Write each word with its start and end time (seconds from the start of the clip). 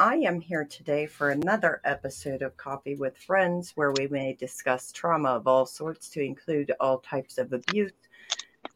I 0.00 0.14
am 0.18 0.40
here 0.40 0.64
today 0.64 1.06
for 1.06 1.30
another 1.30 1.80
episode 1.84 2.42
of 2.42 2.56
Coffee 2.56 2.94
with 2.94 3.18
Friends 3.18 3.72
where 3.74 3.90
we 3.90 4.06
may 4.06 4.32
discuss 4.32 4.92
trauma 4.92 5.30
of 5.30 5.48
all 5.48 5.66
sorts 5.66 6.08
to 6.10 6.22
include 6.22 6.70
all 6.78 6.98
types 6.98 7.36
of 7.36 7.52
abuse. 7.52 7.90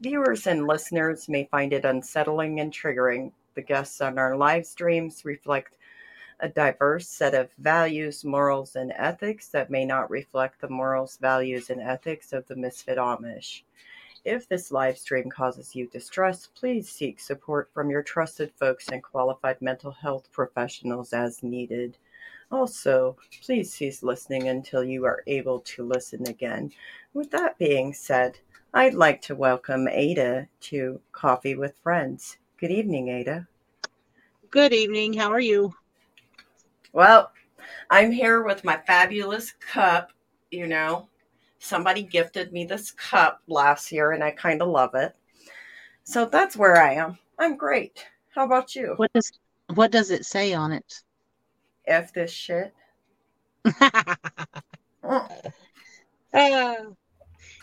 Viewers 0.01 0.49
and 0.49 0.67
listeners 0.67 1.29
may 1.29 1.45
find 1.45 1.73
it 1.73 1.85
unsettling 1.85 2.59
and 2.59 2.73
triggering. 2.73 3.31
The 3.55 3.63
guests 3.63 4.01
on 4.01 4.19
our 4.19 4.37
live 4.37 4.67
streams 4.67 5.25
reflect 5.25 5.77
a 6.41 6.49
diverse 6.49 7.07
set 7.07 7.35
of 7.35 7.51
values, 7.57 8.25
morals, 8.25 8.75
and 8.75 8.93
ethics 8.97 9.47
that 9.51 9.71
may 9.71 9.85
not 9.85 10.11
reflect 10.11 10.61
the 10.61 10.69
morals, 10.69 11.19
values, 11.19 11.71
and 11.71 11.81
ethics 11.81 12.33
of 12.33 12.49
the 12.49 12.57
Misfit 12.57 12.99
Amish. 12.99 13.63
If 14.25 14.49
this 14.49 14.71
live 14.71 14.97
stream 14.99 15.29
causes 15.29 15.75
you 15.75 15.89
distress, 15.89 16.47
please 16.47 16.89
seek 16.89 17.19
support 17.19 17.69
from 17.75 17.91
your 17.91 18.05
trusted 18.05 18.53
folks 18.53 18.89
and 18.89 19.03
qualified 19.03 19.61
mental 19.61 19.91
health 19.91 20.31
professionals 20.31 21.13
as 21.13 21.43
needed. 21.43 21.99
Also, 22.53 23.17
please 23.45 23.73
cease 23.73 24.05
listening 24.05 24.49
until 24.49 24.85
you 24.85 25.05
are 25.05 25.25
able 25.27 25.59
to 25.61 25.85
listen 25.85 26.25
again. 26.29 26.71
With 27.15 27.33
that 27.33 27.59
being 27.59 27.93
said, 27.93 28.39
I'd 28.73 28.95
like 28.95 29.21
to 29.23 29.35
welcome 29.35 29.89
Ada 29.89 30.47
to 30.61 31.01
Coffee 31.11 31.57
with 31.57 31.77
Friends. 31.83 32.37
Good 32.59 32.71
evening, 32.71 33.09
Ada. 33.09 33.49
Good 34.51 34.73
evening. 34.73 35.15
How 35.15 35.33
are 35.33 35.41
you? 35.41 35.75
Well, 36.93 37.33
I'm 37.91 38.13
here 38.13 38.45
with 38.45 38.63
my 38.63 38.77
fabulous 38.87 39.51
cup, 39.53 40.13
you 40.53 40.69
know, 40.69 41.09
somebody 41.63 42.03
gifted 42.03 42.53
me 42.53 42.65
this 42.65 42.91
cup 42.91 43.41
last 43.47 43.93
year 43.93 44.11
and 44.13 44.23
I 44.23 44.33
kind 44.33 44.61
of 44.61 44.69
love 44.69 44.95
it. 44.95 45.15
So 46.05 46.27
that's 46.27 46.57
where 46.57 46.83
I 46.83 46.95
am. 46.95 47.19
I'm 47.39 47.57
great. 47.57 48.05
How 48.35 48.45
about 48.45 48.75
you? 48.75 48.95
What 48.97 49.13
does 49.13 49.31
what 49.75 49.93
does 49.93 50.11
it 50.11 50.25
say 50.25 50.53
on 50.53 50.73
it? 50.73 51.03
F 51.87 52.13
this 52.13 52.31
shit. 52.31 52.75
uh, 53.81 55.21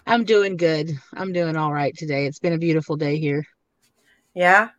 I'm 0.08 0.24
doing 0.24 0.58
good. 0.58 0.92
I'm 1.14 1.34
doing 1.34 1.56
all 1.56 1.74
right 1.74 1.96
today. 1.96 2.26
It's 2.26 2.40
been 2.40 2.54
a 2.54 2.58
beautiful 2.58 2.96
day 2.96 3.20
here. 3.20 3.46
Yeah. 4.34 4.70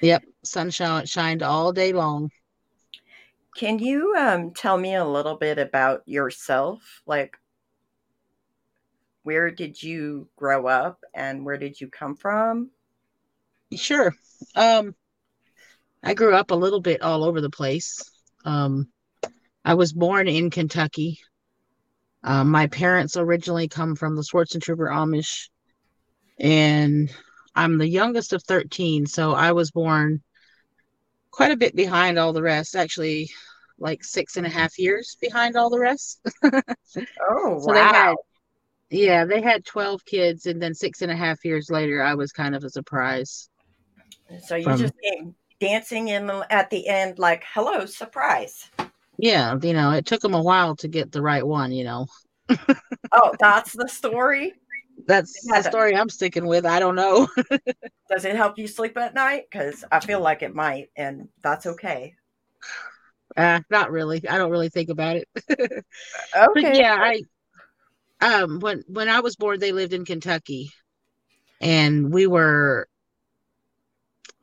Yep. 0.00 0.24
Sunshine 0.44 1.06
shined 1.06 1.42
all 1.42 1.72
day 1.72 1.92
long. 1.92 2.30
Can 3.56 3.78
you 3.78 4.14
um, 4.16 4.52
tell 4.52 4.76
me 4.76 4.94
a 4.94 5.04
little 5.04 5.36
bit 5.36 5.58
about 5.58 6.02
yourself? 6.06 7.02
Like, 7.06 7.36
where 9.28 9.50
did 9.50 9.82
you 9.82 10.26
grow 10.36 10.66
up 10.68 11.04
and 11.12 11.44
where 11.44 11.58
did 11.58 11.78
you 11.78 11.86
come 11.86 12.16
from? 12.16 12.70
Sure. 13.76 14.14
Um, 14.56 14.94
I 16.02 16.14
grew 16.14 16.34
up 16.34 16.50
a 16.50 16.54
little 16.54 16.80
bit 16.80 17.02
all 17.02 17.22
over 17.24 17.42
the 17.42 17.50
place. 17.50 18.10
Um, 18.46 18.88
I 19.62 19.74
was 19.74 19.92
born 19.92 20.28
in 20.28 20.48
Kentucky. 20.48 21.18
Um, 22.24 22.50
my 22.50 22.68
parents 22.68 23.18
originally 23.18 23.68
come 23.68 23.96
from 23.96 24.16
the 24.16 24.22
Swartzentruber 24.22 24.90
Amish, 24.90 25.50
and 26.40 27.14
I'm 27.54 27.76
the 27.76 27.86
youngest 27.86 28.32
of 28.32 28.42
13, 28.44 29.04
so 29.04 29.32
I 29.32 29.52
was 29.52 29.70
born 29.70 30.22
quite 31.30 31.52
a 31.52 31.56
bit 31.58 31.76
behind 31.76 32.18
all 32.18 32.32
the 32.32 32.40
rest. 32.40 32.74
Actually, 32.74 33.28
like 33.78 34.02
six 34.02 34.38
and 34.38 34.46
a 34.46 34.50
half 34.50 34.78
years 34.78 35.18
behind 35.20 35.54
all 35.54 35.68
the 35.68 35.78
rest. 35.78 36.18
oh, 36.42 36.50
so 36.50 37.66
wow. 37.66 37.74
They 37.74 37.80
had, 37.80 38.14
yeah, 38.90 39.24
they 39.24 39.40
had 39.40 39.64
12 39.64 40.04
kids, 40.04 40.46
and 40.46 40.62
then 40.62 40.74
six 40.74 41.02
and 41.02 41.10
a 41.10 41.16
half 41.16 41.44
years 41.44 41.70
later, 41.70 42.02
I 42.02 42.14
was 42.14 42.32
kind 42.32 42.54
of 42.54 42.64
a 42.64 42.70
surprise. 42.70 43.48
So 44.46 44.56
you 44.56 44.64
from, 44.64 44.78
just 44.78 44.94
came 45.02 45.34
dancing 45.60 46.08
in 46.08 46.26
the, 46.26 46.46
at 46.50 46.70
the 46.70 46.86
end, 46.88 47.18
like, 47.18 47.44
hello, 47.52 47.86
surprise. 47.86 48.70
Yeah, 49.18 49.56
you 49.60 49.72
know, 49.72 49.90
it 49.92 50.06
took 50.06 50.20
them 50.20 50.34
a 50.34 50.42
while 50.42 50.76
to 50.76 50.88
get 50.88 51.12
the 51.12 51.22
right 51.22 51.46
one, 51.46 51.72
you 51.72 51.84
know. 51.84 52.06
oh, 53.12 53.34
that's 53.38 53.72
the 53.72 53.88
story? 53.88 54.54
That's 55.06 55.32
the 55.46 55.62
story 55.62 55.94
I'm 55.94 56.08
sticking 56.08 56.46
with. 56.46 56.66
I 56.66 56.78
don't 56.80 56.96
know. 56.96 57.28
Does 58.10 58.24
it 58.24 58.36
help 58.36 58.58
you 58.58 58.66
sleep 58.66 58.96
at 58.96 59.14
night? 59.14 59.44
Because 59.50 59.84
I 59.92 60.00
feel 60.00 60.20
like 60.20 60.42
it 60.42 60.54
might, 60.54 60.88
and 60.96 61.28
that's 61.42 61.66
okay. 61.66 62.14
Uh, 63.36 63.60
not 63.70 63.90
really. 63.90 64.26
I 64.28 64.38
don't 64.38 64.50
really 64.50 64.70
think 64.70 64.88
about 64.88 65.16
it. 65.16 65.28
okay. 65.50 65.82
But 66.32 66.76
yeah, 66.76 66.96
I 66.98 67.22
um 68.20 68.60
when 68.60 68.82
when 68.88 69.08
I 69.08 69.20
was 69.20 69.36
born 69.36 69.60
they 69.60 69.72
lived 69.72 69.92
in 69.92 70.04
Kentucky. 70.04 70.70
And 71.60 72.12
we 72.12 72.26
were 72.26 72.88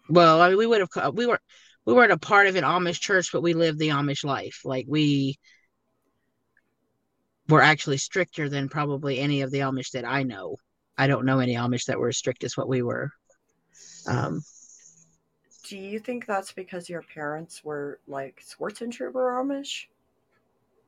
well 0.09 0.41
I 0.41 0.50
mean 0.50 0.58
we 0.58 0.68
would 0.68 0.88
have 0.96 1.13
we 1.16 1.25
were 1.25 1.40
we 1.86 1.94
weren't 1.94 2.12
a 2.12 2.18
part 2.18 2.47
of 2.47 2.56
an 2.56 2.63
Amish 2.63 3.00
church 3.00 3.31
but 3.31 3.41
we 3.41 3.53
lived 3.53 3.80
the 3.80 3.90
Amish 3.90 4.24
life. 4.24 4.62
Like 4.66 4.86
we 4.88 5.38
were 7.47 7.62
actually 7.62 7.97
stricter 7.97 8.50
than 8.50 8.69
probably 8.69 9.19
any 9.19 9.41
of 9.41 9.52
the 9.52 9.59
Amish 9.59 9.92
that 9.92 10.06
I 10.06 10.24
know. 10.24 10.57
I 10.97 11.07
don't 11.07 11.25
know 11.25 11.40
any 11.40 11.56
Amish 11.56 11.86
that 11.86 12.00
were 12.00 12.09
as 12.09 12.18
strict 12.18 12.44
as 12.44 12.57
what 12.57 12.68
we 12.68 12.81
were. 12.81 13.12
Um 14.07 14.42
do 15.63 15.78
you 15.78 16.00
think 16.00 16.28
that's 16.28 16.52
because 16.52 16.90
your 16.90 17.02
parents 17.02 17.63
were 17.63 18.00
like 18.07 18.42
Swartzentruber 18.46 19.42
Amish? 19.42 19.86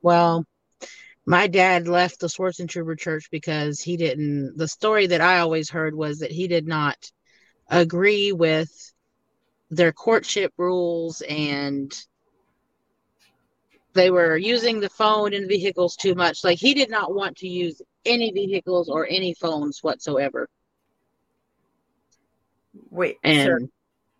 well 0.02 0.44
my 1.28 1.46
dad 1.46 1.86
left 1.86 2.20
the 2.20 2.26
Swartzentruber 2.26 2.98
church 2.98 3.28
because 3.30 3.82
he 3.82 3.98
didn't 3.98 4.56
the 4.56 4.66
story 4.66 5.06
that 5.08 5.20
I 5.20 5.40
always 5.40 5.68
heard 5.68 5.94
was 5.94 6.20
that 6.20 6.30
he 6.30 6.48
did 6.48 6.66
not 6.66 6.96
agree 7.68 8.32
with 8.32 8.70
their 9.68 9.92
courtship 9.92 10.54
rules 10.56 11.20
and 11.20 11.92
they 13.92 14.10
were 14.10 14.38
using 14.38 14.80
the 14.80 14.88
phone 14.88 15.34
and 15.34 15.46
vehicles 15.46 15.96
too 15.96 16.14
much. 16.14 16.44
Like 16.44 16.58
he 16.58 16.72
did 16.72 16.88
not 16.88 17.14
want 17.14 17.36
to 17.38 17.46
use 17.46 17.82
any 18.06 18.30
vehicles 18.30 18.88
or 18.88 19.06
any 19.06 19.34
phones 19.34 19.82
whatsoever. 19.82 20.48
Wait, 22.88 23.16
and 23.22 23.68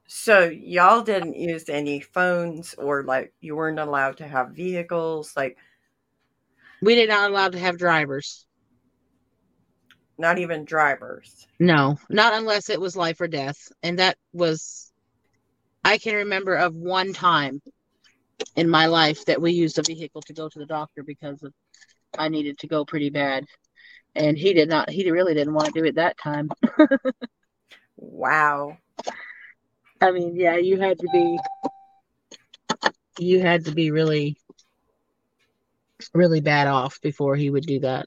so, 0.06 0.44
so 0.44 0.48
y'all 0.50 1.00
didn't 1.00 1.36
use 1.36 1.70
any 1.70 2.00
phones 2.00 2.74
or 2.74 3.02
like 3.04 3.32
you 3.40 3.56
weren't 3.56 3.78
allowed 3.78 4.18
to 4.18 4.28
have 4.28 4.50
vehicles 4.50 5.32
like 5.34 5.56
we 6.82 6.94
did 6.94 7.08
not 7.08 7.30
allowed 7.30 7.52
to 7.52 7.58
have 7.58 7.78
drivers. 7.78 8.46
Not 10.18 10.38
even 10.38 10.64
drivers. 10.64 11.46
No, 11.60 11.96
not 12.10 12.34
unless 12.34 12.70
it 12.70 12.80
was 12.80 12.96
life 12.96 13.20
or 13.20 13.28
death. 13.28 13.56
And 13.82 13.98
that 14.00 14.16
was, 14.32 14.92
I 15.84 15.98
can 15.98 16.14
remember 16.16 16.54
of 16.54 16.74
one 16.74 17.12
time 17.12 17.62
in 18.56 18.68
my 18.68 18.86
life 18.86 19.24
that 19.26 19.40
we 19.40 19.52
used 19.52 19.78
a 19.78 19.82
vehicle 19.82 20.22
to 20.22 20.34
go 20.34 20.48
to 20.48 20.58
the 20.58 20.66
doctor 20.66 21.04
because 21.04 21.42
of, 21.42 21.52
I 22.18 22.28
needed 22.28 22.58
to 22.58 22.66
go 22.66 22.84
pretty 22.84 23.10
bad. 23.10 23.44
And 24.16 24.36
he 24.36 24.54
did 24.54 24.68
not, 24.68 24.90
he 24.90 25.08
really 25.10 25.34
didn't 25.34 25.54
want 25.54 25.66
to 25.66 25.80
do 25.80 25.86
it 25.86 25.94
that 25.96 26.18
time. 26.18 26.50
wow. 27.96 28.76
I 30.00 30.10
mean, 30.10 30.34
yeah, 30.34 30.56
you 30.56 30.80
had 30.80 30.98
to 30.98 31.08
be, 31.12 31.38
you 33.18 33.40
had 33.40 33.66
to 33.66 33.72
be 33.72 33.90
really 33.92 34.36
really 36.14 36.40
bad 36.40 36.66
off 36.66 37.00
before 37.00 37.36
he 37.36 37.50
would 37.50 37.66
do 37.66 37.80
that. 37.80 38.06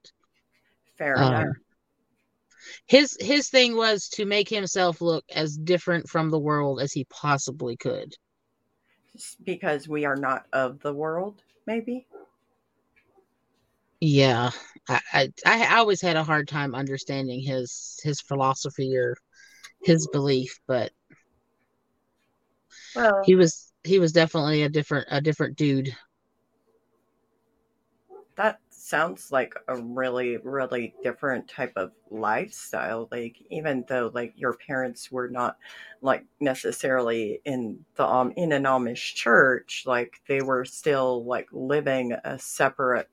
Fair 0.97 1.17
um, 1.17 1.33
enough. 1.33 1.55
His 2.85 3.17
his 3.19 3.49
thing 3.49 3.75
was 3.75 4.07
to 4.09 4.25
make 4.25 4.49
himself 4.49 5.01
look 5.01 5.25
as 5.33 5.57
different 5.57 6.09
from 6.09 6.29
the 6.29 6.39
world 6.39 6.79
as 6.79 6.93
he 6.93 7.05
possibly 7.05 7.75
could. 7.75 8.13
Because 9.43 9.87
we 9.87 10.05
are 10.05 10.15
not 10.15 10.45
of 10.53 10.79
the 10.79 10.93
world, 10.93 11.41
maybe. 11.65 12.07
Yeah, 13.99 14.51
I, 14.87 14.99
I 15.13 15.29
I 15.45 15.77
always 15.77 16.01
had 16.01 16.15
a 16.15 16.23
hard 16.23 16.47
time 16.47 16.75
understanding 16.75 17.41
his 17.41 17.99
his 18.03 18.21
philosophy 18.21 18.95
or 18.95 19.15
his 19.83 20.07
belief, 20.07 20.59
but 20.67 20.91
well, 22.95 23.23
he 23.25 23.35
was 23.35 23.71
he 23.83 23.99
was 23.99 24.11
definitely 24.11 24.63
a 24.63 24.69
different 24.69 25.07
a 25.11 25.21
different 25.21 25.57
dude 25.57 25.95
sounds 28.91 29.31
like 29.31 29.53
a 29.69 29.81
really 29.81 30.37
really 30.43 30.93
different 31.01 31.47
type 31.47 31.71
of 31.77 31.91
lifestyle 32.09 33.07
like 33.09 33.37
even 33.49 33.85
though 33.87 34.11
like 34.13 34.33
your 34.35 34.53
parents 34.67 35.09
were 35.09 35.29
not 35.29 35.55
like 36.01 36.25
necessarily 36.41 37.39
in 37.45 37.79
the 37.95 38.05
um 38.05 38.33
in 38.35 38.51
an 38.51 38.63
amish 38.63 39.15
church 39.15 39.83
like 39.85 40.21
they 40.27 40.41
were 40.41 40.65
still 40.65 41.23
like 41.23 41.47
living 41.53 42.11
a 42.25 42.37
separate 42.37 43.09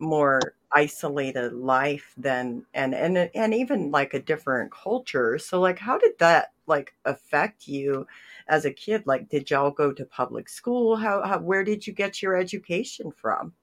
more 0.00 0.40
isolated 0.72 1.52
life 1.52 2.12
than 2.16 2.64
and 2.74 2.94
and 2.94 3.30
and 3.34 3.54
even 3.54 3.90
like 3.90 4.12
a 4.14 4.20
different 4.20 4.70
culture. 4.72 5.38
So 5.38 5.60
like 5.60 5.78
how 5.78 5.98
did 5.98 6.18
that 6.18 6.52
like 6.66 6.94
affect 7.04 7.66
you 7.66 8.06
as 8.48 8.64
a 8.64 8.72
kid? 8.72 9.04
Like 9.06 9.28
did 9.28 9.50
y'all 9.50 9.70
go 9.70 9.92
to 9.92 10.04
public 10.04 10.48
school? 10.48 10.96
How, 10.96 11.22
how 11.22 11.38
where 11.38 11.64
did 11.64 11.86
you 11.86 11.92
get 11.92 12.20
your 12.22 12.36
education 12.36 13.12
from 13.12 13.54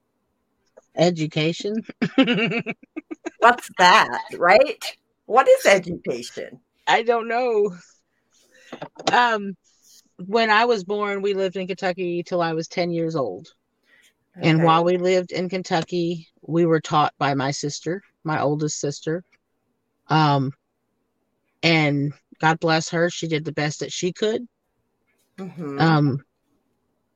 education. 0.96 1.82
What's 3.38 3.68
that, 3.78 4.20
right? 4.36 4.96
What 5.26 5.48
is 5.48 5.66
education? 5.66 6.60
I 6.86 7.02
don't 7.02 7.28
know. 7.28 7.74
Um 9.12 9.56
when 10.26 10.50
I 10.50 10.64
was 10.64 10.84
born, 10.84 11.22
we 11.22 11.34
lived 11.34 11.56
in 11.56 11.66
Kentucky 11.66 12.22
till 12.22 12.40
I 12.40 12.52
was 12.52 12.68
10 12.68 12.90
years 12.90 13.16
old. 13.16 13.48
And 14.36 14.62
while 14.64 14.84
we 14.84 14.96
lived 14.96 15.32
in 15.32 15.48
Kentucky, 15.48 16.28
we 16.42 16.66
were 16.66 16.80
taught 16.80 17.14
by 17.18 17.34
my 17.34 17.50
sister, 17.50 18.02
my 18.24 18.40
oldest 18.40 18.80
sister. 18.80 19.22
Um, 20.08 20.52
and 21.62 22.12
God 22.40 22.58
bless 22.60 22.90
her, 22.90 23.10
she 23.10 23.28
did 23.28 23.44
the 23.44 23.52
best 23.52 23.80
that 23.80 23.92
she 23.92 24.12
could. 24.12 24.46
Mhm. 25.38 25.80
Um, 25.80 26.24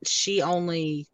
she 0.05 0.41
only 0.41 1.07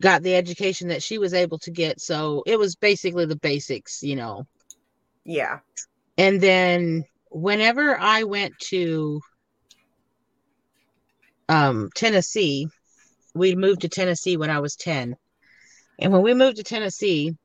got 0.00 0.22
the 0.22 0.34
education 0.36 0.88
that 0.88 1.02
she 1.02 1.18
was 1.18 1.34
able 1.34 1.58
to 1.60 1.70
get, 1.70 2.00
so 2.00 2.42
it 2.46 2.58
was 2.58 2.76
basically 2.76 3.26
the 3.26 3.36
basics, 3.36 4.02
you 4.02 4.16
know. 4.16 4.46
yeah. 5.24 5.60
And 6.18 6.40
then 6.40 7.04
whenever 7.30 7.98
I 7.98 8.24
went 8.24 8.58
to 8.70 9.20
um, 11.48 11.90
Tennessee, 11.94 12.68
we 13.34 13.54
moved 13.54 13.82
to 13.82 13.88
Tennessee 13.88 14.36
when 14.36 14.50
I 14.50 14.60
was 14.60 14.76
10. 14.76 15.16
And 15.98 16.12
when 16.12 16.22
we 16.22 16.34
moved 16.34 16.56
to 16.56 16.62
Tennessee, 16.62 17.36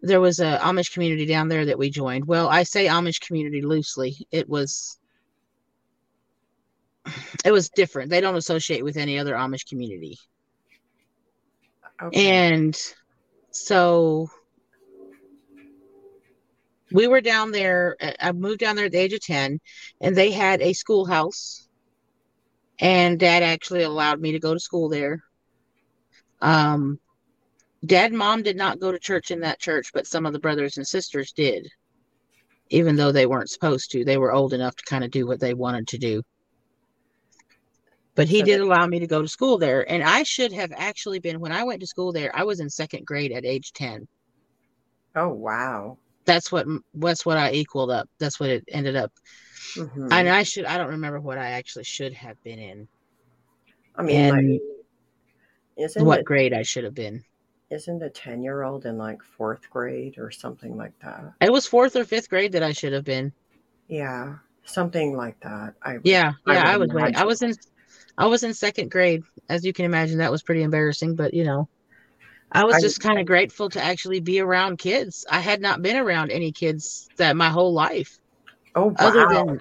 there 0.00 0.20
was 0.20 0.40
a 0.40 0.58
Amish 0.58 0.92
community 0.92 1.26
down 1.26 1.48
there 1.48 1.66
that 1.66 1.78
we 1.78 1.90
joined. 1.90 2.26
Well, 2.26 2.48
I 2.48 2.64
say 2.64 2.86
Amish 2.86 3.20
community 3.20 3.62
loosely. 3.62 4.26
It 4.30 4.48
was 4.48 4.98
it 7.44 7.52
was 7.52 7.68
different. 7.70 8.10
They 8.10 8.20
don't 8.20 8.36
associate 8.36 8.84
with 8.84 8.96
any 8.96 9.18
other 9.18 9.34
Amish 9.34 9.68
community. 9.68 10.18
Okay. 12.02 12.30
And 12.30 12.76
so 13.50 14.28
we 16.90 17.06
were 17.06 17.20
down 17.20 17.52
there. 17.52 17.96
I 18.20 18.32
moved 18.32 18.60
down 18.60 18.76
there 18.76 18.86
at 18.86 18.92
the 18.92 18.98
age 18.98 19.12
of 19.12 19.20
10, 19.20 19.60
and 20.00 20.16
they 20.16 20.30
had 20.30 20.60
a 20.60 20.72
schoolhouse. 20.72 21.68
And 22.78 23.18
dad 23.18 23.42
actually 23.42 23.82
allowed 23.82 24.20
me 24.20 24.32
to 24.32 24.40
go 24.40 24.54
to 24.54 24.60
school 24.60 24.88
there. 24.88 25.22
Um, 26.40 26.98
dad 27.84 28.10
and 28.10 28.18
mom 28.18 28.42
did 28.42 28.56
not 28.56 28.80
go 28.80 28.90
to 28.90 28.98
church 28.98 29.30
in 29.30 29.40
that 29.40 29.60
church, 29.60 29.90
but 29.94 30.06
some 30.06 30.26
of 30.26 30.32
the 30.32 30.40
brothers 30.40 30.76
and 30.76 30.86
sisters 30.86 31.32
did, 31.32 31.68
even 32.70 32.96
though 32.96 33.12
they 33.12 33.26
weren't 33.26 33.50
supposed 33.50 33.92
to. 33.92 34.04
They 34.04 34.18
were 34.18 34.32
old 34.32 34.52
enough 34.52 34.74
to 34.76 34.84
kind 34.84 35.04
of 35.04 35.12
do 35.12 35.26
what 35.26 35.38
they 35.38 35.54
wanted 35.54 35.86
to 35.88 35.98
do. 35.98 36.22
But 38.14 38.28
he 38.28 38.42
did 38.42 38.60
allow 38.60 38.86
me 38.86 39.00
to 39.00 39.06
go 39.06 39.22
to 39.22 39.28
school 39.28 39.58
there. 39.58 39.90
And 39.90 40.02
I 40.02 40.22
should 40.22 40.52
have 40.52 40.72
actually 40.76 41.18
been, 41.18 41.40
when 41.40 41.52
I 41.52 41.64
went 41.64 41.80
to 41.80 41.86
school 41.86 42.12
there, 42.12 42.34
I 42.34 42.44
was 42.44 42.60
in 42.60 42.70
second 42.70 43.06
grade 43.06 43.32
at 43.32 43.44
age 43.44 43.72
10 43.72 44.08
oh 45.14 45.28
wow. 45.28 45.96
that's 46.24 46.52
what 46.52 46.66
that's 46.94 47.26
what 47.26 47.36
I 47.36 47.52
equaled 47.52 47.90
up. 47.90 48.08
That's 48.18 48.38
what 48.38 48.50
it 48.50 48.64
ended 48.68 48.96
up. 48.96 49.12
Mhm. 49.76 50.12
And 50.12 50.28
I 50.28 50.42
should 50.44 50.64
I 50.64 50.78
don't 50.78 50.90
remember 50.90 51.20
what 51.20 51.38
I 51.38 51.50
actually 51.50 51.84
should 51.84 52.12
have 52.14 52.42
been 52.42 52.58
in. 52.58 52.88
I 53.96 54.02
mean, 54.02 54.28
like, 54.28 54.38
and 54.38 54.60
isn't 55.76 56.04
what 56.04 56.20
it, 56.20 56.24
grade 56.24 56.52
I 56.52 56.62
should 56.62 56.84
have 56.84 56.94
been. 56.94 57.24
isn't 57.70 58.02
a 58.02 58.10
ten 58.10 58.40
year 58.42 58.62
old 58.62 58.86
in 58.86 58.98
like 58.98 59.20
fourth 59.22 59.68
grade 59.68 60.16
or 60.18 60.30
something 60.30 60.76
like 60.76 60.96
that? 61.00 61.34
It 61.42 61.52
was 61.52 61.66
fourth 61.66 61.94
or 61.96 62.04
fifth 62.04 62.30
grade 62.30 62.52
that 62.52 62.62
I 62.62 62.72
should 62.72 62.92
have 62.94 63.04
been. 63.04 63.32
Yeah, 63.88 64.38
something 64.64 65.16
like 65.16 65.38
that. 65.40 65.74
I 65.82 65.98
Yeah, 66.02 66.32
I 66.46 66.54
yeah, 66.54 66.70
I, 66.70 66.76
was 66.76 66.90
way, 66.90 67.12
I 67.14 67.24
was 67.24 67.42
in 67.42 67.54
I 68.18 68.26
was 68.26 68.42
in 68.42 68.54
second 68.54 68.90
grade. 68.90 69.22
As 69.48 69.64
you 69.64 69.72
can 69.72 69.84
imagine, 69.84 70.18
that 70.18 70.30
was 70.30 70.42
pretty 70.42 70.62
embarrassing, 70.62 71.16
but 71.16 71.34
you 71.34 71.44
know. 71.44 71.68
I 72.54 72.64
was 72.64 72.76
I- 72.76 72.80
just 72.80 73.00
kind 73.00 73.18
of 73.18 73.26
grateful 73.26 73.70
to 73.70 73.82
actually 73.82 74.20
be 74.20 74.40
around 74.40 74.78
kids. 74.78 75.24
I 75.30 75.40
had 75.40 75.60
not 75.60 75.80
been 75.82 75.96
around 75.96 76.30
any 76.30 76.52
kids 76.52 77.08
that 77.16 77.36
my 77.36 77.48
whole 77.48 77.72
life. 77.72 78.18
Oh 78.74 78.86
wow. 78.86 78.94
other 78.98 79.26
than 79.28 79.60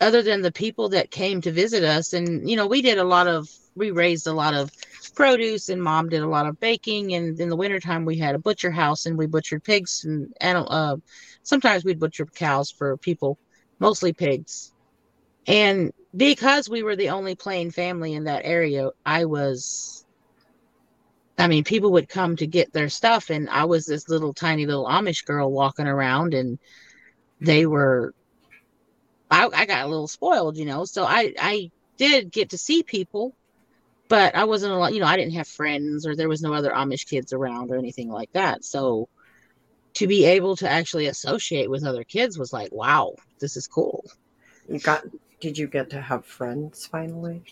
other 0.00 0.22
than 0.22 0.42
the 0.42 0.52
people 0.52 0.90
that 0.90 1.10
came 1.10 1.40
to 1.40 1.52
visit 1.52 1.82
us 1.82 2.12
and 2.12 2.48
you 2.48 2.56
know 2.56 2.66
we 2.66 2.82
did 2.82 2.98
a 2.98 3.04
lot 3.04 3.26
of 3.26 3.48
we 3.74 3.90
raised 3.90 4.26
a 4.26 4.32
lot 4.32 4.52
of 4.52 4.70
produce 5.14 5.70
and 5.70 5.82
mom 5.82 6.10
did 6.10 6.22
a 6.22 6.28
lot 6.28 6.46
of 6.46 6.60
baking 6.60 7.14
and 7.14 7.40
in 7.40 7.48
the 7.48 7.56
wintertime 7.56 8.04
we 8.04 8.18
had 8.18 8.34
a 8.34 8.38
butcher 8.38 8.70
house 8.70 9.06
and 9.06 9.16
we 9.16 9.26
butchered 9.26 9.64
pigs 9.64 10.04
and 10.04 10.34
uh, 10.42 10.96
sometimes 11.42 11.84
we'd 11.84 12.00
butcher 12.00 12.26
cows 12.26 12.70
for 12.70 12.98
people 12.98 13.38
mostly 13.78 14.12
pigs 14.12 14.73
and 15.46 15.92
because 16.16 16.68
we 16.68 16.82
were 16.82 16.96
the 16.96 17.10
only 17.10 17.34
plain 17.34 17.70
family 17.70 18.14
in 18.14 18.24
that 18.24 18.42
area 18.44 18.90
i 19.04 19.24
was 19.24 20.04
i 21.38 21.46
mean 21.46 21.64
people 21.64 21.92
would 21.92 22.08
come 22.08 22.36
to 22.36 22.46
get 22.46 22.72
their 22.72 22.88
stuff 22.88 23.30
and 23.30 23.48
i 23.50 23.64
was 23.64 23.86
this 23.86 24.08
little 24.08 24.32
tiny 24.32 24.66
little 24.66 24.86
amish 24.86 25.24
girl 25.24 25.50
walking 25.50 25.86
around 25.86 26.34
and 26.34 26.58
they 27.40 27.66
were 27.66 28.14
I, 29.34 29.48
I 29.52 29.66
got 29.66 29.84
a 29.84 29.88
little 29.88 30.06
spoiled, 30.06 30.56
you 30.56 30.64
know. 30.64 30.84
So 30.84 31.04
I 31.04 31.34
I 31.38 31.70
did 31.96 32.30
get 32.30 32.50
to 32.50 32.58
see 32.58 32.82
people, 32.82 33.34
but 34.08 34.34
I 34.36 34.44
wasn't 34.44 34.72
a 34.74 34.76
lot, 34.76 34.94
you 34.94 35.00
know. 35.00 35.06
I 35.06 35.16
didn't 35.16 35.34
have 35.34 35.48
friends, 35.48 36.06
or 36.06 36.14
there 36.14 36.28
was 36.28 36.42
no 36.42 36.54
other 36.54 36.70
Amish 36.70 37.08
kids 37.08 37.32
around, 37.32 37.70
or 37.70 37.76
anything 37.76 38.10
like 38.10 38.32
that. 38.32 38.64
So 38.64 39.08
to 39.94 40.06
be 40.06 40.24
able 40.24 40.56
to 40.56 40.70
actually 40.70 41.06
associate 41.06 41.70
with 41.70 41.84
other 41.84 42.04
kids 42.04 42.38
was 42.38 42.52
like, 42.52 42.72
wow, 42.72 43.14
this 43.40 43.56
is 43.56 43.66
cool. 43.66 44.04
you 44.68 44.78
got? 44.78 45.04
Did 45.44 45.58
you 45.58 45.66
get 45.66 45.90
to 45.90 46.00
have 46.00 46.24
friends 46.24 46.86
finally? 46.86 47.42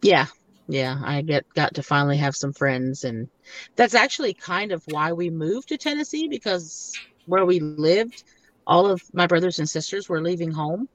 Yeah, 0.00 0.24
yeah. 0.68 0.98
I 1.04 1.20
get 1.20 1.44
got 1.52 1.74
to 1.74 1.82
finally 1.82 2.16
have 2.16 2.34
some 2.34 2.54
friends, 2.54 3.04
and 3.04 3.28
that's 3.76 3.94
actually 3.94 4.32
kind 4.32 4.72
of 4.72 4.82
why 4.88 5.12
we 5.12 5.28
moved 5.28 5.68
to 5.68 5.76
Tennessee 5.76 6.28
because 6.28 6.94
where 7.26 7.44
we 7.44 7.60
lived, 7.60 8.24
all 8.66 8.86
of 8.86 9.02
my 9.12 9.26
brothers 9.26 9.58
and 9.58 9.68
sisters 9.68 10.08
were 10.08 10.22
leaving 10.22 10.50
home. 10.50 10.88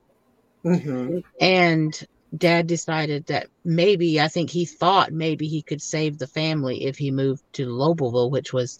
Mm-hmm. 0.66 1.20
and 1.40 2.08
dad 2.36 2.66
decided 2.66 3.28
that 3.28 3.48
maybe 3.64 4.20
i 4.20 4.28
think 4.28 4.50
he 4.50 4.66
thought 4.66 5.14
maybe 5.14 5.48
he 5.48 5.62
could 5.62 5.82
save 5.82 6.18
the 6.18 6.28
family 6.28 6.86
if 6.86 6.98
he 6.98 7.12
moved 7.12 7.44
to 7.54 7.68
lobelville 7.68 8.32
which 8.32 8.52
was 8.52 8.80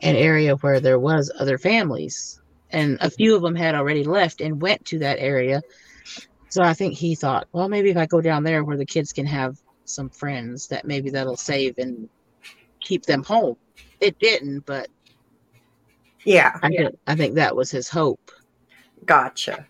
an 0.00 0.14
area 0.14 0.54
where 0.56 0.80
there 0.80 0.98
was 0.98 1.30
other 1.38 1.58
families 1.58 2.40
and 2.70 2.96
a 3.00 3.10
few 3.10 3.34
of 3.34 3.42
them 3.42 3.56
had 3.56 3.74
already 3.74 4.04
left 4.04 4.40
and 4.40 4.62
went 4.62 4.82
to 4.86 5.00
that 5.00 5.18
area 5.18 5.60
so 6.50 6.62
i 6.62 6.74
think 6.74 6.94
he 6.94 7.14
thought 7.14 7.48
well 7.52 7.68
maybe 7.68 7.90
if 7.90 7.96
i 7.96 8.06
go 8.06 8.20
down 8.20 8.42
there 8.42 8.64
where 8.64 8.76
the 8.76 8.86
kids 8.86 9.12
can 9.12 9.26
have 9.26 9.56
some 9.84 10.08
friends 10.10 10.68
that 10.68 10.86
maybe 10.86 11.10
that'll 11.10 11.36
save 11.36 11.76
and 11.78 12.08
keep 12.80 13.04
them 13.04 13.22
home 13.22 13.56
it 14.00 14.18
didn't 14.18 14.60
but 14.66 14.88
Yeah, 16.24 16.52
i 16.62 16.68
think 16.68 16.94
i 17.06 17.14
think 17.14 17.34
that 17.34 17.56
was 17.56 17.70
his 17.70 17.88
hope 17.88 18.30
gotcha. 19.04 19.66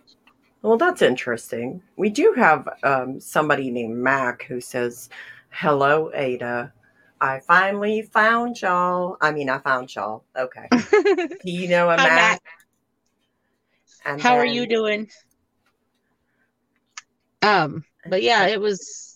Well, 0.63 0.77
that's 0.77 1.01
interesting. 1.01 1.83
We 1.97 2.11
do 2.11 2.35
have 2.37 2.69
um, 2.83 3.19
somebody 3.21 3.71
named 3.71 3.97
Mac 3.97 4.43
who 4.43 4.61
says, 4.61 5.09
"Hello, 5.51 6.11
Ada. 6.15 6.73
I 7.21 7.41
finally 7.41 8.03
found 8.03 8.61
y'all. 8.61 9.17
I 9.21 9.33
mean, 9.33 9.49
I 9.49 9.59
found 9.59 9.95
y'all. 9.95 10.25
Okay. 10.37 10.69
Do 10.71 11.29
you 11.45 11.69
know 11.69 11.89
a 11.89 11.97
Hi, 11.97 12.09
Mac? 12.09 12.09
Mac. 12.09 12.43
And 14.05 14.21
How 14.21 14.37
are 14.37 14.47
you 14.47 14.67
doing? 14.67 15.11
Um, 17.43 17.85
but 18.09 18.23
yeah, 18.23 18.47
it 18.47 18.61
was. 18.61 19.07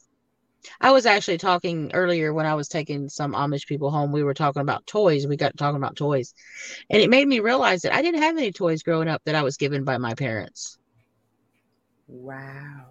I 0.81 0.93
was 0.93 1.04
actually 1.04 1.38
talking 1.38 1.90
earlier 1.93 2.33
when 2.33 2.47
I 2.47 2.54
was 2.54 2.69
taking 2.69 3.09
some 3.09 3.35
Amish 3.35 3.66
people 3.66 3.90
home. 3.90 4.12
We 4.12 4.25
were 4.25 4.35
talking 4.35 4.62
about 4.62 4.87
toys. 4.87 5.26
We 5.26 5.37
got 5.37 5.57
talking 5.57 5.76
about 5.76 5.97
toys, 5.97 6.35
and 6.90 7.02
it 7.02 7.11
made 7.11 7.28
me 7.28 7.40
realize 7.40 7.83
that 7.83 7.95
I 7.95 8.02
didn't 8.02 8.23
have 8.23 8.37
any 8.37 8.52
toys 8.52 8.83
growing 8.83 9.09
up 9.09 9.23
that 9.25 9.35
I 9.35 9.43
was 9.43 9.57
given 9.57 9.85
by 9.85 9.99
my 9.99 10.14
parents. 10.14 10.78
Wow. 12.07 12.87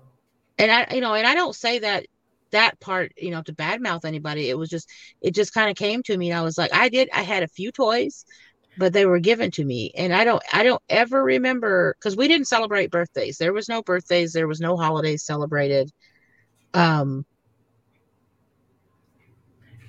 And 0.58 0.72
I, 0.72 0.88
you 0.94 1.02
know, 1.02 1.14
and 1.14 1.26
I 1.26 1.34
don't 1.34 1.56
say 1.56 1.80
that 1.80 2.06
that 2.52 2.80
part, 2.80 3.12
you 3.18 3.32
know, 3.32 3.42
to 3.42 3.54
badmouth 3.54 4.06
anybody. 4.06 4.50
It 4.50 4.58
was 4.58 4.70
just, 4.70 4.90
it 5.22 5.34
just 5.34 5.54
kind 5.54 5.70
of 5.70 5.76
came 5.76 6.04
to 6.04 6.18
me, 6.18 6.30
and 6.30 6.40
I 6.40 6.44
was 6.44 6.58
like, 6.58 6.74
I 6.74 6.90
did. 6.90 7.10
I 7.12 7.24
had 7.24 7.44
a 7.44 7.48
few 7.48 7.72
toys, 7.72 8.26
but 8.78 8.94
they 8.94 9.06
were 9.06 9.20
given 9.20 9.52
to 9.52 9.66
me, 9.66 9.92
and 9.96 10.14
I 10.14 10.24
don't, 10.24 10.42
I 10.52 10.64
don't 10.64 10.82
ever 10.90 11.24
remember 11.24 11.96
because 12.00 12.16
we 12.16 12.28
didn't 12.28 12.48
celebrate 12.48 12.92
birthdays. 12.92 13.38
There 13.38 13.54
was 13.54 13.70
no 13.70 13.82
birthdays. 13.82 14.34
There 14.34 14.48
was 14.48 14.60
no 14.60 14.78
holidays 14.78 15.24
celebrated. 15.24 15.92
Um, 16.74 17.26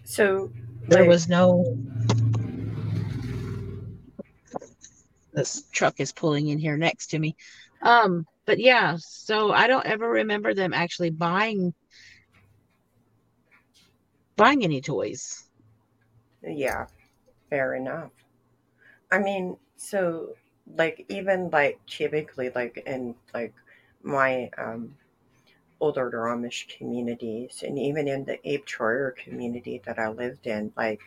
So 0.04 0.52
there 0.88 1.06
was 1.06 1.28
no. 1.28 1.64
This 5.32 5.64
truck 5.72 5.98
is 5.98 6.12
pulling 6.12 6.48
in 6.48 6.58
here 6.58 6.76
next 6.76 7.08
to 7.08 7.18
me. 7.18 7.36
Um, 7.82 8.26
but 8.46 8.60
yeah, 8.60 8.96
so 9.00 9.50
I 9.50 9.66
don't 9.66 9.86
ever 9.86 10.08
remember 10.08 10.54
them 10.54 10.72
actually 10.72 11.10
buying 11.10 11.74
buying 14.36 14.62
any 14.62 14.80
toys. 14.80 15.42
Yeah, 16.42 16.86
fair 17.50 17.74
enough. 17.74 18.10
I 19.14 19.18
mean, 19.20 19.56
so 19.76 20.34
like 20.76 21.06
even 21.08 21.50
like 21.50 21.78
typically 21.86 22.50
like 22.54 22.82
in 22.86 23.14
like 23.32 23.54
my 24.02 24.50
um 24.58 24.96
older 25.80 26.10
Amish 26.10 26.66
communities 26.76 27.62
and 27.64 27.78
even 27.78 28.08
in 28.08 28.24
the 28.24 28.38
Abe 28.48 28.64
Troyer 28.66 29.14
community 29.16 29.80
that 29.86 29.98
I 30.00 30.08
lived 30.08 30.46
in, 30.48 30.72
like 30.76 31.00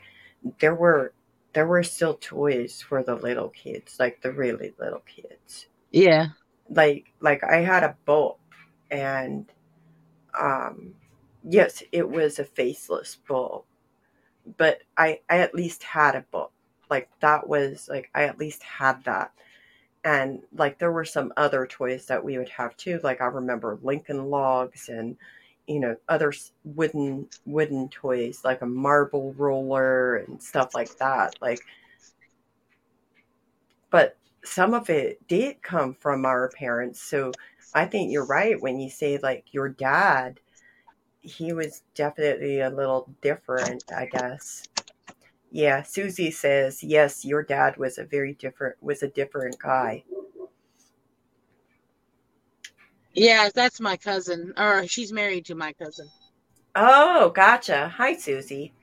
there 0.59 0.75
were 0.75 1.13
there 1.53 1.67
were 1.67 1.83
still 1.83 2.15
toys 2.21 2.81
for 2.81 3.03
the 3.03 3.15
little 3.15 3.49
kids, 3.49 3.97
like 3.99 4.21
the 4.21 4.31
really 4.31 4.73
little 4.79 5.01
kids. 5.01 5.67
Yeah. 5.91 6.27
Like 6.69 7.11
like 7.19 7.43
I 7.43 7.57
had 7.57 7.83
a 7.83 7.97
boat 8.05 8.37
and 8.89 9.51
um 10.39 10.93
yes, 11.43 11.83
it 11.91 12.07
was 12.09 12.39
a 12.39 12.45
faceless 12.45 13.17
bull, 13.27 13.65
but 14.57 14.79
I, 14.97 15.19
I 15.29 15.39
at 15.39 15.55
least 15.55 15.83
had 15.83 16.15
a 16.15 16.25
bull. 16.31 16.51
Like 16.89 17.09
that 17.19 17.47
was 17.47 17.87
like 17.89 18.09
I 18.15 18.23
at 18.23 18.39
least 18.39 18.63
had 18.63 19.03
that. 19.05 19.31
And 20.03 20.41
like 20.55 20.79
there 20.79 20.91
were 20.91 21.05
some 21.05 21.33
other 21.37 21.67
toys 21.67 22.05
that 22.07 22.23
we 22.23 22.37
would 22.37 22.49
have 22.49 22.77
too. 22.77 22.99
Like 23.03 23.21
I 23.21 23.25
remember 23.25 23.79
Lincoln 23.81 24.29
logs 24.29 24.89
and 24.89 25.17
you 25.67 25.79
know 25.79 25.97
other 26.07 26.33
wooden 26.63 27.27
wooden 27.45 27.89
toys 27.89 28.41
like 28.45 28.61
a 28.61 28.65
marble 28.65 29.33
roller 29.33 30.17
and 30.17 30.41
stuff 30.41 30.73
like 30.75 30.97
that. 30.97 31.35
Like, 31.41 31.59
but 33.89 34.17
some 34.43 34.73
of 34.73 34.89
it 34.89 35.27
did 35.27 35.61
come 35.61 35.93
from 35.93 36.25
our 36.25 36.49
parents. 36.49 37.01
So 37.01 37.31
I 37.73 37.85
think 37.85 38.11
you're 38.11 38.25
right 38.25 38.59
when 38.61 38.79
you 38.79 38.89
say 38.89 39.17
like 39.17 39.45
your 39.51 39.69
dad, 39.69 40.39
he 41.19 41.53
was 41.53 41.83
definitely 41.95 42.61
a 42.61 42.69
little 42.69 43.09
different, 43.21 43.83
I 43.95 44.05
guess. 44.05 44.63
Yeah, 45.51 45.81
Susie 45.83 46.31
says, 46.31 46.83
yes, 46.83 47.23
your 47.23 47.41
dad 47.41 47.77
was 47.77 47.97
a 47.97 48.03
very 48.03 48.33
different 48.33 48.75
was 48.81 49.01
a 49.03 49.07
different 49.07 49.57
guy. 49.59 50.03
Yeah, 53.13 53.49
that's 53.53 53.79
my 53.79 53.97
cousin, 53.97 54.53
or 54.57 54.85
she's 54.87 55.11
married 55.11 55.45
to 55.45 55.55
my 55.55 55.73
cousin. 55.73 56.07
Oh, 56.75 57.31
gotcha. 57.31 57.87
Hi, 57.97 58.15
Susie. 58.15 58.73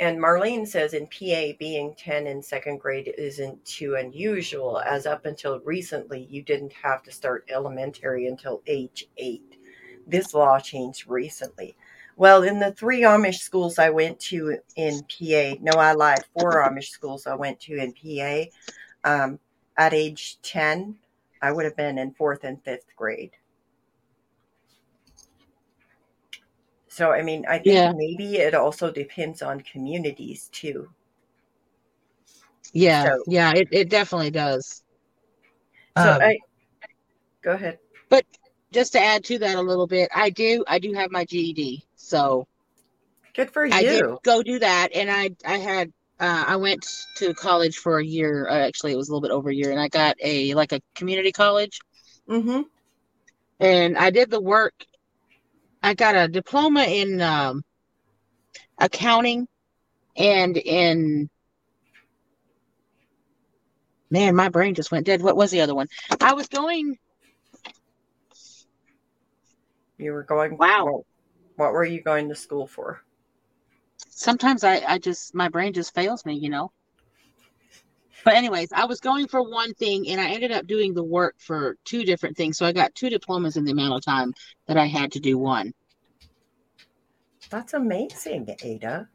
And 0.00 0.18
Marlene 0.18 0.66
says 0.66 0.92
in 0.92 1.06
PA, 1.06 1.56
being 1.58 1.94
10 1.96 2.26
in 2.26 2.42
second 2.42 2.78
grade 2.80 3.14
isn't 3.16 3.64
too 3.64 3.94
unusual, 3.94 4.80
as 4.80 5.06
up 5.06 5.24
until 5.24 5.60
recently, 5.60 6.26
you 6.28 6.42
didn't 6.42 6.72
have 6.72 7.02
to 7.04 7.12
start 7.12 7.48
elementary 7.48 8.26
until 8.26 8.60
age 8.66 9.06
eight. 9.16 9.56
This 10.06 10.34
law 10.34 10.58
changed 10.58 11.08
recently. 11.08 11.76
Well, 12.16 12.42
in 12.44 12.60
the 12.60 12.72
three 12.72 13.02
Amish 13.02 13.40
schools 13.40 13.78
I 13.78 13.90
went 13.90 14.20
to 14.20 14.58
in 14.76 15.00
PA, 15.02 15.54
no, 15.60 15.72
I 15.78 15.92
lied, 15.92 16.24
four 16.32 16.52
Amish 16.62 16.90
schools 16.90 17.26
I 17.26 17.34
went 17.34 17.60
to 17.60 17.76
in 17.76 17.92
PA, 17.92 18.44
um, 19.04 19.40
at 19.76 19.92
age 19.92 20.38
10, 20.42 20.96
I 21.42 21.50
would 21.50 21.64
have 21.64 21.76
been 21.76 21.98
in 21.98 22.12
fourth 22.14 22.44
and 22.44 22.62
fifth 22.62 22.94
grade. 22.96 23.32
So, 26.88 27.10
I 27.10 27.22
mean, 27.22 27.44
I 27.46 27.58
think 27.58 27.66
Yeah. 27.66 27.92
maybe 27.92 28.36
it 28.36 28.54
also 28.54 28.92
depends 28.92 29.42
on 29.42 29.60
communities 29.62 30.48
too. 30.52 30.90
Yeah, 32.72 33.04
So, 33.04 33.24
yeah, 33.26 33.52
it, 33.54 33.68
it 33.72 33.88
definitely 33.88 34.30
does. 34.30 34.82
so 35.96 36.10
Um, 36.10 36.20
I 36.22 36.38
go 37.42 37.52
ahead. 37.52 37.78
but 38.08 38.24
just 38.72 38.92
to 38.92 39.00
add 39.00 39.24
to 39.24 39.38
that 39.38 39.56
a 39.56 39.62
little 39.62 39.86
bit, 39.86 40.08
I 40.14 40.30
do 40.30 40.64
I 40.68 40.78
do 40.78 40.92
have 40.92 41.10
my 41.10 41.24
GED. 41.24 41.84
So 42.04 42.46
Good 43.34 43.50
for 43.50 43.64
you. 43.64 43.72
I 43.72 43.82
did 43.82 44.04
go 44.22 44.42
do 44.42 44.58
that 44.58 44.88
and 44.94 45.10
I 45.10 45.30
I 45.44 45.58
had 45.58 45.92
uh, 46.20 46.44
I 46.46 46.56
went 46.56 46.86
to 47.16 47.34
college 47.34 47.76
for 47.78 47.98
a 47.98 48.04
year. 48.04 48.46
Uh, 48.48 48.66
actually, 48.66 48.92
it 48.92 48.96
was 48.96 49.08
a 49.08 49.12
little 49.12 49.22
bit 49.22 49.32
over 49.32 49.50
a 49.50 49.54
year, 49.54 49.70
and 49.70 49.80
I 49.80 49.88
got 49.88 50.16
a 50.22 50.54
like 50.54 50.72
a 50.72 50.80
community 50.94 51.32
college, 51.32 51.80
Mm-hmm. 52.28 52.62
and 53.60 53.96
I 53.98 54.10
did 54.10 54.30
the 54.30 54.40
work. 54.40 54.74
I 55.82 55.94
got 55.94 56.14
a 56.16 56.28
diploma 56.28 56.84
in 56.84 57.20
um, 57.20 57.62
accounting 58.78 59.46
and 60.16 60.56
in 60.56 61.28
man, 64.10 64.34
my 64.36 64.48
brain 64.48 64.74
just 64.74 64.90
went 64.92 65.06
dead. 65.06 65.22
What 65.22 65.36
was 65.36 65.50
the 65.50 65.60
other 65.60 65.74
one? 65.74 65.88
I 66.20 66.34
was 66.34 66.48
going. 66.48 66.96
You 69.98 70.12
were 70.12 70.22
going. 70.24 70.56
Wow. 70.58 71.04
What, 71.56 71.66
what 71.66 71.72
were 71.72 71.84
you 71.84 72.02
going 72.02 72.28
to 72.28 72.34
school 72.34 72.66
for? 72.66 73.02
Sometimes 74.08 74.64
I 74.64 74.82
I 74.86 74.98
just 74.98 75.34
my 75.34 75.48
brain 75.48 75.72
just 75.72 75.94
fails 75.94 76.24
me, 76.24 76.34
you 76.34 76.50
know. 76.50 76.72
But 78.24 78.34
anyways, 78.34 78.72
I 78.72 78.86
was 78.86 79.00
going 79.00 79.28
for 79.28 79.42
one 79.42 79.74
thing 79.74 80.08
and 80.08 80.20
I 80.20 80.30
ended 80.30 80.50
up 80.50 80.66
doing 80.66 80.94
the 80.94 81.04
work 81.04 81.34
for 81.38 81.76
two 81.84 82.04
different 82.04 82.36
things. 82.36 82.56
So 82.56 82.64
I 82.64 82.72
got 82.72 82.94
two 82.94 83.10
diplomas 83.10 83.56
in 83.56 83.64
the 83.64 83.72
amount 83.72 83.94
of 83.94 84.04
time 84.04 84.32
that 84.66 84.78
I 84.78 84.86
had 84.86 85.12
to 85.12 85.20
do 85.20 85.36
one. 85.36 85.74
That's 87.50 87.74
amazing, 87.74 88.56
Ada. 88.62 89.08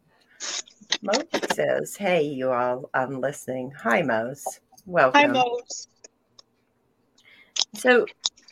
Mose 1.01 1.23
says, 1.51 1.95
"Hey, 1.95 2.23
you 2.23 2.51
all, 2.51 2.89
I'm 2.93 3.19
listening. 3.19 3.71
Hi, 3.71 4.01
Mose. 4.01 4.59
Welcome." 4.85 5.21
Hi, 5.21 5.27
Mose. 5.27 5.87
So, 7.75 8.05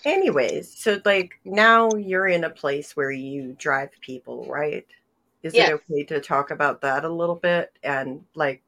anyways, 0.06 0.74
so 0.78 1.02
like 1.06 1.40
now 1.46 1.90
you're 1.96 2.28
in 2.28 2.44
a 2.44 2.50
place 2.50 2.96
where 2.96 3.12
you 3.12 3.56
drive 3.60 3.90
people, 4.02 4.46
right? 4.46 4.86
Is 5.44 5.56
Yes. 5.56 5.70
it 5.70 5.74
okay 5.74 6.04
to 6.06 6.22
talk 6.22 6.52
about 6.52 6.82
that 6.82 7.06
a 7.06 7.10
little 7.10 7.36
bit 7.36 7.72
and 7.84 8.26
like 8.36 8.64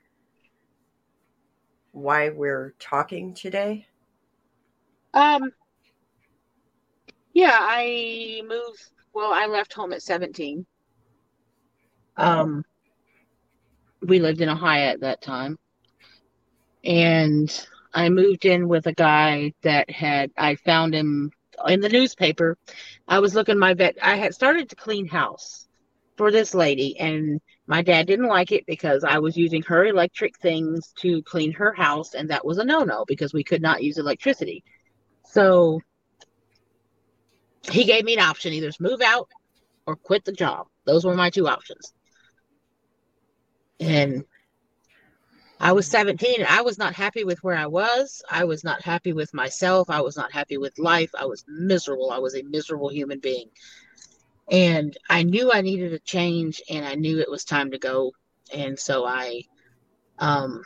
why 1.91 2.29
we're 2.29 2.73
talking 2.79 3.33
today? 3.33 3.87
Um 5.13 5.51
yeah, 7.33 7.57
I 7.59 8.41
moved 8.47 8.91
well, 9.13 9.31
I 9.33 9.47
left 9.47 9.73
home 9.73 9.93
at 9.93 10.03
17. 10.03 10.65
Um 12.17 12.63
we 14.01 14.19
lived 14.19 14.41
in 14.41 14.49
Ohio 14.49 14.87
at 14.89 15.01
that 15.01 15.21
time. 15.21 15.57
And 16.83 17.67
I 17.93 18.09
moved 18.09 18.45
in 18.45 18.67
with 18.67 18.87
a 18.87 18.93
guy 18.93 19.53
that 19.63 19.89
had 19.89 20.31
I 20.37 20.55
found 20.55 20.93
him 20.93 21.31
in 21.67 21.81
the 21.81 21.89
newspaper. 21.89 22.57
I 23.07 23.19
was 23.19 23.35
looking 23.35 23.57
my 23.57 23.73
vet 23.73 23.97
I 24.01 24.15
had 24.15 24.33
started 24.33 24.69
to 24.69 24.75
clean 24.75 25.07
house 25.07 25.67
for 26.17 26.31
this 26.31 26.53
lady 26.53 26.99
and 26.99 27.39
my 27.65 27.81
dad 27.81 28.07
didn't 28.07 28.27
like 28.27 28.51
it 28.51 28.65
because 28.65 29.03
I 29.03 29.19
was 29.19 29.37
using 29.37 29.61
her 29.63 29.85
electric 29.85 30.37
things 30.37 30.93
to 30.99 31.21
clean 31.23 31.51
her 31.53 31.73
house 31.73 32.13
and 32.13 32.29
that 32.29 32.45
was 32.45 32.57
a 32.57 32.65
no-no 32.65 33.05
because 33.07 33.33
we 33.33 33.43
could 33.43 33.61
not 33.61 33.83
use 33.83 33.97
electricity. 33.97 34.63
So 35.25 35.79
he 37.71 37.85
gave 37.85 38.03
me 38.03 38.15
an 38.15 38.19
option 38.19 38.53
either 38.53 38.71
move 38.79 39.01
out 39.01 39.29
or 39.85 39.95
quit 39.95 40.25
the 40.25 40.31
job. 40.31 40.67
Those 40.85 41.05
were 41.05 41.15
my 41.15 41.29
two 41.29 41.47
options. 41.47 41.93
And 43.79 44.25
I 45.59 45.73
was 45.73 45.87
17 45.87 46.39
and 46.39 46.47
I 46.47 46.61
was 46.61 46.77
not 46.77 46.93
happy 46.93 47.25
with 47.25 47.43
where 47.43 47.55
I 47.55 47.67
was. 47.67 48.21
I 48.31 48.45
was 48.45 48.63
not 48.63 48.81
happy 48.81 49.11
with 49.11 49.33
myself. 49.33 49.89
I 49.89 50.01
was 50.01 50.15
not 50.15 50.31
happy 50.31 50.57
with 50.57 50.79
life. 50.79 51.09
I 51.17 51.25
was 51.25 51.43
miserable. 51.47 52.11
I 52.11 52.19
was 52.19 52.35
a 52.35 52.43
miserable 52.43 52.89
human 52.89 53.19
being. 53.19 53.49
And 54.49 54.95
I 55.09 55.23
knew 55.23 55.51
I 55.51 55.61
needed 55.61 55.93
a 55.93 55.99
change 55.99 56.61
and 56.69 56.85
I 56.85 56.95
knew 56.95 57.19
it 57.19 57.29
was 57.29 57.43
time 57.43 57.71
to 57.71 57.77
go. 57.77 58.13
And 58.53 58.79
so 58.79 59.05
I 59.05 59.43
um 60.17 60.63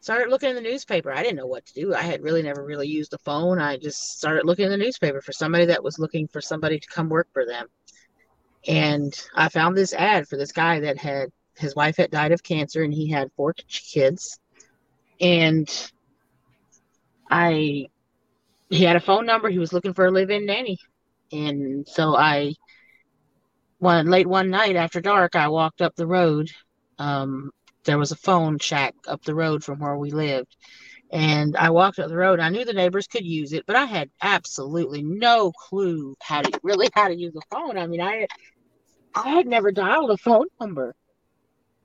started 0.00 0.30
looking 0.30 0.50
in 0.50 0.56
the 0.56 0.60
newspaper. 0.60 1.12
I 1.12 1.22
didn't 1.22 1.36
know 1.36 1.46
what 1.46 1.66
to 1.66 1.74
do. 1.74 1.94
I 1.94 2.02
had 2.02 2.22
really 2.22 2.42
never 2.42 2.64
really 2.64 2.88
used 2.88 3.12
the 3.12 3.18
phone. 3.18 3.60
I 3.60 3.76
just 3.76 4.18
started 4.18 4.44
looking 4.44 4.64
in 4.64 4.70
the 4.72 4.76
newspaper 4.76 5.20
for 5.20 5.32
somebody 5.32 5.66
that 5.66 5.84
was 5.84 5.98
looking 5.98 6.26
for 6.26 6.40
somebody 6.40 6.80
to 6.80 6.88
come 6.88 7.08
work 7.08 7.28
for 7.32 7.46
them. 7.46 7.68
And 8.66 9.14
I 9.34 9.48
found 9.48 9.76
this 9.76 9.94
ad 9.94 10.26
for 10.26 10.36
this 10.36 10.52
guy 10.52 10.80
that 10.80 10.98
had 10.98 11.30
his 11.60 11.74
wife 11.76 11.96
had 11.96 12.10
died 12.10 12.32
of 12.32 12.42
cancer 12.42 12.82
and 12.82 12.92
he 12.92 13.08
had 13.10 13.30
four 13.36 13.54
kids. 13.92 14.38
And 15.20 15.68
I 17.30 17.88
he 18.70 18.84
had 18.84 18.96
a 18.96 19.00
phone 19.00 19.26
number. 19.26 19.48
He 19.48 19.58
was 19.58 19.72
looking 19.72 19.94
for 19.94 20.06
a 20.06 20.10
live-in 20.10 20.46
nanny. 20.46 20.78
And 21.32 21.86
so 21.86 22.16
I 22.16 22.54
one 23.78 24.06
late 24.06 24.26
one 24.26 24.50
night 24.50 24.76
after 24.76 25.00
dark, 25.00 25.36
I 25.36 25.48
walked 25.48 25.82
up 25.82 25.94
the 25.96 26.06
road. 26.06 26.50
Um, 26.98 27.50
there 27.84 27.98
was 27.98 28.12
a 28.12 28.16
phone 28.16 28.58
shack 28.58 28.94
up 29.08 29.22
the 29.24 29.34
road 29.34 29.64
from 29.64 29.80
where 29.80 29.96
we 29.96 30.10
lived. 30.10 30.56
And 31.12 31.56
I 31.56 31.70
walked 31.70 31.98
up 31.98 32.08
the 32.08 32.16
road. 32.16 32.38
I 32.38 32.50
knew 32.50 32.64
the 32.64 32.72
neighbors 32.72 33.08
could 33.08 33.24
use 33.24 33.52
it, 33.52 33.64
but 33.66 33.74
I 33.74 33.84
had 33.84 34.10
absolutely 34.22 35.02
no 35.02 35.50
clue 35.50 36.14
how 36.22 36.42
to 36.42 36.60
really 36.62 36.88
how 36.94 37.08
to 37.08 37.16
use 37.16 37.34
a 37.34 37.40
phone. 37.50 37.76
I 37.76 37.86
mean, 37.86 38.00
I 38.00 38.26
I 39.14 39.30
had 39.30 39.46
never 39.46 39.72
dialed 39.72 40.10
a 40.10 40.16
phone 40.16 40.46
number. 40.60 40.94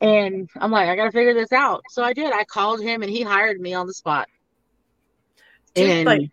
And 0.01 0.49
I'm 0.59 0.71
like, 0.71 0.89
I 0.89 0.95
gotta 0.95 1.11
figure 1.11 1.33
this 1.33 1.51
out. 1.51 1.85
So 1.89 2.03
I 2.03 2.13
did. 2.13 2.33
I 2.33 2.43
called 2.45 2.81
him 2.81 3.01
and 3.01 3.11
he 3.11 3.21
hired 3.21 3.59
me 3.59 3.73
on 3.73 3.87
the 3.87 3.93
spot. 3.93 4.27
Dude, 5.75 5.91
And 5.91 6.05
like 6.05 6.23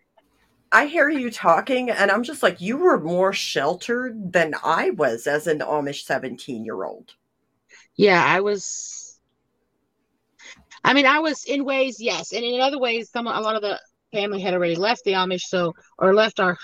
I 0.71 0.87
hear 0.87 1.09
you 1.09 1.31
talking 1.31 1.89
and 1.89 2.11
I'm 2.11 2.23
just 2.23 2.43
like 2.43 2.61
you 2.61 2.77
were 2.77 2.99
more 2.99 3.33
sheltered 3.33 4.33
than 4.33 4.55
I 4.63 4.91
was 4.91 5.27
as 5.27 5.47
an 5.47 5.59
Amish 5.59 6.05
17-year-old. 6.05 7.13
yeah, 7.95 8.23
I 8.25 8.41
was 8.41 9.19
I 10.83 10.93
mean, 10.93 11.05
I 11.05 11.19
was 11.19 11.45
in 11.45 11.63
ways, 11.65 11.99
yes, 12.01 12.33
and 12.33 12.43
in 12.43 12.59
other 12.61 12.79
ways, 12.79 13.09
some 13.09 13.27
a 13.27 13.39
lot 13.41 13.55
of 13.55 13.61
the 13.61 13.79
family 14.11 14.41
had 14.41 14.53
already 14.53 14.75
left 14.75 15.03
the 15.05 15.13
Amish, 15.13 15.43
so 15.43 15.73
or 15.97 16.13
left 16.13 16.39
our. 16.39 16.57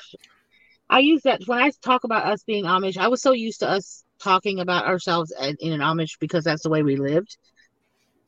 I 0.89 0.99
use 0.99 1.23
that 1.23 1.41
when 1.47 1.59
I 1.59 1.71
talk 1.81 2.03
about 2.03 2.25
us 2.25 2.43
being 2.43 2.65
Amish. 2.65 2.97
I 2.97 3.07
was 3.07 3.21
so 3.21 3.31
used 3.31 3.61
to 3.61 3.69
us 3.69 4.03
talking 4.21 4.59
about 4.59 4.85
ourselves 4.85 5.33
in 5.59 5.73
an 5.73 5.79
Amish 5.81 6.19
because 6.19 6.43
that's 6.43 6.63
the 6.63 6.69
way 6.69 6.83
we 6.83 6.95
lived. 6.95 7.37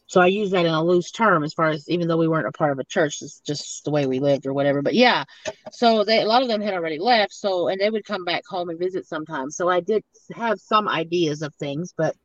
So 0.07 0.19
I 0.19 0.27
use 0.27 0.51
that 0.51 0.65
in 0.65 0.73
a 0.73 0.83
loose 0.83 1.09
term 1.11 1.43
as 1.43 1.53
far 1.53 1.69
as 1.69 1.87
even 1.87 2.09
though 2.09 2.17
we 2.17 2.27
weren't 2.27 2.47
a 2.47 2.51
part 2.51 2.73
of 2.73 2.79
a 2.79 2.83
church, 2.83 3.21
it's 3.21 3.39
just 3.39 3.85
the 3.85 3.91
way 3.91 4.05
we 4.07 4.19
lived 4.19 4.45
or 4.45 4.53
whatever. 4.53 4.81
But 4.81 4.93
yeah, 4.93 5.23
so 5.71 6.03
they 6.03 6.21
a 6.21 6.25
lot 6.25 6.41
of 6.41 6.49
them 6.49 6.59
had 6.59 6.73
already 6.73 6.99
left. 6.99 7.33
So 7.33 7.69
and 7.69 7.79
they 7.79 7.89
would 7.89 8.03
come 8.03 8.25
back 8.25 8.43
home 8.45 8.69
and 8.69 8.77
visit 8.77 9.07
sometimes. 9.07 9.55
So 9.55 9.69
I 9.69 9.79
did 9.79 10.03
have 10.35 10.59
some 10.59 10.89
ideas 10.89 11.41
of 11.41 11.55
things, 11.55 11.93
but 11.95 12.15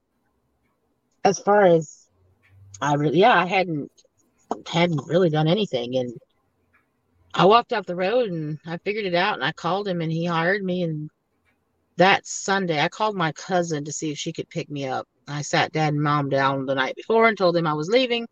as 1.24 1.38
far 1.38 1.64
as 1.64 2.08
I 2.80 2.94
really 2.94 3.20
yeah, 3.20 3.40
I 3.40 3.46
hadn't 3.46 3.92
hadn't 4.66 5.06
really 5.06 5.30
done 5.30 5.46
anything 5.46 5.96
and 5.96 6.12
I 7.34 7.44
walked 7.44 7.72
up 7.72 7.84
the 7.84 7.94
road 7.94 8.30
and 8.30 8.58
I 8.66 8.78
figured 8.78 9.04
it 9.04 9.14
out 9.14 9.34
and 9.34 9.44
I 9.44 9.52
called 9.52 9.86
him 9.86 10.00
and 10.00 10.10
he 10.10 10.24
hired 10.24 10.64
me 10.64 10.82
and 10.82 11.10
that 11.96 12.26
Sunday 12.26 12.80
I 12.80 12.88
called 12.88 13.16
my 13.16 13.32
cousin 13.32 13.84
to 13.84 13.92
see 13.92 14.10
if 14.10 14.18
she 14.18 14.32
could 14.32 14.48
pick 14.48 14.70
me 14.70 14.86
up 14.86 15.08
I 15.28 15.42
sat 15.42 15.72
dad 15.72 15.92
and 15.92 16.02
mom 16.02 16.28
down 16.28 16.66
the 16.66 16.74
night 16.74 16.96
before 16.96 17.28
and 17.28 17.36
told 17.36 17.54
them 17.54 17.66
I 17.66 17.74
was 17.74 17.88
leaving. 17.88 18.28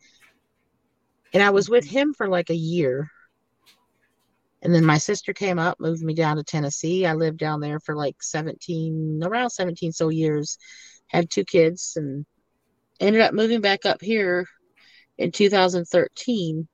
And 1.32 1.42
I 1.42 1.50
was 1.50 1.68
with 1.68 1.84
mm-hmm. 1.84 1.98
him 1.98 2.14
for 2.14 2.28
like 2.28 2.50
a 2.50 2.54
year. 2.54 3.10
And 4.62 4.74
then 4.74 4.84
my 4.84 4.98
sister 4.98 5.32
came 5.32 5.58
up, 5.58 5.80
moved 5.80 6.02
me 6.02 6.14
down 6.14 6.36
to 6.36 6.44
Tennessee. 6.44 7.04
I 7.04 7.14
lived 7.14 7.38
down 7.38 7.60
there 7.60 7.80
for 7.80 7.94
like 7.94 8.22
17, 8.22 9.22
around 9.22 9.50
17 9.50 9.92
so 9.92 10.08
years, 10.08 10.56
had 11.08 11.28
two 11.28 11.44
kids, 11.44 11.94
and 11.96 12.24
ended 12.98 13.20
up 13.20 13.34
moving 13.34 13.60
back 13.60 13.84
up 13.84 14.00
here 14.00 14.46
in 15.18 15.32
2013. 15.32 16.66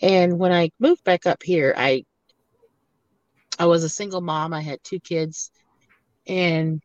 And 0.00 0.38
when 0.38 0.52
I 0.52 0.70
moved 0.78 1.04
back 1.04 1.26
up 1.26 1.42
here, 1.42 1.74
I 1.76 2.04
I 3.58 3.66
was 3.66 3.82
a 3.82 3.88
single 3.88 4.20
mom. 4.20 4.54
I 4.54 4.60
had 4.60 4.78
two 4.84 5.00
kids, 5.00 5.50
and 6.28 6.80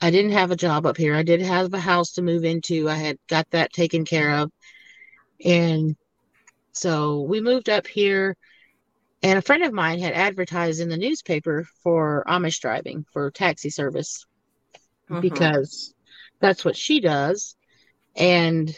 I 0.00 0.10
didn't 0.10 0.32
have 0.32 0.50
a 0.50 0.56
job 0.56 0.86
up 0.86 0.96
here. 0.96 1.14
I 1.14 1.22
did 1.22 1.40
have 1.40 1.72
a 1.72 1.80
house 1.80 2.12
to 2.12 2.22
move 2.22 2.44
into. 2.44 2.88
I 2.88 2.94
had 2.94 3.18
got 3.28 3.48
that 3.50 3.72
taken 3.72 4.04
care 4.04 4.38
of. 4.38 4.50
And 5.44 5.96
so 6.72 7.22
we 7.22 7.40
moved 7.40 7.68
up 7.68 7.86
here 7.86 8.36
and 9.22 9.38
a 9.38 9.42
friend 9.42 9.62
of 9.64 9.72
mine 9.72 10.00
had 10.00 10.14
advertised 10.14 10.80
in 10.80 10.88
the 10.88 10.96
newspaper 10.96 11.66
for 11.82 12.24
Amish 12.26 12.60
driving 12.60 13.04
for 13.12 13.30
taxi 13.30 13.68
service 13.68 14.24
mm-hmm. 15.10 15.20
because 15.20 15.94
that's 16.40 16.64
what 16.64 16.76
she 16.76 17.00
does. 17.00 17.56
And 18.16 18.74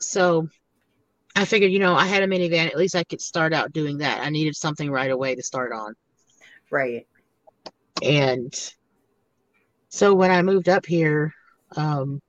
so 0.00 0.48
I 1.36 1.44
figured, 1.44 1.70
you 1.70 1.78
know, 1.78 1.94
I 1.94 2.06
had 2.06 2.24
a 2.24 2.26
minivan, 2.26 2.66
at 2.66 2.76
least 2.76 2.96
I 2.96 3.04
could 3.04 3.20
start 3.20 3.52
out 3.52 3.72
doing 3.72 3.98
that. 3.98 4.20
I 4.20 4.30
needed 4.30 4.56
something 4.56 4.90
right 4.90 5.10
away 5.10 5.36
to 5.36 5.42
start 5.42 5.72
on. 5.72 5.94
Right. 6.70 7.06
And 8.02 8.52
so 9.92 10.14
when 10.14 10.30
I 10.30 10.40
moved 10.40 10.70
up 10.70 10.86
here, 10.86 11.34
um, 11.76 12.22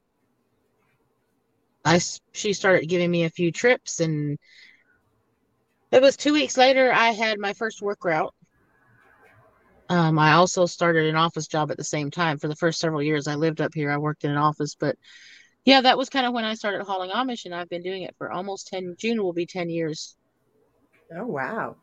I 1.85 2.01
she 2.33 2.51
started 2.51 2.89
giving 2.89 3.09
me 3.09 3.23
a 3.23 3.29
few 3.29 3.53
trips, 3.53 4.01
and 4.01 4.37
it 5.89 6.01
was 6.01 6.17
two 6.17 6.33
weeks 6.33 6.57
later 6.57 6.91
I 6.91 7.11
had 7.11 7.39
my 7.39 7.53
first 7.53 7.81
work 7.81 8.03
route. 8.03 8.33
Um, 9.87 10.19
I 10.19 10.33
also 10.33 10.65
started 10.65 11.05
an 11.05 11.15
office 11.15 11.47
job 11.47 11.71
at 11.71 11.77
the 11.77 11.85
same 11.85 12.11
time. 12.11 12.37
For 12.37 12.49
the 12.49 12.55
first 12.55 12.81
several 12.81 13.01
years 13.01 13.27
I 13.27 13.35
lived 13.35 13.61
up 13.61 13.73
here, 13.73 13.89
I 13.89 13.97
worked 13.97 14.25
in 14.25 14.31
an 14.31 14.37
office, 14.37 14.75
but 14.77 14.97
yeah, 15.63 15.79
that 15.79 15.97
was 15.97 16.09
kind 16.09 16.25
of 16.25 16.33
when 16.33 16.43
I 16.43 16.55
started 16.55 16.83
hauling 16.83 17.11
Amish, 17.11 17.45
and 17.45 17.55
I've 17.55 17.69
been 17.69 17.81
doing 17.81 18.01
it 18.01 18.15
for 18.17 18.29
almost 18.29 18.67
ten. 18.67 18.95
June 18.99 19.23
will 19.23 19.33
be 19.33 19.45
ten 19.45 19.69
years. 19.69 20.17
Oh 21.15 21.27
wow! 21.27 21.77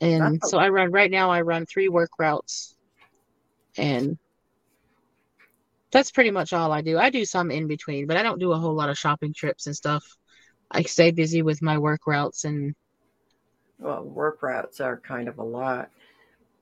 And 0.00 0.42
so 0.42 0.56
I 0.56 0.70
run 0.70 0.92
right 0.92 1.10
now. 1.10 1.30
I 1.30 1.42
run 1.42 1.66
three 1.66 1.88
work 1.88 2.12
routes, 2.18 2.74
and 3.76 4.16
that's 5.90 6.10
pretty 6.10 6.30
much 6.30 6.52
all 6.52 6.72
I 6.72 6.80
do. 6.80 6.98
I 6.98 7.10
do 7.10 7.24
some 7.24 7.50
in 7.50 7.66
between, 7.66 8.06
but 8.06 8.16
I 8.16 8.22
don't 8.22 8.40
do 8.40 8.52
a 8.52 8.58
whole 8.58 8.74
lot 8.74 8.90
of 8.90 8.98
shopping 8.98 9.32
trips 9.32 9.66
and 9.66 9.76
stuff. 9.76 10.04
I 10.70 10.82
stay 10.82 11.10
busy 11.10 11.42
with 11.42 11.62
my 11.62 11.78
work 11.78 12.06
routes 12.06 12.44
and 12.44 12.74
well, 13.78 14.02
work 14.04 14.42
routes 14.42 14.80
are 14.80 14.98
kind 14.98 15.28
of 15.28 15.38
a 15.38 15.44
lot. 15.44 15.90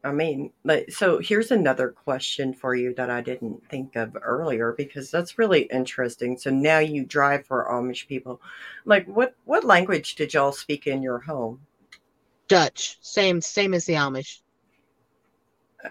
I 0.02 0.12
mean, 0.12 0.52
like, 0.64 0.90
so 0.90 1.18
here's 1.18 1.50
another 1.50 1.88
question 1.88 2.52
for 2.52 2.74
you 2.74 2.92
that 2.94 3.08
I 3.08 3.22
didn't 3.22 3.66
think 3.70 3.96
of 3.96 4.16
earlier 4.20 4.72
because 4.72 5.10
that's 5.10 5.38
really 5.38 5.62
interesting. 5.62 6.36
So 6.36 6.50
now 6.50 6.78
you 6.78 7.04
drive 7.06 7.46
for 7.46 7.66
Amish 7.70 8.06
people. 8.06 8.42
Like, 8.84 9.06
what 9.06 9.34
what 9.44 9.64
language 9.64 10.16
did 10.16 10.34
y'all 10.34 10.52
speak 10.52 10.86
in 10.86 11.02
your 11.02 11.20
home? 11.20 11.60
Dutch, 12.48 12.98
same 13.00 13.40
same 13.40 13.72
as 13.72 13.86
the 13.86 13.94
Amish. 13.94 14.40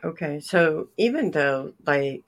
Okay, 0.04 0.40
so 0.40 0.90
even 0.98 1.32
though 1.32 1.74
like 1.86 2.24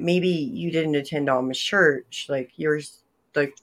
maybe 0.00 0.28
you 0.28 0.70
didn't 0.70 0.94
attend 0.94 1.28
Amish 1.28 1.62
church, 1.62 2.26
like 2.28 2.52
yours, 2.56 3.02
like, 3.34 3.56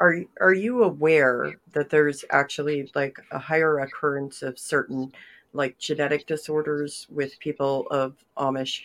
are 0.00 0.22
are 0.40 0.54
you 0.54 0.84
aware 0.84 1.54
that 1.72 1.90
there's 1.90 2.24
actually 2.30 2.90
like 2.94 3.18
a 3.30 3.38
higher 3.38 3.78
occurrence 3.80 4.42
of 4.42 4.58
certain 4.58 5.12
like 5.52 5.78
genetic 5.78 6.26
disorders 6.26 7.06
with 7.10 7.38
people 7.40 7.86
of 7.90 8.24
Amish 8.36 8.82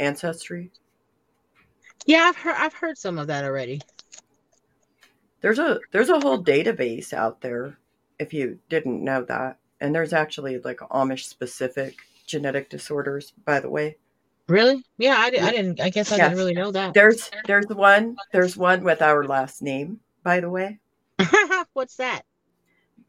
ancestry? 0.00 0.70
Yeah, 2.06 2.24
I've 2.24 2.36
heard 2.36 2.56
I've 2.56 2.74
heard 2.74 2.96
some 2.96 3.18
of 3.18 3.26
that 3.26 3.44
already. 3.44 3.80
There's 5.40 5.58
a 5.58 5.80
there's 5.92 6.08
a 6.08 6.20
whole 6.20 6.42
database 6.42 7.12
out 7.12 7.40
there 7.40 7.78
if 8.18 8.32
you 8.32 8.58
didn't 8.68 9.04
know 9.04 9.22
that. 9.24 9.58
And 9.80 9.94
there's 9.94 10.12
actually 10.12 10.58
like 10.58 10.78
Amish 10.78 11.24
specific 11.24 11.96
genetic 12.26 12.70
disorders, 12.70 13.32
by 13.44 13.60
the 13.60 13.70
way. 13.70 13.98
Really? 14.48 14.84
Yeah, 14.96 15.16
I, 15.18 15.26
I 15.26 15.30
didn't. 15.50 15.80
I 15.80 15.90
guess 15.90 16.12
I 16.12 16.16
didn't 16.18 16.36
really 16.36 16.54
know 16.54 16.70
that. 16.70 16.94
There's 16.94 17.30
there's 17.46 17.66
one 17.66 18.16
there's 18.32 18.56
one 18.56 18.84
with 18.84 19.02
our 19.02 19.24
last 19.24 19.60
name, 19.60 20.00
by 20.22 20.40
the 20.40 20.48
way. 20.48 20.78
What's 21.72 21.96
that? 21.96 22.22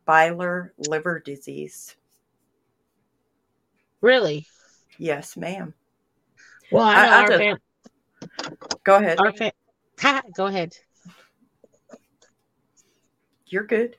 Byler 0.06 0.74
liver 0.78 1.20
disease. 1.20 1.96
Really? 4.02 4.48
Yes, 4.98 5.38
ma'am. 5.38 5.74
Well, 6.72 6.84
I 6.84 7.06
know 7.06 7.12
I, 7.12 7.22
our 7.22 7.28
fam- 7.38 7.58
Go 8.84 8.96
ahead. 8.96 9.20
Our 9.20 9.34
fa- 9.34 10.24
go 10.36 10.48
ahead. 10.48 10.76
You're 13.46 13.66
good. 13.66 13.96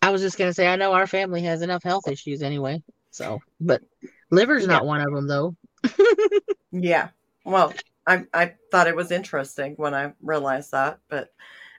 I 0.00 0.10
was 0.10 0.20
just 0.20 0.36
gonna 0.36 0.52
say 0.52 0.66
I 0.66 0.76
know 0.76 0.92
our 0.92 1.06
family 1.06 1.42
has 1.42 1.62
enough 1.62 1.82
health 1.82 2.08
issues 2.08 2.42
anyway. 2.42 2.82
So, 3.10 3.40
but 3.60 3.82
liver's 4.30 4.62
yeah. 4.62 4.68
not 4.68 4.86
one 4.86 5.00
of 5.00 5.12
them 5.12 5.28
though. 5.28 5.54
Yeah. 6.72 7.10
Well, 7.44 7.74
I 8.06 8.24
I 8.32 8.54
thought 8.70 8.86
it 8.88 8.96
was 8.96 9.10
interesting 9.10 9.74
when 9.76 9.94
I 9.94 10.12
realized 10.22 10.72
that, 10.72 11.00
but 11.08 11.28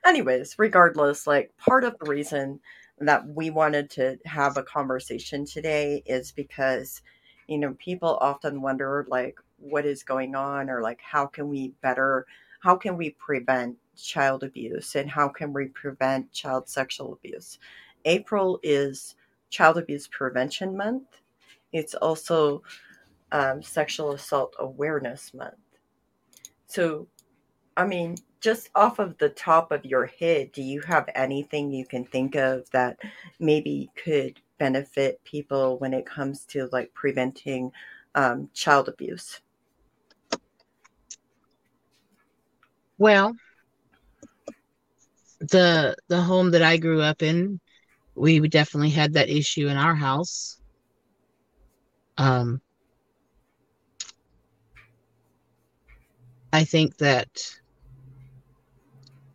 anyways, 0.05 0.55
regardless, 0.59 1.25
like 1.27 1.51
part 1.57 1.83
of 1.83 1.95
the 1.99 2.09
reason 2.09 2.59
that 2.99 3.27
we 3.27 3.49
wanted 3.49 3.89
to 3.91 4.17
have 4.25 4.57
a 4.57 4.63
conversation 4.63 5.45
today 5.45 6.03
is 6.05 6.31
because 6.31 7.01
you 7.47 7.57
know, 7.57 7.75
people 7.79 8.17
often 8.21 8.61
wonder 8.61 9.05
like 9.09 9.37
what 9.57 9.85
is 9.85 10.03
going 10.03 10.35
on 10.35 10.69
or 10.69 10.81
like 10.81 11.01
how 11.01 11.25
can 11.25 11.49
we 11.49 11.69
better 11.81 12.25
how 12.61 12.75
can 12.77 12.95
we 12.97 13.09
prevent 13.11 13.75
child 13.97 14.43
abuse 14.43 14.95
and 14.95 15.09
how 15.09 15.27
can 15.27 15.51
we 15.53 15.65
prevent 15.67 16.31
child 16.31 16.69
sexual 16.69 17.13
abuse? 17.13 17.59
April 18.05 18.59
is 18.63 19.15
Child 19.49 19.77
Abuse 19.77 20.07
Prevention 20.07 20.75
Month. 20.77 21.03
It's 21.73 21.95
also 21.95 22.63
um, 23.33 23.61
Sexual 23.61 24.13
Assault 24.13 24.55
Awareness 24.59 25.33
Month. 25.33 25.55
So, 26.67 27.07
I 27.75 27.85
mean, 27.85 28.15
just 28.39 28.69
off 28.75 28.99
of 28.99 29.17
the 29.17 29.29
top 29.29 29.71
of 29.71 29.83
your 29.83 30.05
head, 30.05 30.51
do 30.51 30.61
you 30.61 30.79
have 30.81 31.09
anything 31.15 31.71
you 31.71 31.85
can 31.85 32.05
think 32.05 32.35
of 32.35 32.69
that 32.69 32.97
maybe 33.39 33.89
could 34.01 34.39
benefit 34.59 35.21
people 35.23 35.77
when 35.79 35.93
it 35.93 36.05
comes 36.05 36.45
to 36.45 36.69
like 36.71 36.93
preventing 36.93 37.71
um, 38.15 38.49
child 38.53 38.87
abuse? 38.87 39.41
Well, 42.99 43.35
the 45.39 45.95
the 46.07 46.21
home 46.21 46.51
that 46.51 46.61
I 46.61 46.77
grew 46.77 47.01
up 47.01 47.23
in, 47.23 47.59
we 48.13 48.39
definitely 48.47 48.91
had 48.91 49.13
that 49.13 49.29
issue 49.29 49.67
in 49.67 49.77
our 49.77 49.95
house. 49.95 50.59
Um, 52.17 52.61
I 56.53 56.65
think 56.65 56.97
that 56.97 57.27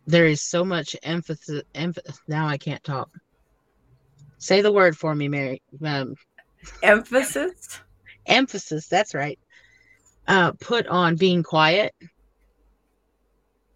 there 0.07 0.25
is 0.25 0.41
so 0.41 0.63
much 0.63 0.95
emphasis. 1.03 1.63
Emph- 1.75 1.99
now 2.29 2.47
I 2.47 2.57
can't 2.57 2.83
talk. 2.83 3.09
Say 4.37 4.61
the 4.61 4.71
word 4.71 4.97
for 4.97 5.13
me, 5.13 5.27
Mary. 5.27 5.61
Um, 5.83 6.15
emphasis. 6.81 7.81
Emphasis. 8.25 8.87
That's 8.87 9.13
right. 9.13 9.37
Uh, 10.29 10.53
put 10.61 10.87
on 10.87 11.17
being 11.17 11.43
quiet 11.43 11.93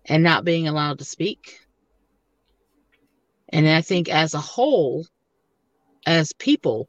and 0.05 0.23
not 0.23 0.45
being 0.45 0.69
allowed 0.69 0.99
to 0.99 1.05
speak. 1.05 1.59
And 3.49 3.67
I 3.67 3.81
think 3.81 4.07
as 4.07 4.33
a 4.33 4.39
whole, 4.39 5.05
as 6.05 6.31
people, 6.39 6.87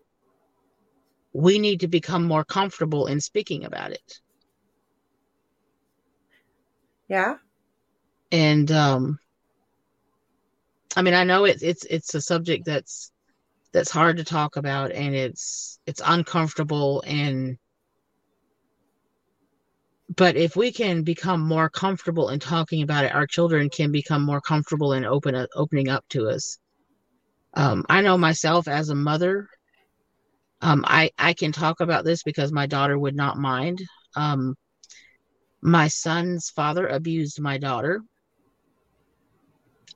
we 1.33 1.59
need 1.59 1.81
to 1.81 1.89
become 1.89 2.25
more 2.25 2.45
comfortable 2.45 3.09
in 3.09 3.21
speaking 3.21 3.65
about 3.65 3.91
it. 3.91 4.21
Yeah. 7.09 7.37
And 8.33 8.71
um 8.73 9.19
I 10.97 11.03
mean, 11.03 11.15
I 11.15 11.25
know 11.25 11.45
it's 11.45 11.63
it's 11.63 11.85
it's 11.87 12.15
a 12.15 12.21
subject 12.21 12.65
that's 12.67 13.11
that's 13.73 13.91
hard 13.91 14.17
to 14.19 14.25
talk 14.25 14.57
about 14.57 14.93
and 14.93 15.15
it's 15.15 15.79
it's 15.87 16.01
uncomfortable 16.05 17.03
and 17.07 17.59
but 20.17 20.37
if 20.37 20.55
we 20.55 20.71
can 20.71 21.03
become 21.03 21.41
more 21.41 21.69
comfortable 21.69 22.29
in 22.29 22.39
talking 22.39 22.83
about 22.83 23.05
it 23.05 23.15
our 23.15 23.27
children 23.27 23.69
can 23.69 23.91
become 23.91 24.23
more 24.23 24.41
comfortable 24.41 24.93
in 24.93 25.05
open 25.05 25.47
opening 25.57 25.89
up 25.89 26.05
to 26.09 26.29
us 26.29 26.59
um, 27.55 27.85
i 27.89 28.01
know 28.01 28.17
myself 28.17 28.69
as 28.69 28.91
a 28.91 28.95
mother 28.95 29.49
um, 30.61 30.83
I, 30.87 31.11
I 31.19 31.35
can 31.35 31.53
talk 31.53 31.81
about 31.81 32.05
this 32.05 32.23
because 32.23 32.51
my 32.53 32.67
daughter 32.67 32.99
would 32.99 33.15
not 33.15 33.37
mind 33.37 33.81
um, 34.17 34.55
my 35.65 35.89
son's 35.89 36.51
father 36.51 36.87
abused 36.87 37.41
my 37.41 37.57
daughter 37.57 38.03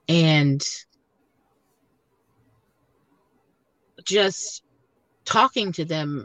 and 0.09 0.63
just 4.03 4.63
talking 5.27 5.71
to 5.71 5.85
them 5.85 6.25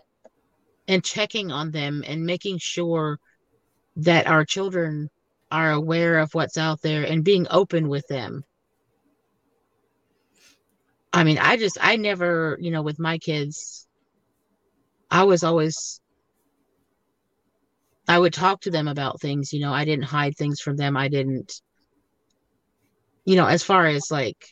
and 0.87 1.03
checking 1.03 1.51
on 1.51 1.71
them 1.71 2.05
and 2.07 2.25
making 2.25 2.57
sure 2.57 3.19
that 3.97 4.27
our 4.27 4.45
children 4.45 5.09
are 5.51 5.73
aware 5.73 6.19
of 6.19 6.33
what's 6.33 6.57
out 6.57 6.81
there 6.81 7.03
and 7.03 7.25
being 7.25 7.45
open 7.51 7.89
with 7.89 8.07
them. 8.07 8.45
I 11.11 11.25
mean, 11.25 11.37
I 11.37 11.57
just, 11.57 11.77
I 11.81 11.97
never, 11.97 12.57
you 12.61 12.71
know, 12.71 12.81
with 12.81 12.97
my 12.97 13.17
kids, 13.17 13.87
I 15.11 15.25
was 15.25 15.43
always, 15.43 15.99
I 18.07 18.19
would 18.19 18.33
talk 18.33 18.61
to 18.61 18.71
them 18.71 18.87
about 18.87 19.21
things, 19.21 19.53
you 19.53 19.61
know, 19.61 19.73
I 19.73 19.85
didn't 19.85 20.05
hide 20.05 20.35
things 20.37 20.59
from 20.59 20.75
them. 20.75 20.97
I 20.97 21.07
didn't, 21.07 21.61
you 23.25 23.35
know, 23.35 23.47
as 23.47 23.63
far 23.63 23.87
as 23.87 24.11
like 24.11 24.45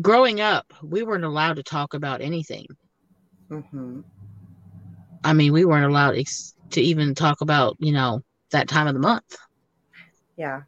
growing 0.00 0.40
up, 0.40 0.72
we 0.82 1.02
weren't 1.02 1.24
allowed 1.24 1.56
to 1.56 1.62
talk 1.62 1.94
about 1.94 2.22
anything. 2.22 2.66
Mm-hmm. 3.50 4.00
I 5.22 5.32
mean, 5.32 5.52
we 5.52 5.64
weren't 5.64 5.90
allowed 5.90 6.16
ex- 6.16 6.54
to 6.70 6.80
even 6.80 7.14
talk 7.14 7.40
about, 7.40 7.76
you 7.78 7.92
know, 7.92 8.22
that 8.50 8.68
time 8.68 8.86
of 8.86 8.94
the 8.94 9.00
month. 9.00 9.36
Yeah. 10.36 10.62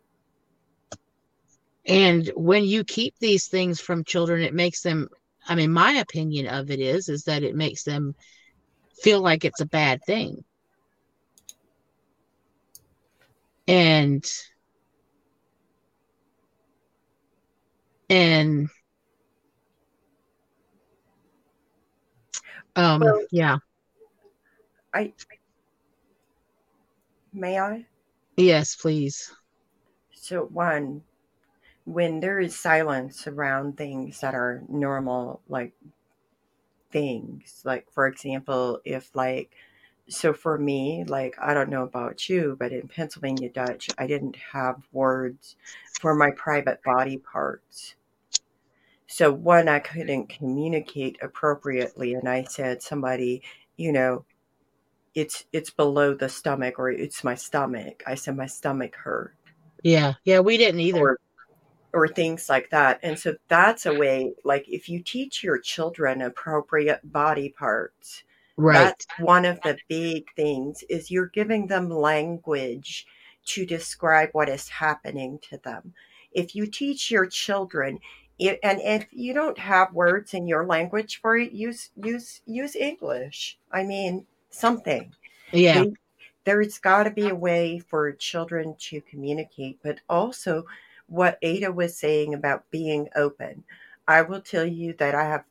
And 1.87 2.31
when 2.37 2.65
you 2.65 2.85
keep 2.85 3.15
these 3.19 3.49
things 3.49 3.81
from 3.81 4.05
children, 4.05 4.43
it 4.43 4.53
makes 4.53 4.83
them, 4.83 5.09
I 5.49 5.55
mean, 5.55 5.73
my 5.73 5.93
opinion 5.93 6.47
of 6.47 6.71
it 6.71 6.81
is, 6.81 7.09
is 7.09 7.25
that 7.25 7.43
it 7.43 7.55
makes 7.55 7.85
them 7.85 8.15
feel 9.03 9.21
like 9.21 9.45
it's 9.45 9.61
a 9.61 9.67
bad 9.67 10.01
thing. 10.05 10.45
And, 13.69 14.25
and 18.11 18.69
Um, 22.79 23.01
well, 23.01 23.27
yeah. 23.33 23.59
I 24.95 25.13
may 27.33 27.59
I? 27.59 27.87
Yes, 28.37 28.77
please. 28.77 29.33
So 30.13 30.45
one, 30.45 31.03
when 31.85 32.21
there 32.21 32.39
is 32.39 32.55
silence 32.57 33.27
around 33.27 33.77
things 33.77 34.21
that 34.21 34.37
are 34.37 34.63
normal, 34.69 35.41
like 35.49 35.73
things, 36.93 37.63
like 37.65 37.91
for 37.91 38.07
example, 38.07 38.81
if 38.85 39.11
like 39.17 39.51
so 40.09 40.33
for 40.33 40.59
me, 40.59 41.05
like 41.05 41.37
I 41.41 41.55
don't 41.55 41.71
know 41.71 41.83
about 41.83 42.29
you, 42.29 42.57
but 42.59 42.73
in 42.73 42.89
Pennsylvania 42.89 43.51
Dutch, 43.51 43.89
I 43.99 44.07
didn't 44.07 44.37
have 44.53 44.77
words 44.93 45.57
for 46.01 46.15
my 46.15 46.31
private 46.31 46.83
body 46.83 47.19
parts. 47.19 47.95
So 49.07 49.33
one, 49.33 49.69
I 49.69 49.79
couldn't 49.79 50.29
communicate 50.29 51.19
appropriately, 51.23 52.15
and 52.15 52.29
I 52.29 52.45
said 52.45 52.83
somebody, 52.83 53.43
you 53.77 53.93
know, 53.93 54.25
it's 55.15 55.45
it's 55.53 55.71
below 55.71 56.15
the 56.15 56.29
stomach 56.29 56.79
or 56.79 56.91
it's 56.91 57.25
my 57.25 57.35
stomach. 57.35 58.03
I 58.07 58.15
said 58.15 58.37
my 58.37 58.47
stomach 58.47 58.95
hurt. 58.97 59.35
Yeah, 59.83 60.15
yeah, 60.25 60.41
we 60.41 60.57
didn't 60.57 60.81
either. 60.81 61.01
Or, 61.01 61.19
or 61.93 62.09
things 62.09 62.49
like 62.49 62.71
that. 62.71 63.01
And 63.03 63.19
so 63.19 63.37
that's 63.49 63.87
a 63.87 63.95
way, 63.95 64.35
like 64.45 64.69
if 64.69 64.89
you 64.89 65.03
teach 65.03 65.43
your 65.43 65.59
children 65.59 66.21
appropriate 66.21 67.01
body 67.13 67.49
parts, 67.49 68.25
right. 68.59 68.75
that's 68.75 69.07
one 69.21 69.45
of 69.45 69.61
the 69.63 69.79
big 69.89 70.27
things 70.37 70.85
is 70.91 71.11
you're 71.11 71.27
giving 71.29 71.67
them 71.67 71.89
language 71.89 73.07
to 73.47 73.65
describe 73.65 74.29
what 74.33 74.49
is 74.49 74.69
happening 74.69 75.39
to 75.51 75.59
them. 75.65 75.95
If 76.33 76.55
you 76.55 76.67
teach 76.67 77.11
your 77.11 77.27
children 77.27 77.99
it, 78.39 78.61
and 78.63 78.81
if 78.81 79.07
you 79.11 79.35
don't 79.35 79.59
have 79.59 79.93
words 79.93 80.35
in 80.35 80.47
your 80.47 80.65
language 80.65 81.21
for 81.21 81.37
it, 81.37 81.53
use 81.53 81.91
use 81.97 82.41
use 82.47 82.77
English. 82.77 83.59
I 83.73 83.83
mean, 83.83 84.27
something. 84.51 85.13
Yeah. 85.53 85.85
They, 85.85 85.93
there's 86.45 86.79
got 86.79 87.05
to 87.05 87.11
be 87.11 87.29
a 87.29 87.35
way 87.35 87.79
for 87.79 88.13
children 88.13 88.75
to 88.79 89.01
communicate, 89.03 89.79
but 89.83 90.01
also 90.09 90.65
what 91.09 91.39
Ada 91.43 91.73
was 91.73 91.97
saying 91.97 92.33
about 92.33 92.71
being 92.71 93.09
open. 93.17 93.65
I 94.07 94.23
will 94.23 94.41
tell 94.41 94.65
you 94.65 94.95
that 94.95 95.15
I 95.15 95.25
have 95.25 95.45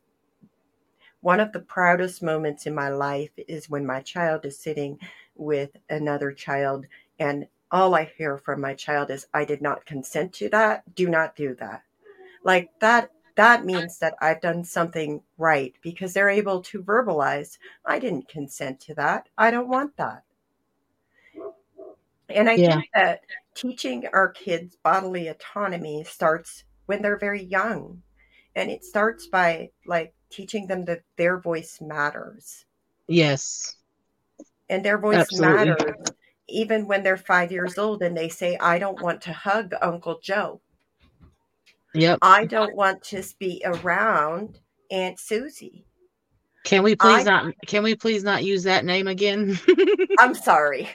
one 1.20 1.40
of 1.40 1.52
the 1.52 1.60
proudest 1.60 2.22
moments 2.22 2.66
in 2.66 2.74
my 2.74 2.88
life 2.88 3.30
is 3.36 3.68
when 3.70 3.86
my 3.86 4.00
child 4.00 4.44
is 4.44 4.58
sitting 4.58 4.98
with 5.34 5.70
another 5.90 6.32
child 6.32 6.86
and 7.18 7.46
all 7.70 7.94
I 7.94 8.10
hear 8.16 8.38
from 8.38 8.60
my 8.60 8.74
child 8.74 9.10
is, 9.10 9.26
I 9.34 9.44
did 9.44 9.60
not 9.60 9.84
consent 9.84 10.32
to 10.34 10.48
that. 10.50 10.94
Do 10.94 11.08
not 11.08 11.36
do 11.36 11.54
that 11.56 11.82
like 12.44 12.70
that 12.80 13.10
that 13.36 13.64
means 13.64 13.98
that 13.98 14.14
I've 14.20 14.40
done 14.40 14.64
something 14.64 15.22
right 15.36 15.72
because 15.80 16.12
they're 16.12 16.28
able 16.28 16.60
to 16.62 16.82
verbalize, 16.82 17.56
I 17.84 18.00
didn't 18.00 18.26
consent 18.26 18.80
to 18.80 18.94
that. 18.94 19.28
I 19.38 19.52
don't 19.52 19.68
want 19.68 19.96
that. 19.96 20.24
And 22.28 22.50
I 22.50 22.54
yeah. 22.54 22.74
think 22.74 22.88
that 22.94 23.20
teaching 23.54 24.08
our 24.12 24.30
kids 24.30 24.76
bodily 24.82 25.28
autonomy 25.28 26.02
starts 26.02 26.64
when 26.86 27.00
they're 27.00 27.18
very 27.18 27.44
young. 27.44 28.02
And 28.56 28.72
it 28.72 28.82
starts 28.82 29.28
by 29.28 29.70
like 29.86 30.12
teaching 30.30 30.66
them 30.66 30.84
that 30.86 31.02
their 31.16 31.38
voice 31.38 31.78
matters. 31.80 32.64
Yes. 33.06 33.76
And 34.68 34.84
their 34.84 34.98
voice 34.98 35.16
Absolutely. 35.16 35.64
matters 35.66 36.12
even 36.48 36.86
when 36.86 37.02
they're 37.02 37.16
five 37.16 37.52
years 37.52 37.78
old 37.78 38.02
and 38.02 38.16
they 38.16 38.28
say, 38.28 38.56
I 38.56 38.78
don't 38.78 39.00
want 39.02 39.22
to 39.22 39.32
hug 39.32 39.74
Uncle 39.80 40.18
Joe. 40.22 40.60
Yep. 41.94 42.18
I 42.22 42.46
don't 42.46 42.74
want 42.74 43.02
to 43.04 43.22
be 43.38 43.62
around 43.64 44.58
Aunt 44.90 45.18
Susie. 45.18 45.84
Can 46.64 46.82
we 46.82 46.96
please 46.96 47.26
I, 47.26 47.30
not 47.30 47.54
can 47.66 47.82
we 47.82 47.94
please 47.94 48.24
not 48.24 48.44
use 48.44 48.64
that 48.64 48.84
name 48.84 49.08
again? 49.08 49.58
I'm 50.18 50.34
sorry. 50.34 50.88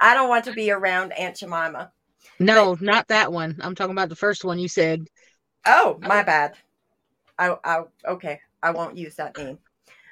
I 0.00 0.12
don't 0.12 0.28
want 0.28 0.44
to 0.46 0.52
be 0.52 0.70
around 0.70 1.12
Aunt 1.12 1.36
Jemima. 1.36 1.92
No, 2.38 2.74
but, 2.74 2.82
not 2.82 3.08
that 3.08 3.32
one. 3.32 3.56
I'm 3.60 3.74
talking 3.74 3.92
about 3.92 4.08
the 4.08 4.16
first 4.16 4.44
one 4.44 4.58
you 4.58 4.68
said. 4.68 5.06
Oh, 5.64 5.98
my 6.02 6.22
bad. 6.22 6.54
I, 7.38 7.56
I 7.64 7.82
okay. 8.06 8.40
I 8.62 8.70
won't 8.70 8.96
use 8.96 9.16
that 9.16 9.36
name. 9.36 9.58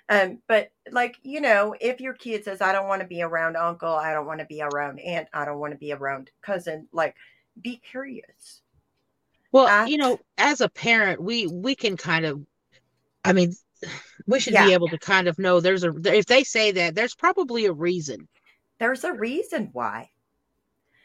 Um, 0.09 0.39
but 0.47 0.71
like 0.91 1.17
you 1.23 1.41
know, 1.41 1.75
if 1.81 2.01
your 2.01 2.13
kid 2.13 2.45
says, 2.45 2.61
"I 2.61 2.73
don't 2.73 2.89
want 2.89 3.03
to 3.03 3.09
be 3.09 3.23
around 3.23 3.57
uncle," 3.57 3.93
I 3.93 4.13
don't 4.13 4.27
want 4.27 4.41
to 4.41 4.47
be 4.47 4.63
around 4.63 5.01
aunt, 5.01 5.29
I 5.33 5.45
don't 5.45 5.59
want 5.59 5.73
to 5.73 5.79
be 5.79 5.93
around 5.93 6.31
cousin, 6.43 6.89
like 6.93 7.15
be 7.61 7.79
curious. 7.79 8.63
Well, 9.53 9.87
you 9.87 9.99
know, 9.99 10.19
as 10.39 10.61
a 10.61 10.69
parent, 10.69 11.23
we 11.23 11.47
we 11.47 11.75
can 11.75 11.97
kind 11.97 12.25
of, 12.25 12.43
I 13.25 13.33
mean, 13.33 13.55
we 14.27 14.41
should 14.41 14.55
yeah. 14.55 14.67
be 14.67 14.73
able 14.73 14.89
to 14.89 14.99
kind 14.99 15.29
of 15.29 15.39
know 15.39 15.61
there's 15.61 15.85
a 15.85 15.93
if 16.05 16.27
they 16.27 16.43
say 16.43 16.73
that 16.73 16.95
there's 16.95 17.15
probably 17.15 17.67
a 17.67 17.73
reason. 17.73 18.29
There's 18.79 19.05
a 19.05 19.13
reason 19.13 19.71
why. 19.73 20.11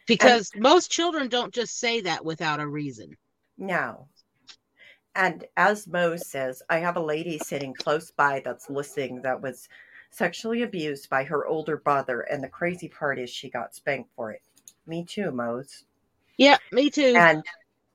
Because 0.07 0.51
and, 0.53 0.63
most 0.63 0.89
children 0.89 1.27
don't 1.27 1.53
just 1.53 1.77
say 1.77 2.01
that 2.01 2.25
without 2.25 2.59
a 2.59 2.67
reason. 2.67 3.17
No. 3.57 4.07
And 5.17 5.45
as 5.57 5.87
Mose 5.87 6.27
says, 6.27 6.61
I 6.69 6.77
have 6.77 6.95
a 6.95 7.01
lady 7.01 7.39
sitting 7.39 7.73
close 7.73 8.11
by 8.11 8.39
that's 8.45 8.69
listening 8.69 9.23
that 9.23 9.41
was 9.41 9.67
sexually 10.11 10.61
abused 10.61 11.09
by 11.09 11.23
her 11.23 11.47
older 11.47 11.75
brother, 11.75 12.21
and 12.21 12.43
the 12.43 12.47
crazy 12.47 12.87
part 12.87 13.17
is 13.17 13.29
she 13.29 13.49
got 13.49 13.73
spanked 13.73 14.11
for 14.15 14.31
it. 14.31 14.43
Me 14.85 15.03
too, 15.03 15.31
Mose. 15.31 15.85
Yeah, 16.37 16.57
me 16.71 16.91
too. 16.91 17.15
And 17.17 17.43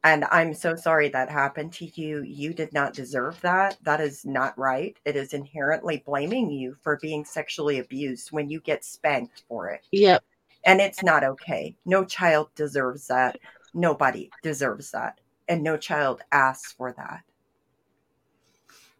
and 0.05 0.25
I'm 0.33 0.53
so 0.53 0.75
sorry 0.75 1.09
that 1.11 1.31
happened 1.31 1.73
to 1.75 2.01
you. 2.01 2.23
You 2.23 2.53
did 2.53 2.73
not 2.73 2.93
deserve 2.93 3.41
that. 3.43 3.79
That 3.85 4.01
is 4.01 4.27
not 4.27 4.59
right. 4.59 4.97
It 5.05 5.15
is 5.15 5.33
inherently 5.33 6.03
blaming 6.05 6.51
you 6.51 6.77
for 6.83 6.99
being 7.01 7.25
sexually 7.25 7.79
abused 7.79 8.33
when 8.33 8.51
you 8.51 8.61
get 8.61 8.85
spanked 8.85 9.45
for 9.49 9.69
it. 9.69 9.87
Yep. 9.93 10.25
And 10.65 10.81
it's 10.81 11.05
not 11.05 11.23
okay. 11.23 11.77
No 11.85 12.05
child 12.05 12.49
deserves 12.57 13.07
that. 13.07 13.39
Nobody 13.75 14.29
deserves 14.43 14.91
that. 14.91 15.21
And 15.53 15.62
no 15.62 15.77
child 15.77 16.23
asks 16.33 16.73
for 16.73 16.95
that. 16.95 17.21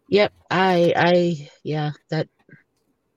Yep. 0.07 0.31
I 0.51 0.93
I 0.95 1.49
yeah, 1.63 1.93
that 2.09 2.27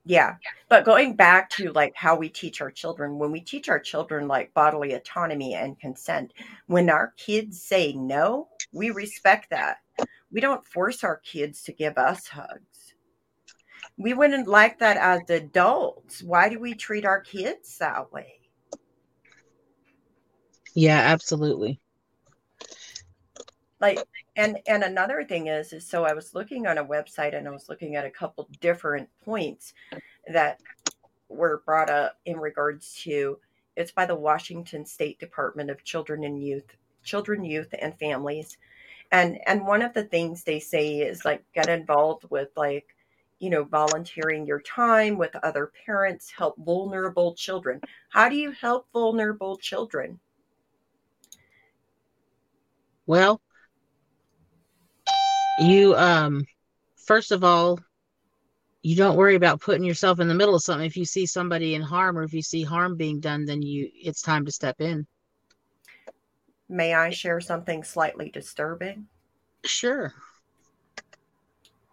Yeah. 0.06 0.36
But 0.70 0.86
going 0.86 1.16
back 1.16 1.50
to 1.50 1.70
like 1.72 1.92
how 1.94 2.16
we 2.16 2.30
teach 2.30 2.62
our 2.62 2.70
children, 2.70 3.18
when 3.18 3.30
we 3.30 3.42
teach 3.42 3.68
our 3.68 3.78
children 3.78 4.26
like 4.26 4.54
bodily 4.54 4.94
autonomy 4.94 5.52
and 5.52 5.78
consent, 5.78 6.32
when 6.66 6.88
our 6.88 7.12
kids 7.18 7.60
say 7.60 7.92
no, 7.92 8.48
we 8.72 8.88
respect 8.88 9.50
that. 9.50 9.80
We 10.32 10.40
don't 10.40 10.66
force 10.66 11.04
our 11.04 11.18
kids 11.18 11.62
to 11.64 11.74
give 11.74 11.98
us 11.98 12.28
hugs. 12.28 12.94
We 13.98 14.14
wouldn't 14.14 14.48
like 14.48 14.78
that 14.78 14.96
as 14.96 15.28
adults. 15.28 16.22
Why 16.22 16.48
do 16.48 16.58
we 16.58 16.72
treat 16.72 17.04
our 17.04 17.20
kids 17.20 17.76
that 17.76 18.10
way? 18.10 18.40
Yeah, 20.74 21.00
absolutely. 21.00 21.80
Like 23.86 24.02
and 24.34 24.58
and 24.66 24.82
another 24.82 25.22
thing 25.22 25.46
is 25.46 25.72
is 25.72 25.86
so 25.86 26.04
I 26.04 26.12
was 26.12 26.34
looking 26.34 26.66
on 26.66 26.78
a 26.78 26.84
website 26.84 27.36
and 27.36 27.46
I 27.46 27.52
was 27.52 27.68
looking 27.68 27.94
at 27.94 28.04
a 28.04 28.10
couple 28.10 28.48
different 28.60 29.08
points 29.24 29.74
that 30.32 30.60
were 31.28 31.62
brought 31.64 31.88
up 31.88 32.18
in 32.24 32.36
regards 32.36 33.00
to 33.02 33.38
it's 33.76 33.92
by 33.92 34.04
the 34.04 34.16
Washington 34.16 34.84
State 34.84 35.20
Department 35.20 35.70
of 35.70 35.84
Children 35.84 36.24
and 36.24 36.42
Youth, 36.42 36.76
Children, 37.04 37.44
Youth 37.44 37.72
and 37.80 37.96
Families. 38.00 38.58
And 39.12 39.38
and 39.46 39.64
one 39.64 39.82
of 39.82 39.94
the 39.94 40.04
things 40.04 40.42
they 40.42 40.58
say 40.58 40.98
is 40.98 41.24
like 41.24 41.44
get 41.54 41.68
involved 41.68 42.24
with 42.28 42.48
like 42.56 42.96
you 43.38 43.50
know 43.50 43.62
volunteering 43.62 44.46
your 44.46 44.62
time 44.62 45.16
with 45.16 45.36
other 45.44 45.70
parents 45.84 46.32
help 46.36 46.56
vulnerable 46.58 47.34
children 47.34 47.80
how 48.08 48.28
do 48.30 48.36
you 48.36 48.50
help 48.50 48.86
vulnerable 48.94 49.58
children 49.58 50.18
well 53.06 53.40
you 55.58 55.94
um 55.96 56.44
first 57.06 57.32
of 57.32 57.42
all 57.44 57.78
you 58.82 58.94
don't 58.94 59.16
worry 59.16 59.34
about 59.34 59.60
putting 59.60 59.82
yourself 59.82 60.20
in 60.20 60.28
the 60.28 60.34
middle 60.34 60.54
of 60.54 60.62
something. 60.62 60.86
If 60.86 60.96
you 60.96 61.04
see 61.04 61.26
somebody 61.26 61.74
in 61.74 61.82
harm 61.82 62.16
or 62.16 62.22
if 62.22 62.32
you 62.32 62.42
see 62.42 62.62
harm 62.62 62.96
being 62.96 63.18
done 63.20 63.44
then 63.44 63.62
you 63.62 63.90
it's 63.94 64.22
time 64.22 64.44
to 64.44 64.52
step 64.52 64.80
in. 64.80 65.06
May 66.68 66.94
i 66.94 67.10
share 67.10 67.40
something 67.40 67.82
slightly 67.82 68.28
disturbing? 68.28 69.06
Sure. 69.64 70.12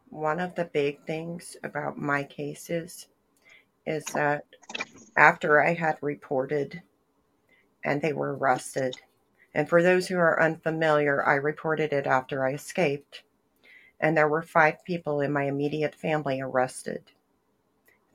One 0.09 0.39
of 0.39 0.53
the 0.53 0.65
big 0.65 1.03
things 1.05 1.57
about 1.63 1.97
my 1.97 2.23
cases 2.23 3.07
is 3.85 4.05
that 4.13 4.45
after 5.17 5.63
i 5.63 5.73
had 5.73 5.97
reported 6.01 6.81
and 7.83 8.01
they 8.01 8.13
were 8.13 8.35
arrested 8.35 8.95
and 9.55 9.67
for 9.67 9.83
those 9.83 10.07
who 10.07 10.17
are 10.17 10.41
unfamiliar 10.41 11.25
i 11.25 11.35
reported 11.35 11.91
it 11.91 12.07
after 12.07 12.45
i 12.45 12.53
escaped 12.53 13.23
and 14.03 14.17
there 14.17 14.27
were 14.27 14.41
five 14.41 14.83
people 14.83 15.21
in 15.21 15.31
my 15.31 15.45
immediate 15.45 15.95
family 15.95 16.41
arrested 16.41 17.01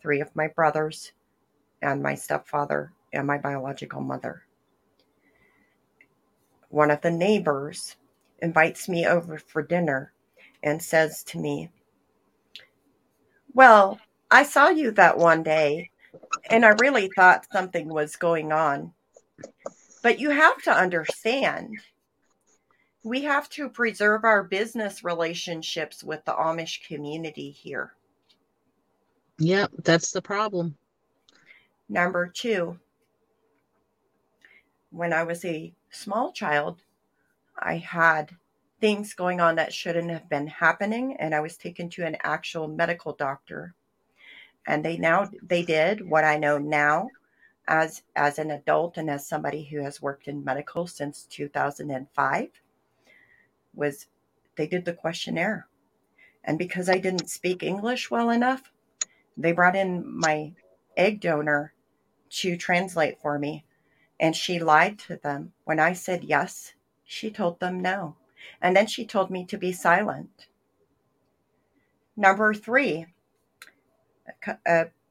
three 0.00 0.20
of 0.20 0.36
my 0.36 0.46
brothers, 0.48 1.12
and 1.82 2.02
my 2.02 2.14
stepfather, 2.14 2.92
and 3.12 3.26
my 3.26 3.38
biological 3.38 4.00
mother. 4.00 4.44
One 6.68 6.90
of 6.90 7.00
the 7.00 7.10
neighbors 7.10 7.96
invites 8.40 8.88
me 8.88 9.06
over 9.06 9.38
for 9.38 9.62
dinner 9.62 10.12
and 10.62 10.80
says 10.80 11.24
to 11.24 11.38
me, 11.38 11.70
Well, 13.54 13.98
I 14.30 14.42
saw 14.42 14.68
you 14.68 14.90
that 14.92 15.18
one 15.18 15.42
day, 15.42 15.90
and 16.50 16.64
I 16.64 16.74
really 16.80 17.10
thought 17.16 17.46
something 17.50 17.88
was 17.88 18.14
going 18.14 18.52
on. 18.52 18.92
But 20.02 20.20
you 20.20 20.30
have 20.30 20.62
to 20.62 20.70
understand 20.70 21.74
we 23.08 23.22
have 23.22 23.48
to 23.48 23.70
preserve 23.70 24.24
our 24.24 24.42
business 24.44 25.02
relationships 25.02 26.04
with 26.04 26.22
the 26.26 26.32
Amish 26.32 26.86
community 26.86 27.50
here. 27.50 27.94
Yep, 29.38 29.70
that's 29.82 30.10
the 30.10 30.20
problem. 30.20 30.76
Number 31.88 32.26
two, 32.26 32.78
when 34.90 35.14
I 35.14 35.22
was 35.22 35.42
a 35.46 35.72
small 35.90 36.32
child, 36.32 36.82
I 37.58 37.78
had 37.78 38.36
things 38.78 39.14
going 39.14 39.40
on 39.40 39.54
that 39.54 39.72
shouldn't 39.72 40.10
have 40.10 40.28
been 40.28 40.46
happening, 40.46 41.16
and 41.18 41.34
I 41.34 41.40
was 41.40 41.56
taken 41.56 41.88
to 41.90 42.04
an 42.04 42.18
actual 42.22 42.68
medical 42.68 43.14
doctor. 43.14 43.74
And 44.66 44.84
they 44.84 44.98
now 44.98 45.30
they 45.42 45.62
did 45.62 46.06
what 46.06 46.24
I 46.24 46.36
know 46.36 46.58
now 46.58 47.08
as 47.66 48.02
as 48.16 48.38
an 48.38 48.50
adult 48.50 48.98
and 48.98 49.08
as 49.08 49.26
somebody 49.26 49.64
who 49.64 49.82
has 49.82 50.02
worked 50.02 50.28
in 50.28 50.44
medical 50.44 50.86
since 50.86 51.24
2005 51.30 52.50
was 53.78 54.06
they 54.56 54.66
did 54.66 54.84
the 54.84 54.92
questionnaire. 54.92 55.68
And 56.44 56.58
because 56.58 56.88
I 56.88 56.98
didn't 56.98 57.30
speak 57.30 57.62
English 57.62 58.10
well 58.10 58.30
enough, 58.30 58.72
they 59.36 59.52
brought 59.52 59.76
in 59.76 60.04
my 60.04 60.52
egg 60.96 61.20
donor 61.20 61.72
to 62.30 62.56
translate 62.56 63.20
for 63.20 63.38
me. 63.38 63.64
And 64.20 64.34
she 64.34 64.58
lied 64.58 64.98
to 65.00 65.16
them. 65.16 65.52
When 65.64 65.78
I 65.78 65.92
said 65.92 66.24
yes, 66.24 66.74
she 67.04 67.30
told 67.30 67.60
them 67.60 67.80
no. 67.80 68.16
And 68.60 68.76
then 68.76 68.86
she 68.86 69.06
told 69.06 69.30
me 69.30 69.44
to 69.46 69.56
be 69.56 69.72
silent. 69.72 70.46
Number 72.16 72.52
three, 72.52 73.06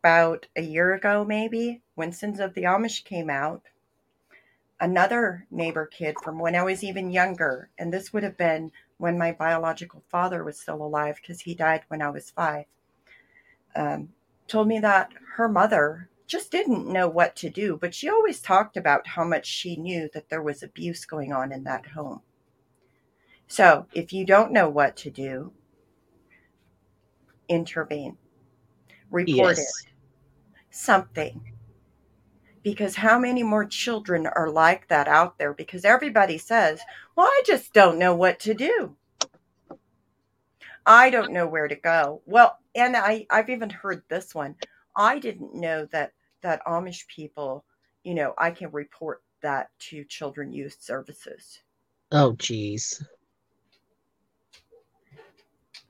about 0.03 0.47
a 0.55 0.61
year 0.61 0.93
ago, 0.93 1.23
maybe, 1.23 1.81
when 1.95 2.11
Sins 2.11 2.39
of 2.39 2.53
the 2.53 2.63
Amish 2.63 3.03
came 3.05 3.29
out, 3.29 3.63
another 4.79 5.45
neighbor 5.51 5.85
kid 5.85 6.15
from 6.23 6.39
when 6.39 6.55
I 6.55 6.63
was 6.63 6.83
even 6.83 7.09
younger, 7.11 7.69
and 7.77 7.91
this 7.91 8.13
would 8.13 8.23
have 8.23 8.37
been 8.37 8.71
when 8.97 9.17
my 9.17 9.31
biological 9.31 10.03
father 10.09 10.43
was 10.43 10.59
still 10.59 10.83
alive 10.83 11.17
because 11.21 11.41
he 11.41 11.55
died 11.55 11.81
when 11.87 12.01
I 12.01 12.09
was 12.09 12.31
five, 12.31 12.65
um, 13.75 14.09
told 14.47 14.67
me 14.67 14.79
that 14.79 15.11
her 15.35 15.47
mother 15.47 16.09
just 16.25 16.51
didn't 16.51 16.87
know 16.91 17.07
what 17.07 17.35
to 17.37 17.49
do, 17.49 17.77
but 17.79 17.95
she 17.95 18.09
always 18.09 18.41
talked 18.41 18.75
about 18.75 19.07
how 19.07 19.23
much 19.23 19.45
she 19.45 19.77
knew 19.77 20.09
that 20.13 20.29
there 20.29 20.41
was 20.41 20.61
abuse 20.61 21.05
going 21.05 21.31
on 21.31 21.51
in 21.51 21.63
that 21.63 21.85
home. 21.85 22.21
So 23.47 23.87
if 23.93 24.11
you 24.11 24.25
don't 24.25 24.51
know 24.51 24.67
what 24.67 24.97
to 24.97 25.09
do, 25.09 25.53
intervene, 27.47 28.17
report 29.09 29.57
yes. 29.57 29.59
it, 29.59 29.91
something 30.69 31.56
because 32.67 32.97
how 32.97 33.17
many 33.17 33.43
more 33.43 33.63
children 33.63 34.27
are 34.27 34.49
like 34.49 34.89
that 34.89 35.07
out 35.07 35.37
there? 35.37 35.53
Because 35.53 35.85
everybody 35.85 36.37
says, 36.37 36.81
well, 37.15 37.25
I 37.25 37.41
just 37.45 37.71
don't 37.71 37.97
know 37.97 38.13
what 38.13 38.41
to 38.41 38.53
do. 38.53 38.93
I 40.85 41.09
don't 41.09 41.31
know 41.31 41.47
where 41.47 41.69
to 41.69 41.77
go. 41.77 42.21
Well, 42.25 42.57
and 42.75 42.97
I, 42.97 43.25
I've 43.29 43.49
even 43.49 43.69
heard 43.69 44.03
this 44.09 44.35
one. 44.35 44.53
I 44.97 45.17
didn't 45.17 45.55
know 45.55 45.85
that 45.93 46.11
that 46.41 46.61
Amish 46.65 47.07
people, 47.07 47.63
you 48.03 48.13
know, 48.13 48.33
I 48.37 48.51
can 48.51 48.69
report 48.71 49.23
that 49.41 49.69
to 49.87 50.03
Children 50.03 50.51
Youth 50.51 50.75
Services. 50.81 51.61
Oh, 52.11 52.33
geez. 52.33 53.01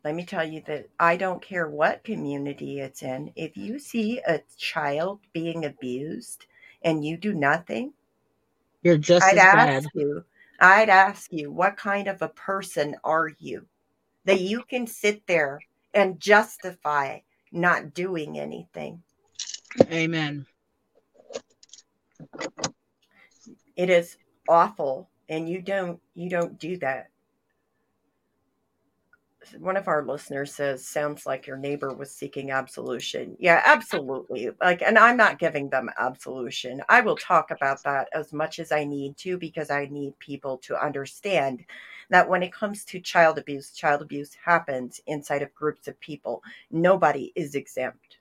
Let 0.04 0.13
me 0.13 0.26
tell 0.26 0.48
you 0.48 0.62
that 0.68 0.90
I 1.00 1.18
don't 1.18 1.42
care 1.42 1.68
what 1.68 2.04
community 2.04 2.82
it's 2.82 3.02
in. 3.02 3.32
If 3.36 3.58
you 3.58 3.80
see 3.80 4.20
a 4.20 4.42
child 4.58 5.22
being 5.34 5.66
abused, 5.66 6.46
and 6.82 7.04
you 7.04 7.18
do 7.18 7.34
nothing, 7.34 7.94
you're 8.82 8.98
just 8.98 9.26
I'd 9.26 9.38
ask 9.38 9.56
bad. 9.66 9.86
you. 9.94 10.24
I'd 10.60 10.90
ask 10.90 11.32
you, 11.32 11.52
what 11.52 11.78
kind 11.78 12.08
of 12.08 12.22
a 12.22 12.30
person 12.30 12.96
are 13.04 13.32
you 13.40 13.68
that 14.26 14.42
you 14.42 14.63
can 14.63 14.88
sit 14.88 15.28
there 15.28 15.60
and 15.94 16.20
justify 16.20 17.20
not 17.52 17.94
doing 17.94 18.40
anything? 18.40 19.04
Amen. 19.92 20.46
It 23.76 23.90
is 23.90 24.18
awful 24.50 25.10
and 25.30 25.50
you 25.50 25.62
don't 25.62 26.00
you 26.16 26.30
don't 26.30 26.58
do 26.58 26.78
that 26.78 27.10
one 29.60 29.78
of 29.78 29.88
our 29.88 30.06
listeners 30.06 30.54
says 30.54 30.86
sounds 30.86 31.26
like 31.26 31.48
your 31.48 31.58
neighbor 31.58 31.94
was 31.94 32.12
seeking 32.12 32.52
absolution. 32.52 33.36
Yeah 33.40 33.62
absolutely. 33.66 34.50
Like 34.62 34.82
and 34.82 34.98
i'm 34.98 35.18
not 35.18 35.40
giving 35.40 35.70
them 35.70 35.90
absolution. 35.98 36.82
I 36.90 37.02
will 37.02 37.16
talk 37.16 37.52
about 37.52 37.84
that 37.84 38.10
as 38.14 38.34
much 38.34 38.60
as 38.60 38.72
i 38.72 38.84
need 38.84 39.18
to 39.18 39.38
because 39.38 39.70
i 39.70 39.86
need 39.86 40.18
people 40.20 40.58
to 40.60 40.84
understand 40.84 41.66
that 42.10 42.30
when 42.30 42.44
it 42.44 42.54
comes 42.54 42.86
to 42.86 43.00
child 43.00 43.38
abuse 43.38 43.72
child 43.72 44.02
abuse 44.02 44.36
happens 44.44 45.02
inside 45.08 45.42
of 45.42 45.54
groups 45.54 45.88
of 45.88 46.00
people. 46.00 46.44
Nobody 46.72 47.32
is 47.36 47.56
exempt. 47.56 48.18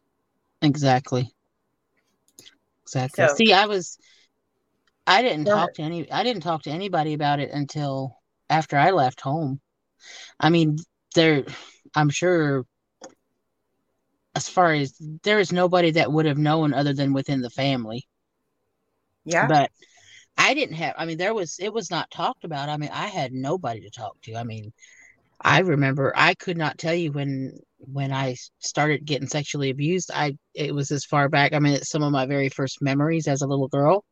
Exactly. 0.62 1.32
Exactly. 2.82 3.26
So, 3.26 3.34
see 3.34 3.52
i 3.52 3.66
was 3.66 3.98
i 5.06 5.22
didn't 5.22 5.46
talk 5.46 5.74
to 5.74 5.82
any 5.82 6.10
i 6.10 6.22
didn't 6.22 6.42
talk 6.42 6.62
to 6.62 6.70
anybody 6.70 7.14
about 7.14 7.40
it 7.40 7.50
until 7.52 8.16
after 8.48 8.76
i 8.76 8.90
left 8.90 9.20
home. 9.20 9.60
I 10.38 10.50
mean, 10.50 10.78
there 11.16 11.44
i'm 11.96 12.10
sure 12.10 12.64
as 14.36 14.48
far 14.48 14.72
as 14.72 14.94
there 15.24 15.40
is 15.40 15.52
nobody 15.52 15.90
that 15.90 16.12
would 16.12 16.26
have 16.26 16.38
known 16.38 16.72
other 16.72 16.92
than 16.92 17.12
within 17.12 17.40
the 17.40 17.50
family 17.50 18.06
yeah 19.24 19.48
but 19.48 19.70
i 20.38 20.54
didn't 20.54 20.76
have 20.76 20.94
i 20.96 21.04
mean 21.04 21.18
there 21.18 21.34
was 21.34 21.58
it 21.58 21.72
was 21.72 21.90
not 21.90 22.10
talked 22.10 22.44
about 22.44 22.68
i 22.68 22.76
mean 22.76 22.90
i 22.92 23.06
had 23.06 23.32
nobody 23.32 23.80
to 23.80 23.90
talk 23.90 24.16
to 24.22 24.36
i 24.36 24.44
mean 24.44 24.72
I 25.40 25.60
remember 25.60 26.12
I 26.16 26.34
could 26.34 26.56
not 26.56 26.78
tell 26.78 26.94
you 26.94 27.12
when 27.12 27.58
when 27.78 28.12
I 28.12 28.36
started 28.58 29.04
getting 29.04 29.28
sexually 29.28 29.70
abused. 29.70 30.10
I 30.12 30.36
it 30.54 30.74
was 30.74 30.90
as 30.90 31.04
far 31.04 31.28
back. 31.28 31.52
I 31.52 31.58
mean, 31.58 31.74
it's 31.74 31.90
some 31.90 32.02
of 32.02 32.12
my 32.12 32.26
very 32.26 32.48
first 32.48 32.80
memories 32.80 33.28
as 33.28 33.42
a 33.42 33.46
little 33.46 33.68
girl, 33.68 34.04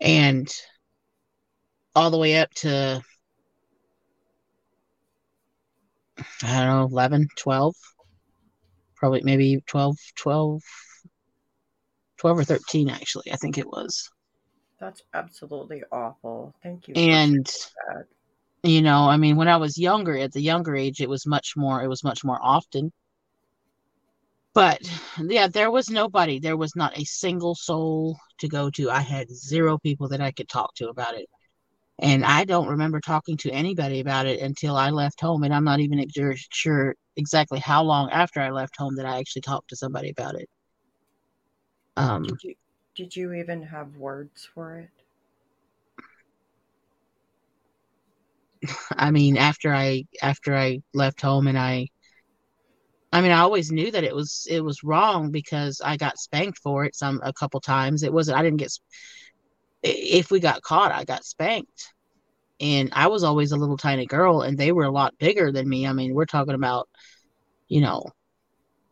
and 0.00 0.48
all 1.94 2.10
the 2.10 2.18
way 2.18 2.36
up 2.38 2.50
to 2.56 3.02
I 6.42 6.64
don't 6.64 6.66
know 6.66 6.88
11, 6.90 7.28
12, 7.36 7.74
probably 8.96 9.22
maybe 9.22 9.60
12, 9.66 9.96
12, 10.16 10.62
12 12.18 12.38
or 12.38 12.44
13 12.44 12.90
actually. 12.90 13.32
I 13.32 13.36
think 13.36 13.58
it 13.58 13.66
was. 13.66 14.10
That's 14.80 15.02
absolutely 15.14 15.82
awful. 15.90 16.54
Thank 16.62 16.88
you. 16.88 16.94
And 16.94 17.48
you 18.62 18.82
know, 18.82 19.08
I 19.08 19.16
mean, 19.16 19.36
when 19.36 19.48
I 19.48 19.56
was 19.58 19.78
younger, 19.78 20.16
at 20.16 20.32
the 20.32 20.40
younger 20.40 20.74
age, 20.74 21.00
it 21.00 21.08
was 21.08 21.26
much 21.26 21.54
more. 21.56 21.82
It 21.82 21.88
was 21.88 22.02
much 22.02 22.24
more 22.24 22.38
often. 22.42 22.92
But 24.54 24.80
yeah, 25.22 25.48
there 25.48 25.70
was 25.70 25.90
nobody. 25.90 26.40
There 26.40 26.56
was 26.56 26.74
not 26.74 26.98
a 26.98 27.04
single 27.04 27.54
soul 27.54 28.18
to 28.38 28.48
go 28.48 28.70
to. 28.70 28.90
I 28.90 29.00
had 29.00 29.30
zero 29.30 29.78
people 29.78 30.08
that 30.08 30.20
I 30.20 30.32
could 30.32 30.48
talk 30.48 30.74
to 30.76 30.88
about 30.88 31.14
it. 31.14 31.28
And 31.98 32.24
I 32.24 32.44
don't 32.44 32.68
remember 32.68 33.00
talking 33.00 33.36
to 33.38 33.50
anybody 33.50 34.00
about 34.00 34.26
it 34.26 34.40
until 34.40 34.76
I 34.76 34.90
left 34.90 35.20
home. 35.20 35.44
And 35.44 35.54
I'm 35.54 35.64
not 35.64 35.80
even 35.80 36.04
sure 36.52 36.94
exactly 37.16 37.58
how 37.58 37.82
long 37.82 38.10
after 38.10 38.40
I 38.40 38.50
left 38.50 38.76
home 38.76 38.96
that 38.96 39.06
I 39.06 39.18
actually 39.18 39.42
talked 39.42 39.70
to 39.70 39.76
somebody 39.76 40.10
about 40.10 40.34
it. 40.34 40.48
Um, 41.96 42.22
did 42.24 42.44
you 42.44 42.54
did 42.94 43.16
you 43.16 43.32
even 43.32 43.62
have 43.62 43.96
words 43.96 44.48
for 44.54 44.78
it? 44.78 44.90
I 48.96 49.10
mean, 49.10 49.38
after 49.38 49.72
I 49.72 50.04
after 50.22 50.54
I 50.54 50.80
left 50.92 51.22
home 51.22 51.46
and 51.46 51.58
I 51.58 51.88
I 53.12 53.22
mean, 53.22 53.30
I 53.30 53.40
always 53.40 53.72
knew 53.72 53.90
that 53.90 54.04
it 54.04 54.14
was 54.14 54.46
it 54.50 54.60
was 54.62 54.82
wrong 54.84 55.30
because 55.30 55.80
I 55.82 55.96
got 55.96 56.18
spanked 56.18 56.58
for 56.58 56.84
it 56.84 56.94
some 56.94 57.20
a 57.22 57.32
couple 57.32 57.60
times. 57.60 58.02
It 58.02 58.12
wasn't 58.12 58.38
I 58.38 58.42
didn't 58.42 58.58
get 58.58 58.72
if 59.86 60.30
we 60.30 60.40
got 60.40 60.62
caught, 60.62 60.92
I 60.92 61.04
got 61.04 61.24
spanked. 61.24 61.92
And 62.60 62.90
I 62.92 63.08
was 63.08 63.22
always 63.22 63.52
a 63.52 63.56
little 63.56 63.76
tiny 63.76 64.06
girl 64.06 64.40
and 64.42 64.56
they 64.56 64.72
were 64.72 64.84
a 64.84 64.90
lot 64.90 65.18
bigger 65.18 65.52
than 65.52 65.68
me. 65.68 65.86
I 65.86 65.92
mean, 65.92 66.14
we're 66.14 66.24
talking 66.24 66.54
about 66.54 66.88
you 67.68 67.80
know, 67.80 68.04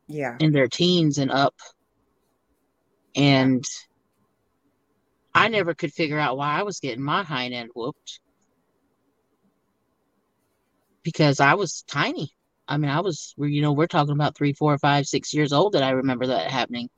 yeah, 0.07 0.37
in 0.41 0.53
their 0.53 0.69
teens 0.69 1.19
and 1.19 1.31
up. 1.31 1.55
And 3.17 3.65
I 5.35 5.49
never 5.49 5.75
could 5.75 5.93
figure 5.93 6.19
out 6.19 6.37
why 6.37 6.59
I 6.59 6.63
was 6.63 6.81
getting 6.81 7.03
my 7.03 7.23
hind 7.23 7.55
end 7.55 7.71
whooped 7.75 8.21
because 11.03 11.41
I 11.41 11.55
was 11.55 11.85
tiny. 11.87 12.31
I 12.67 12.79
mean, 12.79 12.91
I 12.91 13.01
was, 13.01 13.35
you 13.37 13.61
know, 13.61 13.73
we're 13.73 13.87
talking 13.87 14.15
about 14.15 14.37
three, 14.37 14.55
four, 14.55 14.77
five, 14.79 15.07
six 15.07 15.35
years 15.35 15.53
old 15.53 15.75
that 15.75 15.83
I 15.83 15.91
remember 15.91 16.29
that 16.29 16.51
happening. 16.51 16.89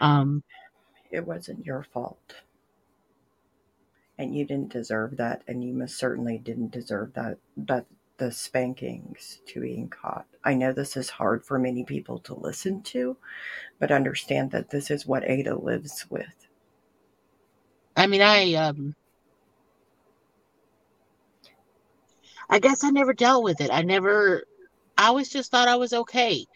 Um, 0.00 0.42
it 1.10 1.26
wasn't 1.26 1.66
your 1.66 1.82
fault, 1.82 2.36
and 4.18 4.36
you 4.36 4.44
didn't 4.44 4.72
deserve 4.72 5.16
that, 5.16 5.42
and 5.46 5.64
you 5.64 5.72
most 5.72 5.98
certainly 5.98 6.38
didn't 6.38 6.70
deserve 6.70 7.14
that. 7.14 7.38
That 7.56 7.86
the 8.18 8.30
spankings 8.30 9.40
to 9.46 9.62
being 9.62 9.88
caught. 9.88 10.26
I 10.44 10.52
know 10.52 10.72
this 10.72 10.96
is 10.96 11.08
hard 11.08 11.44
for 11.44 11.58
many 11.58 11.84
people 11.84 12.18
to 12.20 12.34
listen 12.34 12.82
to, 12.82 13.16
but 13.78 13.90
understand 13.90 14.50
that 14.50 14.68
this 14.68 14.90
is 14.90 15.06
what 15.06 15.24
Ada 15.24 15.56
lives 15.56 16.04
with. 16.10 16.46
I 17.96 18.06
mean, 18.06 18.20
I 18.20 18.54
um, 18.54 18.94
I 22.50 22.58
guess 22.58 22.84
I 22.84 22.90
never 22.90 23.14
dealt 23.14 23.44
with 23.44 23.60
it. 23.60 23.70
I 23.72 23.82
never 23.82 24.44
I 24.98 25.06
always 25.06 25.30
just 25.30 25.50
thought 25.50 25.68
I 25.68 25.76
was 25.76 25.92
okay. 25.92 26.46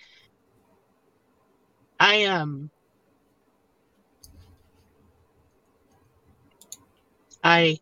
I 1.98 2.24
um 2.24 2.70
I 7.44 7.78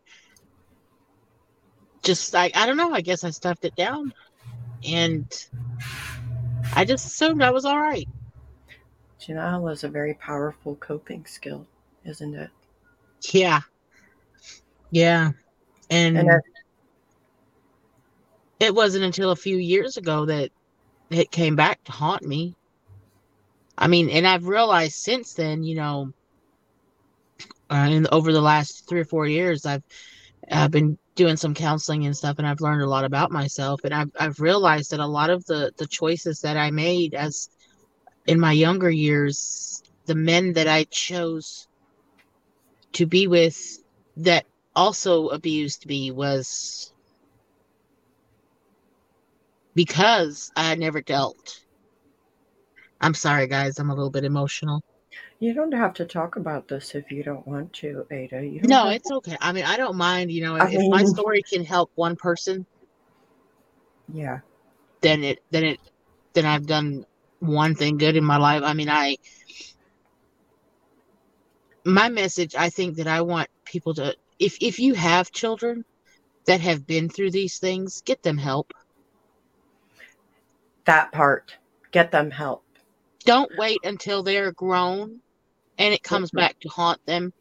just 2.03 2.35
I, 2.35 2.51
I 2.53 2.65
don't 2.65 2.77
know, 2.77 2.93
I 2.93 3.01
guess 3.01 3.23
I 3.23 3.29
stuffed 3.29 3.63
it 3.63 3.75
down 3.75 4.13
and 4.85 5.25
I 6.75 6.83
just 6.85 7.07
assumed 7.07 7.41
I 7.41 7.51
was 7.51 7.65
all 7.65 7.79
right. 7.79 8.07
Denial 9.25 9.69
is 9.69 9.85
a 9.85 9.89
very 9.89 10.15
powerful 10.15 10.75
coping 10.75 11.25
skill, 11.25 11.65
isn't 12.03 12.35
it? 12.35 12.49
Yeah. 13.31 13.61
Yeah. 14.91 15.31
And, 15.89 16.17
and 16.17 16.41
it 18.59 18.75
wasn't 18.75 19.05
until 19.05 19.31
a 19.31 19.35
few 19.35 19.57
years 19.57 19.95
ago 19.95 20.25
that 20.25 20.51
it 21.09 21.31
came 21.31 21.55
back 21.55 21.81
to 21.85 21.91
haunt 21.93 22.23
me. 22.23 22.55
I 23.77 23.87
mean, 23.87 24.09
and 24.09 24.27
I've 24.27 24.47
realized 24.47 24.95
since 24.95 25.33
then, 25.33 25.63
you 25.63 25.75
know, 25.75 26.11
uh, 27.69 28.01
over 28.11 28.33
the 28.33 28.41
last 28.41 28.87
three 28.87 29.01
or 29.01 29.05
four 29.05 29.27
years, 29.27 29.65
I've 29.65 29.83
I've 30.51 30.71
been 30.71 30.97
doing 31.15 31.37
some 31.37 31.53
counseling 31.53 32.05
and 32.05 32.15
stuff, 32.15 32.37
and 32.37 32.47
I've 32.47 32.61
learned 32.61 32.81
a 32.81 32.89
lot 32.89 33.05
about 33.05 33.31
myself, 33.31 33.81
and 33.83 33.93
I've 33.93 34.11
I've 34.19 34.39
realized 34.39 34.91
that 34.91 34.99
a 34.99 35.07
lot 35.07 35.29
of 35.29 35.45
the 35.45 35.71
the 35.77 35.87
choices 35.87 36.41
that 36.41 36.57
I 36.57 36.71
made 36.71 37.13
as 37.13 37.49
in 38.25 38.39
my 38.39 38.51
younger 38.51 38.89
years, 38.89 39.83
the 40.05 40.15
men 40.15 40.53
that 40.53 40.67
I 40.67 40.85
chose 40.85 41.67
to 42.93 43.05
be 43.05 43.27
with 43.27 43.79
that 44.17 44.45
also 44.75 45.27
abused 45.29 45.85
me 45.85 46.11
was 46.11 46.93
because 49.75 50.51
I 50.55 50.75
never 50.75 51.01
dealt. 51.01 51.59
I'm 53.01 53.13
sorry, 53.13 53.47
guys. 53.47 53.79
I'm 53.79 53.89
a 53.89 53.95
little 53.95 54.11
bit 54.11 54.23
emotional. 54.23 54.81
You 55.43 55.53
don't 55.53 55.73
have 55.73 55.93
to 55.95 56.05
talk 56.05 56.37
about 56.37 56.69
this 56.69 56.95
if 56.95 57.11
you 57.11 57.21
don't 57.21 57.45
want 57.45 57.73
to, 57.73 58.07
Ada. 58.09 58.45
You 58.45 58.61
no, 58.63 58.87
it's 58.87 59.09
to... 59.09 59.15
okay. 59.15 59.35
I 59.41 59.51
mean, 59.51 59.65
I 59.65 59.75
don't 59.75 59.97
mind. 59.97 60.31
You 60.31 60.41
know, 60.41 60.55
if, 60.55 60.69
mean... 60.69 60.83
if, 60.83 60.89
my 60.89 61.03
story 61.03 61.41
can 61.41 61.65
help 61.65 61.91
one 61.95 62.15
person, 62.15 62.65
yeah, 64.13 64.39
then 65.01 65.21
it 65.25 65.43
then 65.51 65.65
it 65.65 65.81
then 66.31 66.45
I've 66.45 66.65
done 66.65 67.05
one 67.39 67.75
thing 67.75 67.97
good 67.97 68.15
in 68.15 68.23
my 68.23 68.37
life. 68.37 68.63
I 68.63 68.73
mean, 68.73 68.87
I 68.87 69.17
my 71.83 72.07
message. 72.07 72.55
I 72.55 72.69
think 72.69 72.95
that 72.95 73.07
I 73.07 73.19
want 73.19 73.49
people 73.65 73.93
to 73.95 74.15
if 74.39 74.57
if 74.61 74.79
you 74.79 74.93
have 74.93 75.29
children 75.33 75.83
that 76.45 76.61
have 76.61 76.87
been 76.87 77.09
through 77.09 77.31
these 77.31 77.59
things, 77.59 78.01
get 78.05 78.23
them 78.23 78.37
help 78.37 78.71
that 80.85 81.11
part. 81.11 81.53
Get 81.91 82.11
them 82.11 82.31
help. 82.31 82.63
Don't 83.25 83.51
wait 83.57 83.79
until 83.83 84.23
they're 84.23 84.53
grown 84.53 85.19
and 85.77 85.93
it 85.93 86.03
comes 86.03 86.31
back 86.31 86.59
to 86.61 86.69
haunt 86.69 87.05
them. 87.05 87.33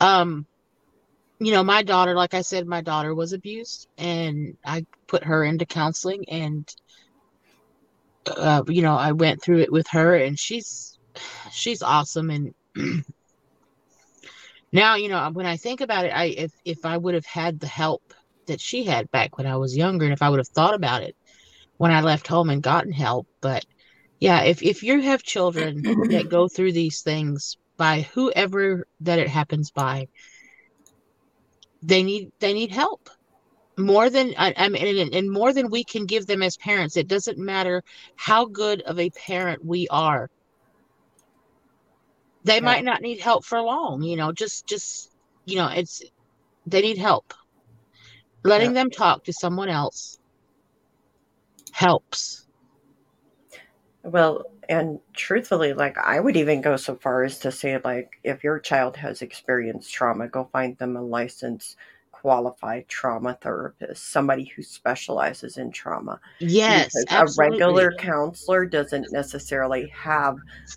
Um, 0.00 0.46
you 1.38 1.52
know, 1.52 1.62
my 1.62 1.82
daughter, 1.82 2.14
like 2.14 2.34
I 2.34 2.42
said, 2.42 2.66
my 2.66 2.80
daughter 2.80 3.14
was 3.14 3.32
abused, 3.32 3.88
and 3.98 4.56
I 4.64 4.86
put 5.06 5.24
her 5.24 5.44
into 5.44 5.66
counseling, 5.66 6.24
and 6.28 6.74
uh, 8.26 8.62
you 8.68 8.82
know, 8.82 8.96
I 8.96 9.12
went 9.12 9.42
through 9.42 9.60
it 9.60 9.72
with 9.72 9.86
her, 9.88 10.16
and 10.16 10.38
she's 10.38 10.98
she's 11.52 11.82
awesome. 11.82 12.30
And 12.30 12.54
now, 14.72 14.96
you 14.96 15.08
know, 15.08 15.30
when 15.32 15.46
I 15.46 15.56
think 15.56 15.80
about 15.80 16.06
it, 16.06 16.12
I 16.14 16.24
if 16.26 16.52
if 16.64 16.84
I 16.84 16.96
would 16.96 17.14
have 17.14 17.26
had 17.26 17.60
the 17.60 17.66
help 17.66 18.02
that 18.46 18.60
she 18.60 18.84
had 18.84 19.10
back 19.10 19.36
when 19.36 19.46
I 19.46 19.56
was 19.56 19.76
younger, 19.76 20.04
and 20.04 20.14
if 20.14 20.22
I 20.22 20.30
would 20.30 20.38
have 20.40 20.48
thought 20.48 20.74
about 20.74 21.02
it 21.02 21.16
when 21.76 21.90
I 21.90 22.00
left 22.00 22.26
home 22.26 22.48
and 22.50 22.62
gotten 22.62 22.92
help. 22.92 23.26
But 23.40 23.64
yeah, 24.20 24.42
if 24.42 24.62
if 24.62 24.82
you 24.82 25.00
have 25.02 25.22
children 25.22 25.82
that 26.10 26.28
go 26.28 26.48
through 26.48 26.72
these 26.72 27.02
things 27.02 27.56
by 27.76 28.02
whoever 28.14 28.86
that 29.00 29.18
it 29.18 29.28
happens 29.28 29.70
by, 29.70 30.08
they 31.82 32.02
need 32.02 32.30
they 32.40 32.52
need 32.52 32.70
help 32.70 33.10
more 33.78 34.08
than 34.08 34.34
I, 34.38 34.54
I 34.56 34.68
mean, 34.68 34.98
and, 34.98 35.14
and 35.14 35.30
more 35.30 35.52
than 35.52 35.70
we 35.70 35.84
can 35.84 36.06
give 36.06 36.26
them 36.26 36.42
as 36.42 36.56
parents. 36.56 36.96
It 36.96 37.08
doesn't 37.08 37.38
matter 37.38 37.82
how 38.16 38.46
good 38.46 38.80
of 38.82 38.98
a 38.98 39.10
parent 39.10 39.64
we 39.64 39.86
are. 39.88 40.30
They 42.44 42.60
might 42.60 42.84
not 42.84 43.02
need 43.02 43.20
help 43.20 43.44
for 43.44 43.60
long, 43.60 44.02
you 44.02 44.16
know. 44.16 44.32
Just 44.32 44.66
just 44.66 45.10
you 45.44 45.56
know, 45.56 45.68
it's 45.68 46.02
they 46.66 46.80
need 46.80 46.98
help 46.98 47.34
letting 48.44 48.70
yeah. 48.70 48.82
them 48.82 48.90
talk 48.90 49.24
to 49.24 49.32
someone 49.32 49.68
else 49.68 50.18
helps 51.72 52.45
well 54.06 54.44
and 54.68 54.98
truthfully 55.12 55.72
like 55.72 55.96
i 55.98 56.18
would 56.18 56.36
even 56.36 56.60
go 56.60 56.76
so 56.76 56.94
far 56.94 57.24
as 57.24 57.38
to 57.38 57.52
say 57.52 57.78
like 57.84 58.18
if 58.24 58.42
your 58.42 58.58
child 58.58 58.96
has 58.96 59.22
experienced 59.22 59.92
trauma 59.92 60.28
go 60.28 60.48
find 60.52 60.76
them 60.78 60.96
a 60.96 61.02
licensed 61.02 61.76
qualified 62.12 62.88
trauma 62.88 63.38
therapist 63.40 64.10
somebody 64.10 64.44
who 64.56 64.62
specializes 64.62 65.58
in 65.58 65.70
trauma. 65.70 66.18
Yes 66.40 66.92
a 67.10 67.26
regular 67.38 67.92
counselor 67.92 68.64
doesn't 68.64 69.12
necessarily 69.12 69.86
have 69.88 70.36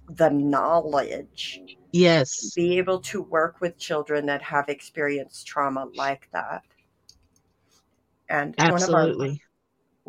the 0.10 0.30
knowledge 0.30 1.62
yes. 1.92 2.54
be 2.56 2.78
able 2.78 3.00
to 3.00 3.22
work 3.22 3.62
with 3.62 3.78
children 3.78 4.26
that 4.28 4.42
have 4.42 4.70
experienced 4.70 5.48
trauma 5.48 5.88
like 5.96 6.28
that. 6.34 6.64
And 8.30 8.54
Absolutely. 8.58 9.42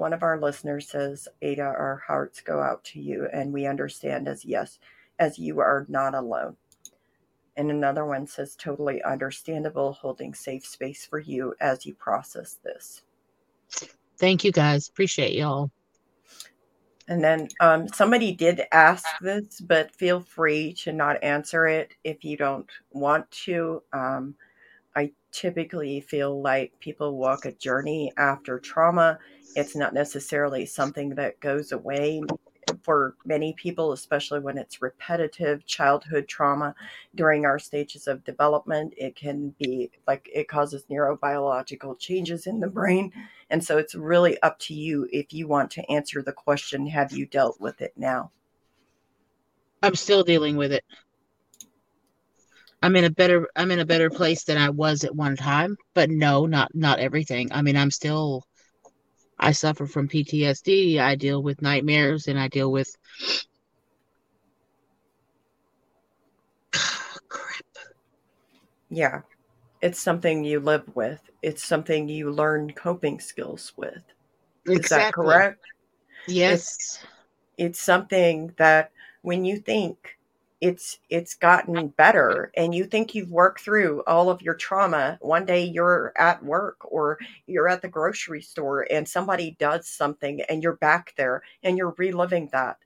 One 0.01 0.13
of, 0.15 0.23
our, 0.23 0.31
one 0.31 0.39
of 0.39 0.43
our 0.43 0.49
listeners 0.49 0.89
says, 0.89 1.29
Ada, 1.43 1.63
our 1.63 2.03
hearts 2.07 2.41
go 2.41 2.61
out 2.61 2.83
to 2.85 3.01
you, 3.01 3.29
and 3.33 3.53
we 3.53 3.67
understand 3.67 4.29
as 4.29 4.45
yes, 4.45 4.79
as 5.19 5.39
you 5.39 5.61
are 5.61 5.85
not 5.89 6.15
alone. 6.15 6.57
And 7.57 7.71
another 7.71 8.07
one 8.07 8.27
says, 8.27 8.57
totally 8.57 9.03
understandable, 9.03 9.93
holding 9.93 10.33
safe 10.33 10.65
space 10.65 11.05
for 11.05 11.19
you 11.19 11.55
as 11.61 11.85
you 11.85 11.95
process 11.95 12.59
this. 12.65 13.03
Thank 14.17 14.43
you 14.43 14.53
guys. 14.53 14.89
Appreciate 14.89 15.35
y'all. 15.35 15.71
And 17.09 17.23
then 17.23 17.49
um, 17.61 17.89
somebody 17.89 18.33
did 18.33 18.63
ask 18.73 19.07
this, 19.21 19.61
but 19.61 19.95
feel 19.95 20.21
free 20.21 20.73
to 20.75 20.93
not 20.93 21.23
answer 21.23 21.67
it 21.67 21.93
if 22.05 22.25
you 22.25 22.39
don't 22.39 22.71
want 22.93 23.31
to. 23.33 23.83
Um, 23.93 24.35
typically 25.33 26.01
feel 26.01 26.41
like 26.41 26.73
people 26.81 27.17
walk 27.17 27.45
a 27.45 27.53
journey 27.53 28.13
after 28.17 28.59
trauma. 28.59 29.19
It's 29.57 29.77
not 29.77 29.95
necessarily 29.95 30.67
something 30.67 31.11
that 31.11 31.41
goes 31.41 31.73
away 31.73 32.23
for 32.83 33.17
many 33.25 33.53
people, 33.55 33.93
especially 33.93 34.41
when 34.41 34.59
it's 34.59 34.83
repetitive 34.83 35.67
childhood 35.67 36.29
trauma 36.29 36.75
during 37.15 37.45
our 37.45 37.59
stages 37.59 38.07
of 38.07 38.25
development. 38.25 38.95
It 38.97 39.17
can 39.17 39.55
be 39.59 39.91
like 40.07 40.29
it 40.33 40.49
causes 40.49 40.85
neurobiological 40.91 41.99
changes 41.99 42.47
in 42.47 42.61
the 42.61 42.69
brain. 42.69 43.13
And 43.51 43.65
so 43.65 43.79
it's 43.79 43.95
really 43.95 44.41
up 44.43 44.59
to 44.61 44.75
you 44.75 45.09
if 45.13 45.33
you 45.33 45.49
want 45.49 45.71
to 45.73 45.91
answer 45.91 46.23
the 46.23 46.33
question 46.33 46.87
Have 46.87 47.13
you 47.13 47.27
dealt 47.27 47.61
with 47.61 47.81
it 47.81 47.93
now? 47.97 48.31
I'm 49.83 49.95
still 49.95 50.23
dealing 50.23 50.57
with 50.57 50.73
it. 50.73 50.85
I'm 52.83 52.97
in 52.97 53.05
a 53.05 53.11
better 53.11 53.49
I'm 53.55 53.71
in 53.71 53.79
a 53.79 53.85
better 53.85 54.11
place 54.11 54.45
than 54.45 54.57
I 54.57 54.71
was 54.71 55.05
at 55.05 55.15
one 55.15 55.37
time, 55.37 55.77
but 55.95 56.11
no, 56.11 56.47
not 56.47 56.75
not 56.75 56.99
everything. 56.99 57.53
I 57.53 57.63
mean, 57.63 57.77
I'm 57.77 57.91
still 57.91 58.45
I 59.39 59.53
suffer 59.53 59.87
from 59.87 60.09
PTSD. 60.09 60.99
I 60.99 61.15
deal 61.15 61.43
with 61.43 61.63
nightmares 61.63 62.27
and 62.27 62.39
I 62.39 62.49
deal 62.49 62.71
with 62.71 62.95
crap. 67.29 67.65
Yeah. 68.91 69.23
It's 69.83 70.01
something 70.01 70.45
you 70.45 70.61
live 70.61 70.85
with. 70.95 71.21
It's 71.43 71.65
something 71.65 72.09
you 72.09 72.31
learn 72.31 72.73
coping 72.73 73.19
skills 73.19 73.73
with. 73.77 74.03
Exactly. 74.67 74.75
Is 74.75 74.89
that 74.91 75.13
correct? 75.15 75.65
Yes. 76.29 76.61
It's, 76.61 77.07
it's 77.57 77.81
something 77.81 78.53
that 78.59 78.91
when 79.23 79.47
you 79.47 79.59
think 79.59 80.19
it's 80.61 80.99
it's 81.09 81.35
gotten 81.35 81.89
better 81.89 82.53
and 82.57 82.75
you 82.75 82.85
think 82.85 83.15
you've 83.15 83.31
worked 83.31 83.61
through 83.61 84.03
all 84.07 84.29
of 84.31 84.43
your 84.43 84.55
trauma. 84.55 85.19
One 85.21 85.47
day 85.47 85.65
you're 85.65 86.13
at 86.17 86.45
work 86.45 86.77
or 86.85 87.19
you're 87.47 87.69
at 87.69 87.83
the 87.83 87.89
grocery 87.89 88.43
store 88.43 88.87
and 88.91 89.09
somebody 89.09 89.57
does 89.59 89.89
something 89.89 90.43
and 90.49 90.63
you're 90.63 90.77
back 90.77 91.15
there 91.17 91.43
and 91.63 91.79
you're 91.79 91.95
reliving 91.97 92.49
that. 92.53 92.77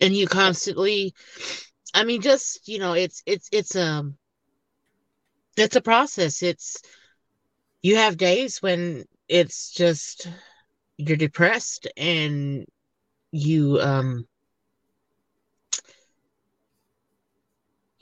And 0.00 0.14
you 0.14 0.26
constantly 0.26 1.14
i 1.94 2.04
mean 2.04 2.22
just 2.22 2.66
you 2.66 2.78
know 2.78 2.94
it's 2.94 3.22
it's 3.26 3.50
it's 3.52 3.76
um 3.76 4.16
it's 5.56 5.76
a 5.76 5.80
process. 5.80 6.42
It's 6.42 6.80
you 7.82 7.96
have 7.96 8.16
days 8.16 8.62
when 8.62 9.04
it's 9.28 9.72
just 9.72 10.28
you're 10.96 11.16
depressed 11.16 11.88
and 11.96 12.66
you 13.32 13.78
um 13.80 14.26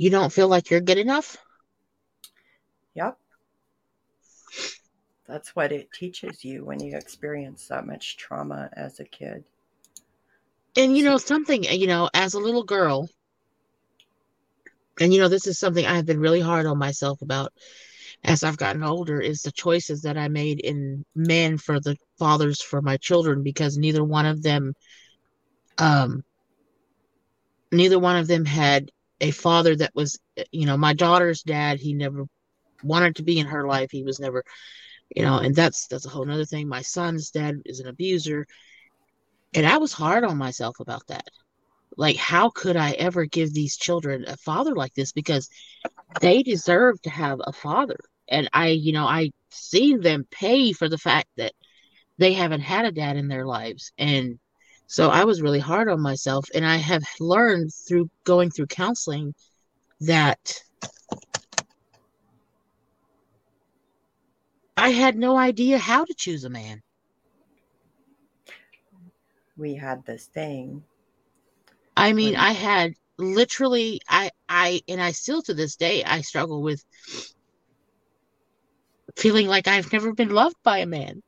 you 0.01 0.09
don't 0.09 0.33
feel 0.33 0.49
like 0.49 0.71
you're 0.71 0.81
good 0.81 0.97
enough? 0.97 1.37
Yep. 2.95 3.19
That's 5.29 5.55
what 5.55 5.73
it 5.73 5.93
teaches 5.93 6.43
you 6.43 6.65
when 6.65 6.81
you 6.81 6.97
experience 6.97 7.67
that 7.69 7.87
much 7.87 8.17
trauma 8.17 8.71
as 8.73 8.99
a 8.99 9.05
kid. 9.05 9.45
And 10.75 10.97
you 10.97 11.05
know, 11.05 11.19
something, 11.19 11.65
you 11.65 11.87
know, 11.87 12.09
as 12.15 12.33
a 12.33 12.39
little 12.39 12.65
girl, 12.65 13.11
and 14.99 15.13
you 15.13 15.21
know, 15.21 15.29
this 15.29 15.47
is 15.47 15.59
something 15.59 15.85
I 15.85 15.97
have 15.97 16.07
been 16.07 16.19
really 16.19 16.41
hard 16.41 16.65
on 16.65 16.79
myself 16.79 17.21
about 17.21 17.53
as 18.25 18.43
I've 18.43 18.57
gotten 18.57 18.83
older 18.83 19.21
is 19.21 19.43
the 19.43 19.53
choices 19.53 20.01
that 20.03 20.17
I 20.17 20.29
made 20.29 20.61
in 20.61 21.05
men 21.15 21.59
for 21.59 21.79
the 21.79 21.99
fathers 22.19 22.63
for 22.63 22.81
my 22.81 22.97
children 22.97 23.43
because 23.43 23.77
neither 23.77 24.03
one 24.03 24.25
of 24.25 24.43
them 24.43 24.73
um 25.77 26.25
neither 27.71 27.99
one 27.99 28.17
of 28.17 28.29
them 28.29 28.47
had 28.47 28.91
a 29.21 29.31
father 29.31 29.77
that 29.77 29.95
was, 29.95 30.19
eh, 30.37 30.45
you 30.51 30.67
know, 30.67 30.77
my 30.77 30.95
daughter's 30.95 31.43
dad, 31.43 31.79
he 31.79 31.95
never 31.95 32.27
wanted 32.83 33.17
to 33.17 33.23
be 33.23 33.39
in 33.39 33.47
her 33.47 33.67
life. 33.67 33.91
He 33.91 34.03
was 34.03 34.21
never, 34.21 34.45
you 35.15 35.23
know, 35.23 35.39
and 35.39 35.55
that's 35.55 35.87
that's 35.87 36.07
a 36.07 36.09
whole 36.09 36.25
nother 36.25 36.45
thing. 36.45 36.69
My 36.69 36.83
son's 36.83 37.31
dad 37.31 37.63
is 37.65 37.81
an 37.81 37.89
abuser. 37.89 38.47
And 39.55 39.67
I 39.67 39.79
was 39.79 39.93
hard 39.93 40.25
on 40.25 40.39
myself 40.39 40.81
about 40.81 41.07
that. 41.09 41.29
Like, 41.97 42.17
how 42.17 42.51
could 42.51 42.77
I 42.77 42.93
ever 42.93 43.25
give 43.27 43.53
these 43.53 43.77
children 43.77 44.25
a 44.27 44.37
father 44.37 44.75
like 44.75 44.95
this? 44.95 45.13
Because 45.13 45.49
they 46.21 46.43
deserve 46.43 47.01
to 47.03 47.11
have 47.11 47.41
a 47.43 47.53
father. 47.53 47.99
And 48.29 48.49
I, 48.53 48.69
you 48.69 48.93
know, 48.93 49.07
I 49.07 49.33
seen 49.51 50.01
them 50.01 50.27
pay 50.31 50.73
for 50.73 50.89
the 50.89 50.99
fact 50.99 51.29
that 51.37 51.53
they 52.19 52.33
haven't 52.33 52.61
had 52.61 52.85
a 52.85 52.93
dad 52.93 53.17
in 53.17 53.29
their 53.29 53.45
lives. 53.45 53.93
And 53.99 54.39
so 54.91 55.09
I 55.09 55.23
was 55.23 55.41
really 55.41 55.61
hard 55.61 55.89
on 55.89 56.01
myself. 56.01 56.47
And 56.53 56.67
I 56.67 56.75
have 56.75 57.05
learned 57.21 57.73
through 57.73 58.11
going 58.25 58.51
through 58.51 58.67
counseling 58.67 59.35
that 60.01 60.61
I 64.77 64.89
had 64.89 65.17
no 65.17 65.37
idea 65.37 65.79
how 65.79 66.05
to 66.05 66.15
choose 66.15 66.43
a 66.43 66.51
man. 66.51 66.83
We 69.57 69.77
had 69.77 70.05
this 70.07 70.27
thing. 70.27 70.83
I 71.97 72.13
mean, 72.13 72.33
when... 72.33 72.41
I 72.41 72.51
had 72.51 72.95
literally 73.17 74.01
I 74.09 74.33
I 74.49 74.81
and 74.89 75.01
I 75.01 75.13
still 75.13 75.41
to 75.43 75.55
this 75.55 75.77
day 75.77 76.03
I 76.03 76.23
struggle 76.23 76.63
with 76.63 76.85
feeling 79.15 79.47
like 79.47 79.69
I've 79.69 79.93
never 79.93 80.13
been 80.13 80.31
loved 80.31 80.57
by 80.65 80.79
a 80.79 80.87
man. 80.87 81.23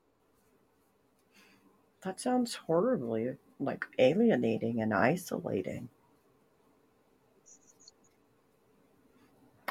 That 2.02 2.20
sounds 2.20 2.56
horribly 2.56 3.36
like 3.64 3.84
alienating 3.98 4.80
and 4.80 4.92
isolating. 4.92 5.88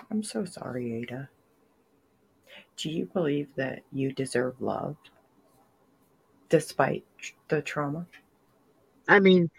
I'm 0.09 0.23
so 0.23 0.45
sorry, 0.45 0.93
Ada. 0.95 1.29
Do 2.77 2.89
you 2.89 3.05
believe 3.05 3.47
that 3.55 3.81
you 3.93 4.11
deserve 4.11 4.61
love 4.61 4.95
despite 6.49 7.05
the 7.47 7.61
trauma? 7.61 8.07
I 9.07 9.19
mean, 9.19 9.49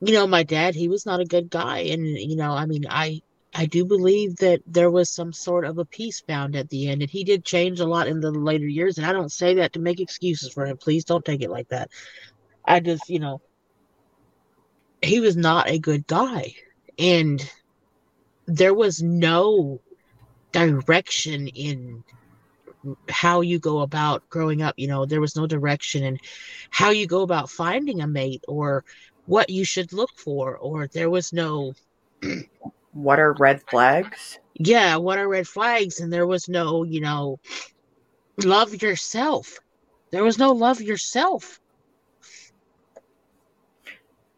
you 0.00 0.12
know, 0.14 0.26
my 0.26 0.42
dad, 0.42 0.74
he 0.74 0.88
was 0.88 1.06
not 1.06 1.20
a 1.20 1.24
good 1.24 1.50
guy. 1.50 1.78
And, 1.78 2.06
you 2.06 2.36
know, 2.36 2.52
I 2.52 2.66
mean, 2.66 2.86
I. 2.88 3.22
I 3.58 3.64
do 3.64 3.86
believe 3.86 4.36
that 4.36 4.60
there 4.66 4.90
was 4.90 5.08
some 5.08 5.32
sort 5.32 5.64
of 5.64 5.78
a 5.78 5.86
peace 5.86 6.20
found 6.20 6.54
at 6.56 6.68
the 6.68 6.88
end, 6.88 7.00
and 7.00 7.10
he 7.10 7.24
did 7.24 7.42
change 7.42 7.80
a 7.80 7.86
lot 7.86 8.06
in 8.06 8.20
the 8.20 8.30
later 8.30 8.66
years. 8.66 8.98
And 8.98 9.06
I 9.06 9.14
don't 9.14 9.32
say 9.32 9.54
that 9.54 9.72
to 9.72 9.78
make 9.78 9.98
excuses 9.98 10.52
for 10.52 10.66
him. 10.66 10.76
Please 10.76 11.06
don't 11.06 11.24
take 11.24 11.40
it 11.40 11.48
like 11.48 11.68
that. 11.70 11.90
I 12.66 12.80
just, 12.80 13.08
you 13.08 13.20
know, 13.20 13.40
he 15.02 15.20
was 15.20 15.36
not 15.36 15.70
a 15.70 15.78
good 15.78 16.06
guy. 16.06 16.54
And 16.98 17.48
there 18.46 18.74
was 18.74 19.02
no 19.02 19.80
direction 20.52 21.48
in 21.48 22.02
how 23.08 23.40
you 23.40 23.58
go 23.58 23.80
about 23.80 24.28
growing 24.30 24.62
up. 24.62 24.74
You 24.76 24.88
know, 24.88 25.06
there 25.06 25.20
was 25.20 25.36
no 25.36 25.46
direction 25.46 26.02
in 26.02 26.18
how 26.70 26.90
you 26.90 27.06
go 27.06 27.22
about 27.22 27.50
finding 27.50 28.00
a 28.00 28.06
mate 28.06 28.42
or 28.48 28.84
what 29.26 29.50
you 29.50 29.64
should 29.64 29.92
look 29.92 30.10
for, 30.16 30.56
or 30.56 30.86
there 30.86 31.10
was 31.10 31.32
no. 31.32 31.72
what 32.92 33.18
are 33.18 33.32
red 33.34 33.62
flags? 33.68 34.38
Yeah, 34.54 34.96
what 34.96 35.18
are 35.18 35.28
red 35.28 35.46
flags? 35.46 36.00
And 36.00 36.12
there 36.12 36.26
was 36.26 36.48
no, 36.48 36.84
you 36.84 37.00
know, 37.00 37.38
love 38.44 38.80
yourself. 38.82 39.58
There 40.12 40.24
was 40.24 40.38
no 40.38 40.52
love 40.52 40.80
yourself 40.80 41.60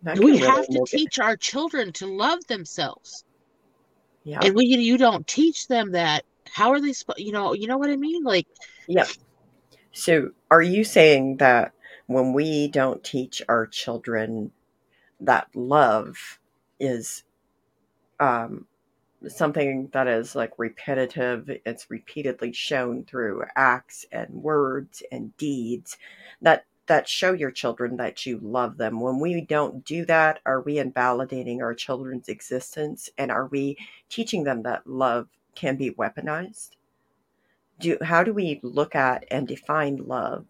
we 0.03 0.38
have 0.38 0.66
to 0.66 0.84
teach 0.86 1.18
it. 1.18 1.22
our 1.22 1.36
children 1.36 1.92
to 1.94 2.07
love 2.07 2.46
themselves. 2.46 3.24
Yeah. 4.24 4.40
And 4.42 4.55
when 4.55 4.66
you, 4.66 4.78
you 4.78 4.99
don't 4.99 5.26
teach 5.26 5.68
them 5.68 5.92
that, 5.92 6.24
how 6.53 6.70
are 6.70 6.80
they 6.80 6.92
supposed, 6.92 7.20
you 7.20 7.32
know, 7.32 7.55
you 7.55 7.66
know 7.66 7.78
what 7.78 7.90
I 7.90 7.96
mean? 7.96 8.24
Like, 8.24 8.46
yeah. 8.86 9.07
So 9.92 10.30
are 10.51 10.62
you 10.62 10.84
saying 10.84 11.38
that 11.38 11.72
when 12.07 12.32
we 12.32 12.68
don't 12.68 13.03
teach 13.03 13.42
our 13.49 13.66
children 13.66 14.51
that 15.20 15.49
love 15.55 16.38
is 16.78 17.24
um, 18.20 18.66
something 19.26 19.88
that 19.92 20.07
is 20.07 20.34
like 20.34 20.53
repetitive, 20.59 21.51
it's 21.66 21.90
repeatedly 21.90 22.53
shown 22.53 23.05
through 23.05 23.44
acts 23.57 24.07
and 24.12 24.28
words 24.30 25.03
and 25.11 25.36
deeds, 25.36 25.96
that 26.42 26.64
that 26.89 27.09
show 27.09 27.32
your 27.32 27.51
children 27.53 27.97
that 27.99 28.26
you 28.26 28.39
love 28.43 28.76
them. 28.78 29.01
When 29.01 29.20
we 29.20 29.41
don't 29.43 29.84
do 29.84 30.05
that, 30.07 30.41
are 30.47 30.61
we 30.62 30.78
invalidating 30.78 31.62
our 31.62 31.74
children's 31.74 32.28
existence 32.28 33.11
and 33.18 33.30
are 33.30 33.47
we 33.47 33.76
teaching 34.11 34.45
them 34.45 34.62
that 34.64 34.86
love 34.86 35.28
can 35.55 35.76
be 35.76 35.91
weaponized? 35.93 36.70
do 37.80 37.99
how 38.03 38.22
do 38.22 38.32
we 38.32 38.61
look 38.62 38.95
at 38.95 39.24
and 39.32 39.49
define 39.49 39.97
love 39.97 40.47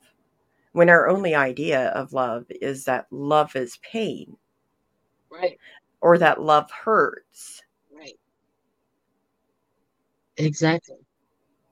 when 0.72 0.90
our 0.90 1.08
only 1.08 1.34
idea 1.34 1.88
of 1.90 2.12
love 2.12 2.46
is 2.50 2.84
that 2.84 3.06
love 3.12 3.56
is 3.56 3.78
pain 3.78 4.36
Right. 5.30 5.58
or 6.02 6.18
that 6.18 6.40
love 6.42 6.70
hurts 6.70 7.62
Right. 7.90 8.18
Exactly. 10.38 11.04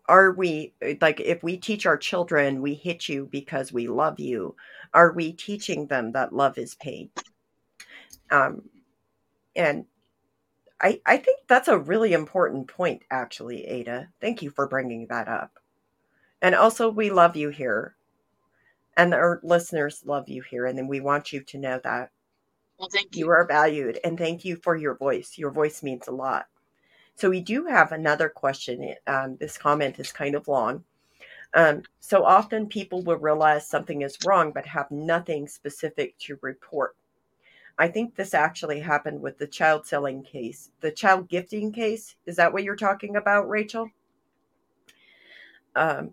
Are 0.08 0.32
we 0.32 0.72
like 1.00 1.20
if 1.20 1.42
we 1.42 1.56
teach 1.56 1.86
our 1.86 1.96
children 1.96 2.62
we 2.62 2.74
hit 2.74 3.08
you 3.08 3.26
because 3.30 3.72
we 3.72 3.88
love 3.88 4.20
you 4.20 4.54
are 4.94 5.12
we 5.12 5.32
teaching 5.32 5.86
them 5.86 6.12
that 6.12 6.32
love 6.32 6.58
is 6.58 6.74
pain? 6.76 7.10
Um 8.30 8.62
and 9.54 9.86
i 10.80 11.00
i 11.06 11.16
think 11.16 11.40
that's 11.48 11.68
a 11.68 11.78
really 11.78 12.12
important 12.12 12.68
point 12.68 13.02
actually 13.10 13.66
ada. 13.66 14.08
Thank 14.20 14.42
you 14.42 14.50
for 14.50 14.68
bringing 14.68 15.06
that 15.08 15.28
up. 15.28 15.58
And 16.42 16.54
also 16.54 16.90
we 16.90 17.10
love 17.10 17.36
you 17.36 17.48
here 17.50 17.96
and 18.96 19.12
our 19.14 19.40
listeners 19.42 20.02
love 20.04 20.28
you 20.28 20.42
here 20.42 20.66
and 20.66 20.76
then 20.78 20.88
we 20.88 21.00
want 21.00 21.32
you 21.32 21.40
to 21.42 21.58
know 21.58 21.80
that 21.84 22.10
Well, 22.78 22.88
thank 22.92 23.16
you. 23.16 23.26
you. 23.26 23.30
are 23.30 23.46
valued 23.46 23.98
and 24.04 24.18
thank 24.18 24.44
you 24.44 24.56
for 24.56 24.76
your 24.76 24.96
voice. 24.96 25.38
Your 25.38 25.50
voice 25.50 25.82
means 25.82 26.08
a 26.08 26.12
lot 26.12 26.46
so 27.16 27.30
we 27.30 27.40
do 27.40 27.64
have 27.66 27.92
another 27.92 28.28
question 28.28 28.94
um, 29.06 29.36
this 29.40 29.58
comment 29.58 29.98
is 29.98 30.12
kind 30.12 30.34
of 30.34 30.48
long. 30.48 30.84
Um, 31.54 31.82
so 32.00 32.24
often 32.24 32.66
people 32.66 33.02
will 33.02 33.16
realize 33.16 33.66
something 33.66 34.02
is 34.02 34.18
wrong 34.24 34.52
but 34.52 34.66
have 34.66 34.90
nothing 34.90 35.48
specific 35.48 36.18
to 36.18 36.38
report. 36.42 36.94
I 37.78 37.88
think 37.88 38.14
this 38.14 38.34
actually 38.34 38.80
happened 38.80 39.20
with 39.20 39.38
the 39.38 39.46
child 39.46 39.86
selling 39.86 40.22
case 40.22 40.70
the 40.80 40.90
child 40.90 41.28
gifting 41.28 41.72
case. 41.72 42.16
Is 42.26 42.36
that 42.36 42.52
what 42.52 42.64
you're 42.64 42.76
talking 42.76 43.16
about 43.16 43.48
rachel? 43.48 43.90
Um, 45.74 46.12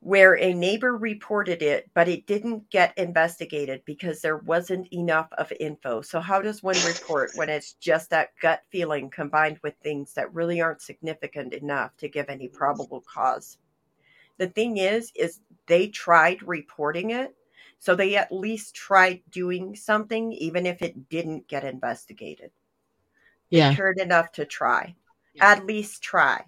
where 0.00 0.38
a 0.38 0.54
neighbor 0.54 0.96
reported 0.96 1.62
it, 1.62 1.90
but 1.92 2.08
it 2.08 2.26
didn't 2.26 2.68
get 2.70 2.96
investigated 2.96 3.82
because 3.84 4.22
there 4.22 4.38
wasn't 4.38 4.90
enough 4.92 5.28
of 5.36 5.52
info. 5.60 6.00
So, 6.00 6.20
how 6.20 6.40
does 6.40 6.62
one 6.62 6.76
report 6.86 7.32
when 7.34 7.50
it's 7.50 7.74
just 7.74 8.08
that 8.10 8.30
gut 8.40 8.62
feeling 8.70 9.10
combined 9.10 9.58
with 9.62 9.74
things 9.82 10.14
that 10.14 10.32
really 10.32 10.60
aren't 10.60 10.80
significant 10.80 11.52
enough 11.52 11.94
to 11.98 12.08
give 12.08 12.30
any 12.30 12.48
probable 12.48 13.02
cause? 13.02 13.58
The 14.38 14.48
thing 14.48 14.78
is, 14.78 15.12
is 15.14 15.40
they 15.66 15.88
tried 15.88 16.42
reporting 16.42 17.10
it, 17.10 17.36
so 17.78 17.94
they 17.94 18.16
at 18.16 18.32
least 18.32 18.74
tried 18.74 19.20
doing 19.30 19.76
something, 19.76 20.32
even 20.32 20.64
if 20.64 20.80
it 20.80 21.10
didn't 21.10 21.46
get 21.46 21.62
investigated. 21.64 22.50
Yeah. 23.50 23.74
Cared 23.74 23.98
enough 23.98 24.32
to 24.32 24.46
try, 24.46 24.94
Yeah. 25.34 25.50
at 25.50 25.66
least 25.66 26.02
try. 26.02 26.42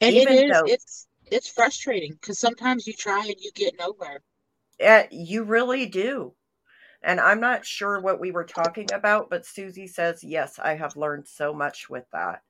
And 0.00 0.14
Even 0.16 0.32
it 0.32 0.44
is 0.46 0.52
though- 0.52 0.64
it's 0.66 1.06
it's 1.32 1.48
frustrating 1.48 2.12
because 2.12 2.38
sometimes 2.38 2.86
you 2.86 2.92
try 2.92 3.20
and 3.20 3.34
you 3.38 3.50
get 3.54 3.78
nowhere. 3.78 4.20
Uh, 4.84 5.04
you 5.10 5.44
really 5.44 5.86
do. 5.86 6.34
And 7.02 7.18
I'm 7.18 7.40
not 7.40 7.66
sure 7.66 8.00
what 8.00 8.20
we 8.20 8.30
were 8.30 8.44
talking 8.44 8.92
about, 8.92 9.28
but 9.30 9.46
Susie 9.46 9.88
says, 9.88 10.22
yes, 10.22 10.58
I 10.62 10.74
have 10.74 10.96
learned 10.96 11.26
so 11.26 11.52
much 11.52 11.90
with 11.90 12.04
that. 12.12 12.42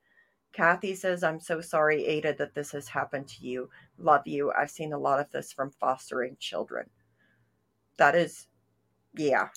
Kathy 0.52 0.94
says, 0.94 1.22
I'm 1.22 1.40
so 1.40 1.62
sorry, 1.62 2.04
Ada, 2.04 2.34
that 2.34 2.54
this 2.54 2.72
has 2.72 2.88
happened 2.88 3.28
to 3.28 3.46
you. 3.46 3.70
Love 3.98 4.26
you. 4.26 4.52
I've 4.52 4.70
seen 4.70 4.92
a 4.92 4.98
lot 4.98 5.20
of 5.20 5.30
this 5.30 5.52
from 5.52 5.70
fostering 5.70 6.36
children. 6.38 6.90
That 7.96 8.14
is, 8.14 8.46
yeah. 9.14 9.48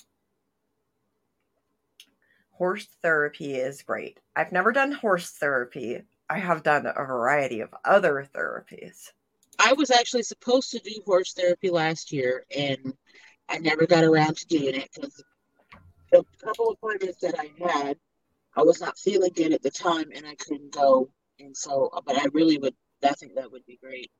Horse 2.52 2.88
therapy 3.02 3.56
is 3.56 3.82
great. 3.82 4.20
I've 4.34 4.52
never 4.52 4.72
done 4.72 4.92
horse 4.92 5.30
therapy. 5.30 6.02
I 6.30 6.38
have 6.38 6.62
done 6.62 6.86
a 6.86 7.04
variety 7.04 7.60
of 7.60 7.74
other 7.84 8.26
therapies. 8.34 9.12
I 9.58 9.72
was 9.74 9.90
actually 9.90 10.22
supposed 10.22 10.70
to 10.72 10.78
do 10.78 11.02
horse 11.04 11.32
therapy 11.32 11.70
last 11.70 12.12
year, 12.12 12.44
and 12.56 12.94
I 13.48 13.58
never 13.58 13.86
got 13.86 14.04
around 14.04 14.36
to 14.36 14.46
doing 14.46 14.74
it 14.74 14.88
because 14.94 15.22
the 16.12 16.24
couple 16.42 16.68
of 16.68 16.76
appointments 16.76 17.20
that 17.20 17.34
I 17.38 17.50
had, 17.64 17.96
I 18.56 18.62
was 18.62 18.80
not 18.80 18.98
feeling 18.98 19.32
good 19.34 19.52
at 19.52 19.62
the 19.62 19.70
time, 19.70 20.10
and 20.14 20.26
I 20.26 20.34
couldn't 20.36 20.72
go. 20.72 21.10
And 21.38 21.56
so, 21.56 21.90
but 22.06 22.16
I 22.18 22.26
really 22.32 22.58
would. 22.58 22.74
I 23.04 23.12
think 23.12 23.34
that 23.34 23.52
would 23.52 23.66
be 23.66 23.78
great. 23.82 24.10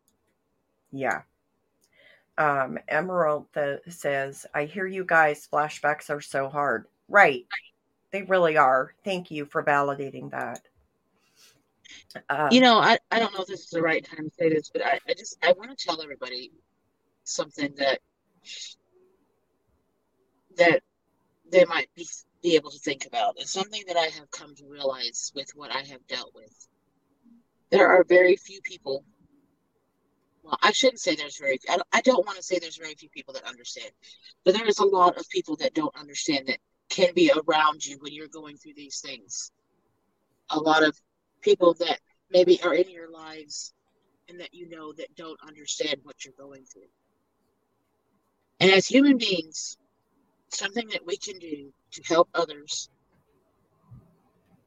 Yeah. 0.92 1.22
Um, 2.38 2.78
Emerald 2.88 3.46
says, 3.88 4.46
I 4.54 4.66
hear 4.66 4.86
you 4.86 5.04
guys, 5.04 5.48
flashbacks 5.50 6.10
are 6.10 6.20
so 6.20 6.48
hard. 6.48 6.86
Right. 7.08 7.46
They 8.12 8.22
really 8.22 8.56
are. 8.56 8.94
Thank 9.04 9.30
you 9.30 9.46
for 9.46 9.62
validating 9.62 10.30
that. 10.32 10.60
Uh, 12.28 12.48
You 12.50 12.60
know, 12.60 12.78
I, 12.78 12.98
I 13.10 13.18
don't 13.18 13.32
know 13.34 13.40
if 13.40 13.48
this 13.48 13.60
is 13.60 13.70
the 13.70 13.82
right 13.82 14.04
time 14.04 14.28
to 14.28 14.34
say 14.38 14.48
this, 14.48 14.70
but 14.70 14.84
I, 14.84 14.98
I 15.08 15.14
just 15.14 15.36
I 15.42 15.52
want 15.52 15.76
to 15.76 15.84
tell 15.84 16.02
everybody 16.02 16.52
something 17.24 17.74
that 17.78 18.00
that 20.56 20.82
they 21.50 21.64
might 21.64 21.88
be 21.94 22.06
be 22.42 22.56
able 22.56 22.70
to 22.70 22.78
think 22.78 23.06
about. 23.06 23.34
It's 23.38 23.52
something 23.52 23.82
that 23.88 23.96
I 23.96 24.06
have 24.06 24.30
come 24.30 24.54
to 24.56 24.66
realize 24.68 25.32
with 25.34 25.50
what 25.54 25.70
I 25.70 25.80
have 25.80 26.06
dealt 26.06 26.32
with. 26.34 26.68
There 27.70 27.88
are 27.88 28.04
very 28.04 28.36
few 28.36 28.60
people. 28.62 29.04
Well, 30.42 30.58
I 30.62 30.70
shouldn't 30.72 31.00
say 31.00 31.16
there's 31.16 31.38
very. 31.38 31.58
I 31.68 31.76
don't, 31.76 31.88
I 31.92 32.00
don't 32.02 32.24
want 32.24 32.36
to 32.38 32.42
say 32.42 32.58
there's 32.58 32.76
very 32.76 32.94
few 32.94 33.08
people 33.08 33.34
that 33.34 33.44
understand, 33.44 33.90
but 34.44 34.54
there 34.54 34.66
is 34.66 34.78
a 34.78 34.84
lot 34.84 35.18
of 35.18 35.28
people 35.28 35.56
that 35.56 35.74
don't 35.74 35.96
understand 35.96 36.46
that 36.46 36.58
can 36.88 37.12
be 37.14 37.32
around 37.32 37.84
you 37.84 37.98
when 38.00 38.12
you're 38.12 38.28
going 38.28 38.56
through 38.56 38.74
these 38.76 39.00
things. 39.00 39.50
A 40.50 40.58
lot 40.58 40.84
of 40.84 40.96
people 41.46 41.74
that 41.74 42.00
maybe 42.28 42.60
are 42.64 42.74
in 42.74 42.90
your 42.90 43.08
lives 43.08 43.72
and 44.28 44.40
that 44.40 44.52
you 44.52 44.68
know 44.68 44.92
that 44.92 45.14
don't 45.16 45.38
understand 45.46 45.96
what 46.02 46.24
you're 46.24 46.34
going 46.36 46.64
through. 46.64 46.90
And 48.58 48.72
as 48.72 48.84
human 48.84 49.16
beings, 49.16 49.78
something 50.48 50.88
that 50.88 51.06
we 51.06 51.16
can 51.16 51.38
do 51.38 51.72
to 51.92 52.02
help 52.02 52.28
others 52.34 52.90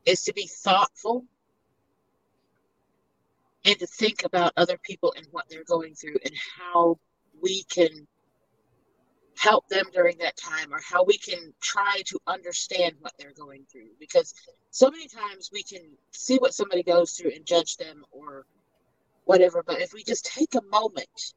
is 0.06 0.22
to 0.24 0.34
be 0.34 0.48
thoughtful 0.48 1.26
and 3.66 3.78
to 3.78 3.86
think 3.86 4.24
about 4.24 4.54
other 4.56 4.80
people 4.82 5.14
and 5.18 5.28
what 5.32 5.46
they're 5.50 5.66
going 5.66 5.96
through 5.96 6.16
and 6.24 6.34
how 6.58 6.98
we 7.42 7.64
can 7.64 7.90
help 9.40 9.68
them 9.70 9.86
during 9.94 10.18
that 10.18 10.36
time 10.36 10.74
or 10.74 10.80
how 10.82 11.04
we 11.04 11.18
can 11.18 11.54
try 11.62 12.02
to 12.06 12.20
understand 12.28 12.94
what 13.00 13.14
they're 13.18 13.34
going 13.34 13.66
through 13.72 13.88
because 14.00 14.34
so 14.72 14.92
many 14.92 15.08
times 15.08 15.50
we 15.54 15.64
can 15.64 15.82
see 16.12 16.38
what 16.38 16.54
somebody 16.54 16.84
goes 16.84 17.14
through 17.14 17.32
and 17.34 17.46
judge 17.46 17.78
them 17.78 18.04
or 18.12 18.46
whatever 19.24 19.64
but 19.66 19.82
if 19.82 19.94
we 19.94 20.04
just 20.04 20.26
take 20.26 20.56
a 20.56 20.62
moment 20.70 21.34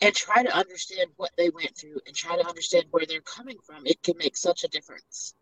and 0.00 0.14
try 0.14 0.42
to 0.42 0.56
understand 0.56 1.10
what 1.16 1.30
they 1.36 1.50
went 1.50 1.76
through 1.76 1.98
and 2.06 2.14
try 2.14 2.36
to 2.36 2.46
understand 2.46 2.84
where 2.92 3.06
they're 3.06 3.20
coming 3.22 3.56
from 3.66 3.84
it 3.84 4.00
can 4.02 4.14
make 4.18 4.36
such 4.36 4.62
a 4.62 4.68
difference 4.68 5.34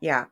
Yeah. 0.00 0.26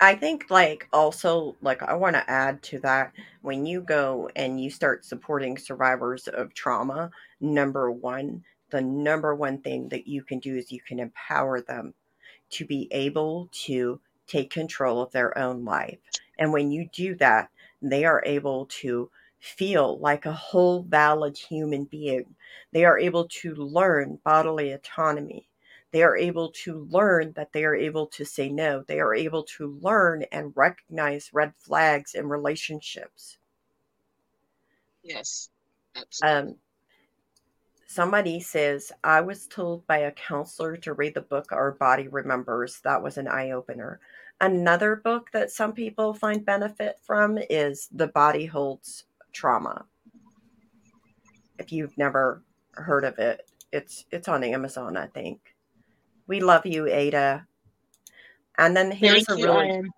I 0.00 0.14
think, 0.14 0.50
like, 0.50 0.88
also, 0.92 1.56
like, 1.60 1.82
I 1.82 1.94
want 1.94 2.16
to 2.16 2.30
add 2.30 2.62
to 2.64 2.78
that 2.80 3.12
when 3.42 3.66
you 3.66 3.80
go 3.82 4.30
and 4.36 4.60
you 4.60 4.70
start 4.70 5.04
supporting 5.04 5.58
survivors 5.58 6.28
of 6.28 6.54
trauma, 6.54 7.10
number 7.40 7.90
one, 7.90 8.44
the 8.70 8.80
number 8.80 9.34
one 9.34 9.58
thing 9.60 9.88
that 9.90 10.06
you 10.06 10.22
can 10.22 10.38
do 10.38 10.56
is 10.56 10.72
you 10.72 10.80
can 10.80 10.98
empower 10.98 11.60
them 11.60 11.94
to 12.50 12.66
be 12.66 12.88
able 12.92 13.48
to 13.52 14.00
take 14.26 14.50
control 14.50 15.02
of 15.02 15.12
their 15.12 15.36
own 15.38 15.64
life. 15.64 15.98
And 16.38 16.52
when 16.52 16.70
you 16.70 16.88
do 16.92 17.14
that, 17.16 17.50
they 17.82 18.04
are 18.04 18.22
able 18.26 18.66
to 18.80 19.10
feel 19.40 19.98
like 19.98 20.26
a 20.26 20.32
whole 20.32 20.82
valid 20.82 21.36
human 21.38 21.84
being. 21.84 22.34
They 22.72 22.84
are 22.84 22.98
able 22.98 23.28
to 23.42 23.54
learn 23.54 24.20
bodily 24.24 24.72
autonomy. 24.72 25.48
They 25.96 26.02
are 26.02 26.14
able 26.14 26.50
to 26.64 26.86
learn 26.90 27.32
that 27.36 27.54
they 27.54 27.64
are 27.64 27.74
able 27.74 28.06
to 28.08 28.24
say 28.26 28.50
no. 28.50 28.84
They 28.86 29.00
are 29.00 29.14
able 29.14 29.44
to 29.56 29.78
learn 29.80 30.24
and 30.30 30.52
recognize 30.54 31.30
red 31.32 31.54
flags 31.56 32.14
in 32.14 32.28
relationships. 32.28 33.38
yes 35.02 35.48
absolutely 35.96 36.50
Um, 36.50 36.56
somebody 37.86 38.40
says, 38.40 38.92
I 39.02 39.22
was 39.22 39.46
told 39.46 39.86
by 39.86 40.00
a 40.00 40.12
counselor 40.12 40.76
to 40.76 40.92
read 40.92 41.14
the 41.14 41.22
book 41.22 41.50
Our 41.50 41.72
Body 41.72 42.08
Remembers. 42.08 42.78
That 42.84 43.02
was 43.02 43.16
an 43.16 43.26
eye 43.26 43.52
opener. 43.52 43.98
Another 44.38 44.96
book 44.96 45.30
that 45.32 45.50
some 45.50 45.72
people 45.72 46.12
find 46.12 46.44
benefit 46.44 46.98
from 47.06 47.38
is 47.48 47.88
The 47.90 48.08
Body 48.08 48.44
Holds 48.44 49.04
Trauma. 49.32 49.86
If 51.58 51.72
you've 51.72 51.96
never 51.96 52.42
heard 52.72 53.04
of 53.06 53.18
it, 53.18 53.50
it's 53.72 54.04
it's 54.10 54.28
on 54.28 54.44
Amazon, 54.44 54.98
I 54.98 55.06
think. 55.06 55.55
We 56.26 56.40
love 56.40 56.66
you, 56.66 56.86
Ada. 56.86 57.46
And 58.58 58.76
then 58.76 58.90
here's 58.90 59.26
thank 59.26 59.40
a 59.40 59.42
really 59.44 59.90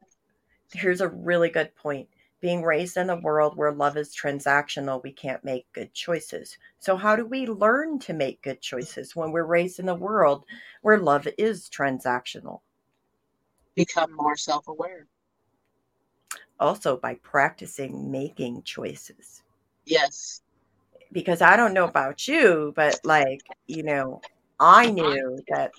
here's 0.73 1.01
a 1.01 1.09
really 1.09 1.49
good 1.49 1.75
point. 1.75 2.09
Being 2.41 2.63
raised 2.63 2.97
in 2.97 3.11
a 3.11 3.17
world 3.17 3.57
where 3.57 3.73
love 3.73 3.97
is 3.97 4.15
transactional, 4.15 5.03
we 5.03 5.11
can't 5.11 5.45
make 5.45 5.67
good 5.73 5.93
choices. 5.93 6.57
So, 6.79 6.97
how 6.97 7.17
do 7.17 7.27
we 7.27 7.47
learn 7.47 7.99
to 8.01 8.13
make 8.13 8.43
good 8.43 8.61
choices 8.61 9.17
when 9.17 9.33
we're 9.33 9.45
raised 9.45 9.81
in 9.81 9.89
a 9.89 9.95
world 9.95 10.45
where 10.83 10.99
love 10.99 11.27
is 11.37 11.69
transactional? 11.69 12.61
become 13.79 14.13
more 14.13 14.37
self-aware 14.37 15.07
also 16.61 16.97
by 16.97 17.15
practicing 17.23 18.11
making 18.11 18.63
choices. 18.63 19.43
Yes. 19.85 20.43
Because 21.13 21.41
I 21.41 21.57
don't 21.57 21.73
know 21.73 21.85
about 21.85 22.27
you, 22.29 22.73
but 22.77 22.99
like, 23.05 23.41
you 23.67 23.83
know, 23.83 24.21
I 24.59 24.91
knew 24.91 25.39
that 25.49 25.73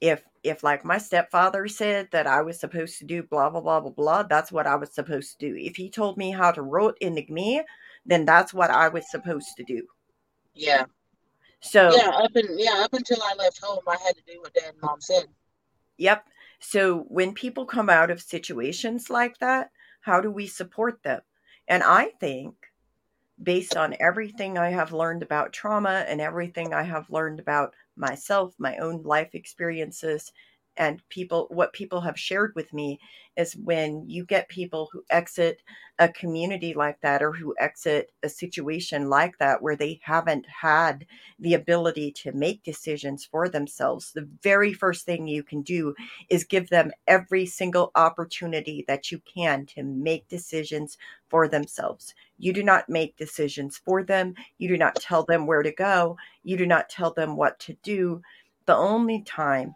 if 0.00 0.22
if 0.42 0.62
like 0.62 0.84
my 0.84 0.98
stepfather 0.98 1.66
said 1.68 2.08
that 2.12 2.26
I 2.26 2.42
was 2.42 2.60
supposed 2.60 2.98
to 2.98 3.04
do 3.04 3.22
blah 3.22 3.50
blah 3.50 3.60
blah 3.60 3.80
blah 3.80 3.90
blah, 3.90 4.22
that's 4.24 4.52
what 4.52 4.66
I 4.66 4.76
was 4.76 4.94
supposed 4.94 5.38
to 5.38 5.48
do. 5.48 5.56
If 5.56 5.76
he 5.76 5.90
told 5.90 6.16
me 6.16 6.30
how 6.30 6.52
to 6.52 6.62
wrote 6.62 6.96
enigma, 7.00 7.64
then 8.04 8.24
that's 8.24 8.54
what 8.54 8.70
I 8.70 8.88
was 8.88 9.10
supposed 9.10 9.56
to 9.56 9.64
do. 9.64 9.86
Yeah. 10.54 10.84
So 11.60 11.90
yeah, 11.94 12.10
up 12.10 12.36
and 12.36 12.48
yeah, 12.58 12.82
up 12.84 12.92
until 12.94 13.22
I 13.22 13.34
left 13.34 13.62
home, 13.62 13.80
I 13.88 13.96
had 14.04 14.16
to 14.16 14.22
do 14.26 14.40
what 14.40 14.54
dad 14.54 14.70
and 14.72 14.82
mom 14.82 15.00
said. 15.00 15.24
Yep. 15.98 16.26
So 16.60 17.04
when 17.08 17.34
people 17.34 17.66
come 17.66 17.90
out 17.90 18.10
of 18.10 18.22
situations 18.22 19.10
like 19.10 19.38
that, 19.38 19.70
how 20.00 20.20
do 20.20 20.30
we 20.30 20.46
support 20.46 21.02
them? 21.02 21.20
And 21.68 21.82
I 21.82 22.10
think 22.20 22.54
based 23.42 23.76
on 23.76 23.96
everything 24.00 24.58
I 24.58 24.70
have 24.70 24.92
learned 24.92 25.22
about 25.22 25.52
trauma 25.52 26.04
and 26.08 26.20
everything 26.20 26.72
I 26.72 26.82
have 26.82 27.10
learned 27.10 27.40
about 27.40 27.74
myself, 27.96 28.54
my 28.58 28.76
own 28.78 29.02
life 29.02 29.34
experiences, 29.34 30.32
and 30.76 31.02
people 31.08 31.46
what 31.50 31.72
people 31.72 32.00
have 32.00 32.18
shared 32.18 32.52
with 32.54 32.72
me 32.72 32.98
is 33.36 33.54
when 33.56 34.08
you 34.08 34.24
get 34.24 34.48
people 34.48 34.88
who 34.92 35.04
exit 35.10 35.62
a 35.98 36.08
community 36.08 36.74
like 36.74 37.00
that 37.00 37.22
or 37.22 37.32
who 37.32 37.54
exit 37.58 38.12
a 38.22 38.28
situation 38.28 39.08
like 39.08 39.38
that 39.38 39.62
where 39.62 39.76
they 39.76 40.00
haven't 40.02 40.46
had 40.62 41.06
the 41.38 41.54
ability 41.54 42.10
to 42.12 42.32
make 42.32 42.62
decisions 42.62 43.24
for 43.24 43.48
themselves 43.48 44.12
the 44.12 44.28
very 44.42 44.72
first 44.72 45.04
thing 45.06 45.26
you 45.26 45.42
can 45.42 45.62
do 45.62 45.94
is 46.28 46.44
give 46.44 46.68
them 46.68 46.92
every 47.06 47.46
single 47.46 47.90
opportunity 47.94 48.84
that 48.88 49.10
you 49.10 49.20
can 49.34 49.66
to 49.66 49.82
make 49.82 50.28
decisions 50.28 50.98
for 51.28 51.48
themselves. 51.48 52.14
You 52.38 52.52
do 52.52 52.62
not 52.62 52.88
make 52.88 53.16
decisions 53.16 53.80
for 53.84 54.02
them. 54.02 54.34
You 54.58 54.68
do 54.68 54.76
not 54.76 54.96
tell 54.96 55.24
them 55.24 55.46
where 55.46 55.62
to 55.62 55.72
go. 55.72 56.16
You 56.42 56.56
do 56.56 56.66
not 56.66 56.88
tell 56.88 57.12
them 57.12 57.36
what 57.36 57.58
to 57.60 57.76
do. 57.82 58.22
The 58.66 58.76
only 58.76 59.22
time 59.22 59.74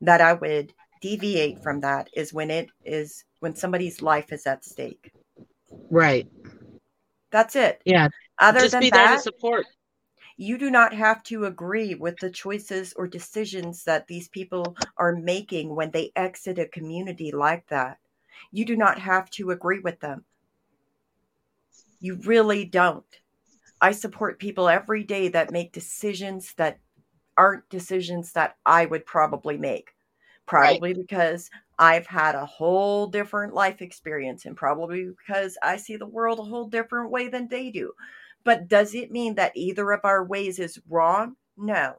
that 0.00 0.20
I 0.20 0.34
would 0.34 0.72
deviate 1.00 1.62
from 1.62 1.80
that 1.80 2.08
is 2.14 2.32
when 2.32 2.50
it 2.50 2.72
is 2.84 3.24
when 3.40 3.54
somebody's 3.54 4.02
life 4.02 4.32
is 4.32 4.46
at 4.46 4.64
stake. 4.64 5.12
Right. 5.90 6.28
That's 7.30 7.56
it. 7.56 7.80
Yeah. 7.84 8.08
Other 8.38 8.60
Just 8.60 8.72
than 8.72 8.80
be 8.80 8.90
that, 8.90 9.06
there 9.06 9.16
to 9.16 9.22
support. 9.22 9.66
you 10.36 10.58
do 10.58 10.70
not 10.70 10.94
have 10.94 11.22
to 11.24 11.44
agree 11.44 11.94
with 11.94 12.18
the 12.18 12.30
choices 12.30 12.92
or 12.96 13.06
decisions 13.06 13.84
that 13.84 14.06
these 14.06 14.28
people 14.28 14.76
are 14.96 15.14
making 15.14 15.74
when 15.74 15.90
they 15.90 16.12
exit 16.16 16.58
a 16.58 16.66
community 16.66 17.30
like 17.32 17.66
that. 17.68 17.98
You 18.50 18.64
do 18.64 18.76
not 18.76 18.98
have 18.98 19.30
to 19.30 19.50
agree 19.50 19.80
with 19.80 20.00
them. 20.00 20.24
You 22.00 22.16
really 22.24 22.64
don't. 22.64 23.04
I 23.80 23.92
support 23.92 24.38
people 24.38 24.68
every 24.68 25.04
day 25.04 25.28
that 25.28 25.52
make 25.52 25.72
decisions 25.72 26.54
that 26.56 26.78
aren't 27.40 27.66
decisions 27.70 28.32
that 28.32 28.56
I 28.66 28.84
would 28.84 29.06
probably 29.06 29.56
make. 29.56 29.92
Probably 30.44 30.90
right. 30.90 31.00
because 31.00 31.48
I've 31.78 32.06
had 32.06 32.34
a 32.34 32.44
whole 32.44 33.06
different 33.06 33.54
life 33.54 33.80
experience 33.80 34.44
and 34.44 34.54
probably 34.54 35.06
because 35.06 35.56
I 35.62 35.78
see 35.78 35.96
the 35.96 36.04
world 36.04 36.38
a 36.38 36.42
whole 36.42 36.66
different 36.66 37.10
way 37.10 37.28
than 37.28 37.48
they 37.48 37.70
do. 37.70 37.92
But 38.44 38.68
does 38.68 38.94
it 38.94 39.10
mean 39.10 39.36
that 39.36 39.56
either 39.56 39.90
of 39.90 40.00
our 40.04 40.22
ways 40.22 40.58
is 40.58 40.78
wrong? 40.86 41.36
No. 41.56 41.94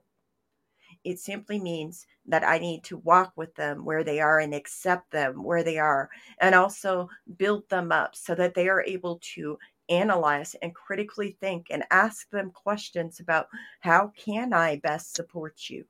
It 1.03 1.17
simply 1.17 1.59
means 1.59 2.05
that 2.27 2.43
I 2.43 2.59
need 2.59 2.83
to 2.83 2.97
walk 2.97 3.33
with 3.35 3.55
them 3.55 3.83
where 3.83 4.03
they 4.03 4.19
are 4.19 4.39
and 4.39 4.53
accept 4.53 5.09
them 5.09 5.43
where 5.43 5.63
they 5.63 5.79
are 5.79 6.11
and 6.39 6.53
also 6.53 7.09
build 7.37 7.67
them 7.69 7.91
up 7.91 8.15
so 8.15 8.35
that 8.35 8.53
they 8.53 8.69
are 8.69 8.83
able 8.83 9.19
to 9.33 9.57
analyze 9.91 10.55
and 10.61 10.73
critically 10.73 11.37
think 11.39 11.67
and 11.69 11.83
ask 11.91 12.29
them 12.29 12.51
questions 12.51 13.19
about 13.19 13.47
how 13.81 14.11
can 14.17 14.53
I 14.53 14.77
best 14.77 15.15
support 15.15 15.69
you? 15.69 15.85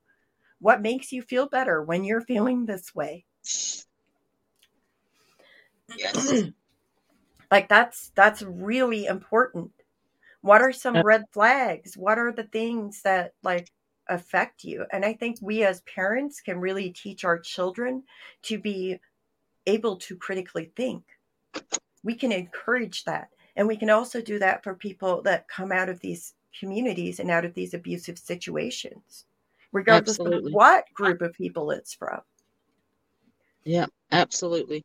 What 0.60 0.82
makes 0.82 1.12
you 1.12 1.22
feel 1.22 1.47
better 1.47 1.82
when 1.82 2.04
you're 2.04 2.22
feeling 2.22 2.66
this 2.66 2.93
way? 2.93 3.26
Yes. 5.97 6.43
like 7.52 7.70
that's 7.70 8.12
that's 8.16 8.41
really 8.41 9.06
important. 9.06 9.72
What 10.41 10.62
are 10.62 10.72
some 10.72 11.02
red 11.02 11.26
flags? 11.32 11.95
What 11.95 12.18
are 12.18 12.32
the 12.32 12.43
things 12.43 13.02
that 13.04 13.34
like 13.43 13.72
affect 14.08 14.64
you? 14.64 14.86
And 14.91 15.06
I 15.06 15.14
think 15.14 15.38
we 15.41 15.64
as 15.64 15.82
parents 15.82 16.41
can 16.41 16.60
really 16.60 16.89
teach 16.89 17.24
our 17.24 17.39
children 17.39 18.04
to 18.43 18.58
be 18.58 18.99
able 19.68 19.97
to 19.97 20.16
critically 20.16 20.72
think. 20.76 21.04
We 22.04 22.16
can 22.16 22.32
encourage 22.32 23.04
that 23.04 23.30
and 23.56 23.68
we 23.68 23.78
can 23.78 23.89
also 23.89 24.22
do 24.22 24.39
that 24.39 24.64
for 24.64 24.76
people 24.76 25.22
that 25.24 25.47
come 25.47 25.72
out 25.72 25.89
of 25.89 25.99
these 25.99 26.34
communities 26.58 27.20
and 27.20 27.32
out 27.32 27.45
of 27.45 27.54
these 27.54 27.74
abusive 27.74 28.18
situations, 28.18 29.26
regardless 29.72 30.20
absolutely. 30.20 30.52
of 30.52 30.56
what 30.56 30.86
group 30.93 31.22
of 31.22 31.34
people 31.34 31.72
it's 31.72 31.93
from. 31.93 32.22
Yeah, 33.64 33.88
absolutely. 34.12 34.84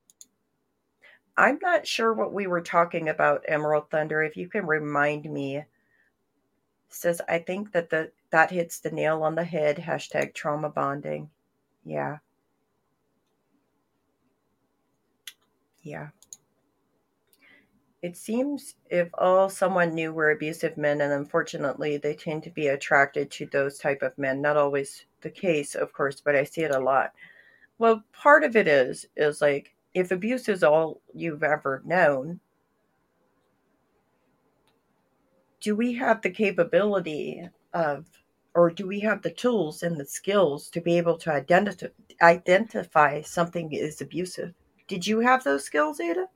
I'm 1.36 1.58
not 1.60 1.86
sure 1.86 2.14
what 2.14 2.32
we 2.32 2.46
were 2.46 2.62
talking 2.62 3.08
about, 3.08 3.44
Emerald 3.46 3.90
Thunder. 3.90 4.22
If 4.22 4.36
you 4.36 4.48
can 4.48 4.66
remind 4.66 5.30
me, 5.30 5.62
says 6.88 7.20
I 7.28 7.38
think 7.38 7.72
that 7.72 7.90
the 7.90 8.10
that 8.30 8.50
hits 8.50 8.80
the 8.80 8.90
nail 8.90 9.22
on 9.22 9.34
the 9.34 9.44
head. 9.44 9.76
Hashtag 9.76 10.34
trauma 10.34 10.70
bonding. 10.70 11.30
Yeah. 11.84 12.18
Yeah. 15.82 16.08
It 18.06 18.16
seems 18.16 18.76
if 18.88 19.08
all 19.14 19.48
someone 19.48 19.92
knew 19.92 20.12
were 20.12 20.30
abusive 20.30 20.76
men, 20.76 21.00
and 21.00 21.12
unfortunately 21.12 21.96
they 21.96 22.14
tend 22.14 22.44
to 22.44 22.50
be 22.50 22.68
attracted 22.68 23.32
to 23.32 23.46
those 23.46 23.78
type 23.78 24.00
of 24.00 24.16
men. 24.16 24.40
Not 24.40 24.56
always 24.56 25.06
the 25.22 25.28
case, 25.28 25.74
of 25.74 25.92
course, 25.92 26.20
but 26.20 26.36
I 26.36 26.44
see 26.44 26.60
it 26.60 26.70
a 26.70 26.78
lot. 26.78 27.14
Well, 27.78 28.04
part 28.12 28.44
of 28.44 28.54
it 28.54 28.68
is 28.68 29.06
is 29.16 29.40
like 29.40 29.74
if 29.92 30.12
abuse 30.12 30.48
is 30.48 30.62
all 30.62 31.00
you've 31.14 31.42
ever 31.42 31.82
known, 31.84 32.38
do 35.60 35.74
we 35.74 35.94
have 35.94 36.22
the 36.22 36.30
capability 36.30 37.48
of 37.74 38.06
or 38.54 38.70
do 38.70 38.86
we 38.86 39.00
have 39.00 39.22
the 39.22 39.32
tools 39.32 39.82
and 39.82 39.96
the 39.96 40.06
skills 40.06 40.70
to 40.70 40.80
be 40.80 40.96
able 40.96 41.18
to 41.18 41.32
identify 41.32 41.88
identify 42.22 43.20
something 43.22 43.72
is 43.72 44.00
abusive? 44.00 44.54
Did 44.86 45.08
you 45.08 45.18
have 45.18 45.42
those 45.42 45.64
skills, 45.64 45.98
Ada? 45.98 46.28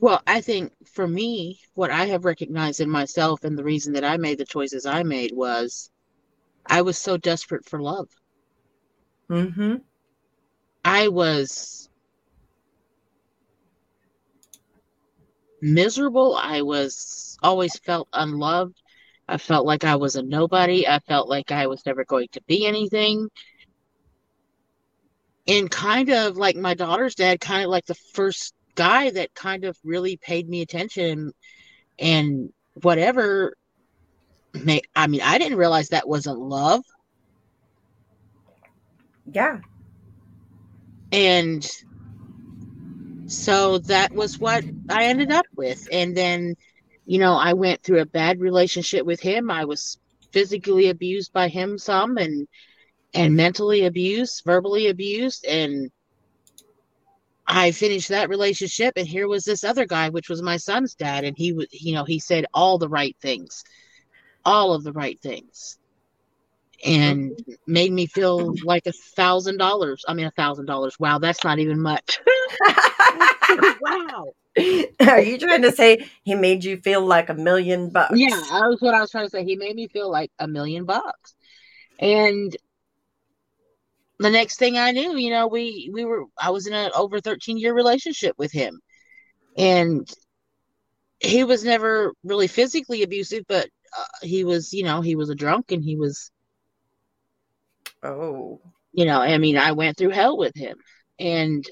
Well, 0.00 0.22
I 0.26 0.40
think 0.40 0.72
for 0.86 1.08
me, 1.08 1.60
what 1.74 1.90
I 1.90 2.06
have 2.06 2.24
recognized 2.24 2.80
in 2.80 2.88
myself 2.88 3.42
and 3.42 3.58
the 3.58 3.64
reason 3.64 3.94
that 3.94 4.04
I 4.04 4.16
made 4.16 4.38
the 4.38 4.44
choices 4.44 4.86
I 4.86 5.02
made 5.02 5.32
was 5.34 5.90
I 6.64 6.82
was 6.82 6.98
so 6.98 7.16
desperate 7.16 7.68
for 7.68 7.80
love. 7.80 8.08
Mm-hmm. 9.28 9.76
I 10.84 11.08
was 11.08 11.88
miserable. 15.60 16.36
I 16.36 16.62
was 16.62 17.36
always 17.42 17.76
felt 17.78 18.08
unloved. 18.12 18.80
I 19.26 19.36
felt 19.36 19.66
like 19.66 19.82
I 19.82 19.96
was 19.96 20.14
a 20.14 20.22
nobody. 20.22 20.86
I 20.86 21.00
felt 21.00 21.28
like 21.28 21.50
I 21.50 21.66
was 21.66 21.84
never 21.84 22.04
going 22.04 22.28
to 22.32 22.42
be 22.46 22.66
anything. 22.66 23.28
And 25.48 25.68
kind 25.70 26.10
of 26.10 26.36
like 26.36 26.56
my 26.56 26.74
daughter's 26.74 27.16
dad, 27.16 27.40
kind 27.40 27.64
of 27.64 27.70
like 27.70 27.86
the 27.86 27.94
first 27.94 28.54
guy 28.78 29.10
that 29.10 29.34
kind 29.34 29.64
of 29.64 29.76
really 29.82 30.16
paid 30.16 30.48
me 30.48 30.62
attention 30.62 31.32
and 31.98 32.52
whatever 32.74 33.56
may 34.54 34.80
I 34.94 35.08
mean 35.08 35.20
I 35.20 35.36
didn't 35.38 35.58
realize 35.58 35.88
that 35.88 36.08
wasn't 36.08 36.38
love. 36.38 36.84
Yeah. 39.32 39.58
And 41.10 41.68
so 43.26 43.78
that 43.78 44.12
was 44.12 44.38
what 44.38 44.64
I 44.88 45.06
ended 45.06 45.32
up 45.32 45.46
with. 45.56 45.88
And 45.90 46.16
then, 46.16 46.54
you 47.04 47.18
know, 47.18 47.34
I 47.34 47.54
went 47.54 47.82
through 47.82 48.00
a 48.00 48.06
bad 48.06 48.38
relationship 48.38 49.04
with 49.04 49.20
him. 49.20 49.50
I 49.50 49.64
was 49.64 49.98
physically 50.30 50.88
abused 50.88 51.32
by 51.32 51.48
him 51.48 51.78
some 51.78 52.16
and 52.16 52.46
and 53.12 53.34
mentally 53.34 53.86
abused, 53.86 54.44
verbally 54.44 54.86
abused 54.86 55.44
and 55.46 55.90
I 57.48 57.70
finished 57.70 58.10
that 58.10 58.28
relationship, 58.28 58.92
and 58.96 59.08
here 59.08 59.26
was 59.26 59.44
this 59.44 59.64
other 59.64 59.86
guy, 59.86 60.10
which 60.10 60.28
was 60.28 60.42
my 60.42 60.58
son's 60.58 60.94
dad, 60.94 61.24
and 61.24 61.36
he 61.36 61.52
was, 61.54 61.66
you 61.72 61.94
know, 61.94 62.04
he 62.04 62.18
said 62.18 62.44
all 62.52 62.76
the 62.76 62.90
right 62.90 63.16
things, 63.22 63.64
all 64.44 64.74
of 64.74 64.84
the 64.84 64.92
right 64.92 65.18
things, 65.20 65.78
and 66.84 67.30
mm-hmm. 67.30 67.52
made 67.66 67.90
me 67.90 68.06
feel 68.06 68.54
like 68.64 68.86
a 68.86 68.92
thousand 68.92 69.56
dollars. 69.56 70.04
I 70.06 70.12
mean, 70.12 70.26
a 70.26 70.30
thousand 70.32 70.66
dollars. 70.66 71.00
Wow, 71.00 71.18
that's 71.18 71.42
not 71.42 71.58
even 71.58 71.80
much. 71.80 72.20
wow. 73.80 74.32
Are 75.00 75.20
you 75.20 75.38
trying 75.38 75.62
to 75.62 75.72
say 75.72 76.06
he 76.24 76.34
made 76.34 76.64
you 76.64 76.76
feel 76.76 77.04
like 77.04 77.30
a 77.30 77.34
million 77.34 77.88
bucks? 77.88 78.12
Yeah, 78.14 78.28
that 78.28 78.68
was 78.68 78.80
what 78.80 78.94
I 78.94 79.00
was 79.00 79.10
trying 79.10 79.26
to 79.26 79.30
say. 79.30 79.44
He 79.44 79.56
made 79.56 79.74
me 79.74 79.88
feel 79.88 80.10
like 80.10 80.30
a 80.38 80.46
million 80.46 80.84
bucks. 80.84 81.34
And 81.98 82.54
the 84.18 84.30
next 84.30 84.58
thing 84.58 84.76
I 84.78 84.92
knew, 84.92 85.16
you 85.16 85.30
know, 85.30 85.46
we 85.48 85.90
we 85.92 86.04
were 86.04 86.24
I 86.40 86.50
was 86.50 86.66
in 86.66 86.74
an 86.74 86.90
over 86.94 87.20
13 87.20 87.58
year 87.58 87.74
relationship 87.74 88.36
with 88.38 88.52
him. 88.52 88.80
and 89.58 90.08
he 91.20 91.44
was 91.44 91.64
never 91.64 92.12
really 92.24 92.46
physically 92.48 93.02
abusive, 93.02 93.44
but 93.48 93.68
uh, 93.96 94.04
he 94.22 94.44
was, 94.44 94.72
you 94.72 94.82
know, 94.84 95.00
he 95.00 95.14
was 95.16 95.30
a 95.30 95.34
drunk 95.34 95.70
and 95.72 95.82
he 95.84 95.96
was, 95.96 96.30
Oh. 98.02 98.60
you 98.92 99.04
know, 99.04 99.20
I 99.20 99.38
mean, 99.38 99.56
I 99.56 99.72
went 99.72 99.96
through 99.96 100.10
hell 100.10 100.36
with 100.36 100.54
him, 100.56 100.76
and 101.18 101.64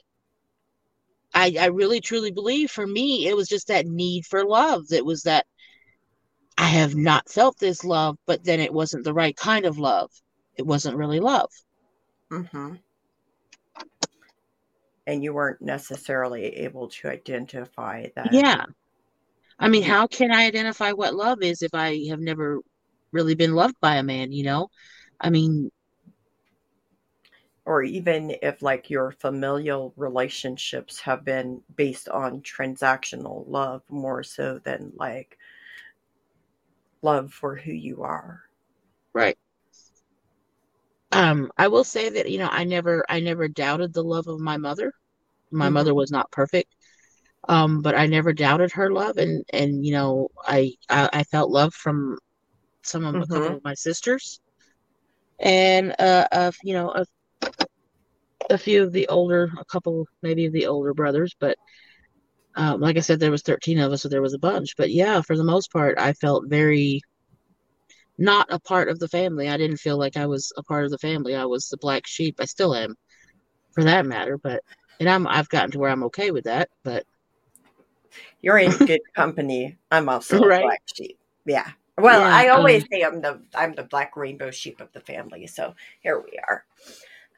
I, 1.34 1.54
I 1.60 1.66
really 1.66 2.00
truly 2.00 2.32
believe 2.32 2.70
for 2.70 2.84
me, 2.86 3.28
it 3.28 3.36
was 3.36 3.48
just 3.48 3.68
that 3.68 3.86
need 3.86 4.26
for 4.26 4.44
love. 4.44 4.88
That 4.88 5.04
was 5.04 5.22
that 5.22 5.46
I 6.58 6.66
have 6.66 6.94
not 6.94 7.30
felt 7.30 7.58
this 7.58 7.82
love, 7.82 8.18
but 8.26 8.44
then 8.44 8.60
it 8.60 8.74
wasn't 8.74 9.04
the 9.04 9.14
right 9.14 9.34
kind 9.34 9.64
of 9.64 9.78
love. 9.78 10.10
It 10.54 10.66
wasn't 10.66 10.98
really 10.98 11.18
love. 11.20 11.50
Mm-hmm. 12.30 12.74
And 15.06 15.22
you 15.22 15.32
weren't 15.34 15.62
necessarily 15.62 16.44
able 16.44 16.88
to 16.88 17.08
identify 17.08 18.08
that. 18.16 18.32
Yeah. 18.32 18.64
I 19.58 19.68
mean, 19.68 19.82
how 19.84 20.06
can 20.06 20.32
I 20.32 20.46
identify 20.46 20.92
what 20.92 21.14
love 21.14 21.42
is 21.42 21.62
if 21.62 21.72
I 21.74 22.06
have 22.10 22.20
never 22.20 22.60
really 23.12 23.34
been 23.34 23.54
loved 23.54 23.76
by 23.80 23.96
a 23.96 24.02
man, 24.02 24.32
you 24.32 24.44
know? 24.44 24.68
I 25.20 25.30
mean, 25.30 25.70
Or 27.64 27.82
even 27.82 28.36
if 28.42 28.62
like 28.62 28.90
your 28.90 29.10
familial 29.10 29.92
relationships 29.96 31.00
have 31.00 31.24
been 31.24 31.62
based 31.76 32.08
on 32.08 32.42
transactional 32.42 33.44
love 33.48 33.82
more 33.90 34.22
so 34.22 34.58
than 34.58 34.92
like 34.96 35.36
love 37.02 37.32
for 37.32 37.56
who 37.56 37.72
you 37.72 38.02
are. 38.02 38.42
right. 39.12 39.36
Um, 41.16 41.50
I 41.58 41.68
will 41.68 41.84
say 41.84 42.08
that, 42.10 42.30
you 42.30 42.38
know, 42.38 42.48
I 42.50 42.64
never 42.64 43.04
I 43.08 43.20
never 43.20 43.48
doubted 43.48 43.92
the 43.94 44.02
love 44.04 44.26
of 44.28 44.40
my 44.40 44.56
mother. 44.58 44.92
My 45.50 45.68
Mhm. 45.68 45.70
mother 45.70 45.94
was 45.94 46.10
not 46.10 46.30
perfect. 46.32 46.74
Um, 47.48 47.82
but 47.82 47.94
I 47.96 48.06
never 48.06 48.32
doubted 48.32 48.72
her 48.72 48.90
love 48.92 49.16
and 49.18 49.44
and 49.52 49.84
you 49.86 49.92
know, 49.92 50.28
I 50.46 50.74
I, 50.90 51.08
I 51.12 51.24
felt 51.24 51.50
love 51.50 51.74
from 51.74 52.18
some 52.82 53.04
of 53.04 53.20
a 53.20 53.26
couple 53.26 53.54
Mhm. 53.54 53.56
of 53.56 53.64
my 53.64 53.74
sisters 53.74 54.40
and 55.40 55.94
uh 55.98 56.26
of 56.32 56.56
you 56.62 56.74
know, 56.74 56.90
a, 56.90 57.04
a 58.50 58.58
few 58.58 58.82
of 58.82 58.92
the 58.92 59.08
older 59.08 59.50
a 59.58 59.64
couple 59.64 60.06
maybe 60.22 60.46
of 60.46 60.52
the 60.52 60.66
older 60.66 60.94
brothers, 60.94 61.34
but 61.40 61.58
um, 62.56 62.80
like 62.80 62.96
I 62.96 63.00
said, 63.00 63.20
there 63.20 63.30
was 63.30 63.42
13 63.42 63.78
of 63.78 63.92
us, 63.92 64.02
so 64.02 64.08
there 64.08 64.22
was 64.22 64.34
a 64.34 64.38
bunch. 64.38 64.76
But 64.76 64.90
yeah, 64.90 65.20
for 65.22 65.36
the 65.36 65.44
most 65.44 65.70
part, 65.72 65.98
I 65.98 66.12
felt 66.14 66.48
very 66.48 67.00
not 68.18 68.46
a 68.50 68.58
part 68.58 68.88
of 68.88 68.98
the 68.98 69.08
family. 69.08 69.48
I 69.48 69.56
didn't 69.56 69.78
feel 69.78 69.98
like 69.98 70.16
I 70.16 70.26
was 70.26 70.52
a 70.56 70.62
part 70.62 70.84
of 70.84 70.90
the 70.90 70.98
family. 70.98 71.34
I 71.34 71.44
was 71.44 71.68
the 71.68 71.76
black 71.76 72.06
sheep. 72.06 72.36
I 72.40 72.44
still 72.44 72.74
am, 72.74 72.94
for 73.72 73.84
that 73.84 74.06
matter. 74.06 74.38
But 74.38 74.62
and 75.00 75.08
I'm 75.08 75.26
I've 75.26 75.48
gotten 75.48 75.70
to 75.72 75.78
where 75.78 75.90
I'm 75.90 76.04
okay 76.04 76.30
with 76.30 76.44
that. 76.44 76.68
But 76.82 77.04
You're 78.40 78.58
in 78.58 78.70
good 78.86 79.00
company. 79.14 79.76
I'm 79.90 80.08
also 80.08 80.36
a 80.38 80.40
black 80.40 80.82
sheep. 80.94 81.18
Yeah. 81.44 81.70
Well, 81.98 82.20
Yeah, 82.20 82.28
I 82.28 82.48
always 82.48 82.82
um, 82.82 82.88
say 82.92 83.02
I'm 83.02 83.20
the 83.20 83.42
I'm 83.54 83.74
the 83.74 83.84
black 83.84 84.16
rainbow 84.16 84.50
sheep 84.50 84.80
of 84.80 84.92
the 84.92 85.00
family. 85.00 85.46
So 85.46 85.74
here 86.00 86.20
we 86.20 86.38
are. 86.46 86.64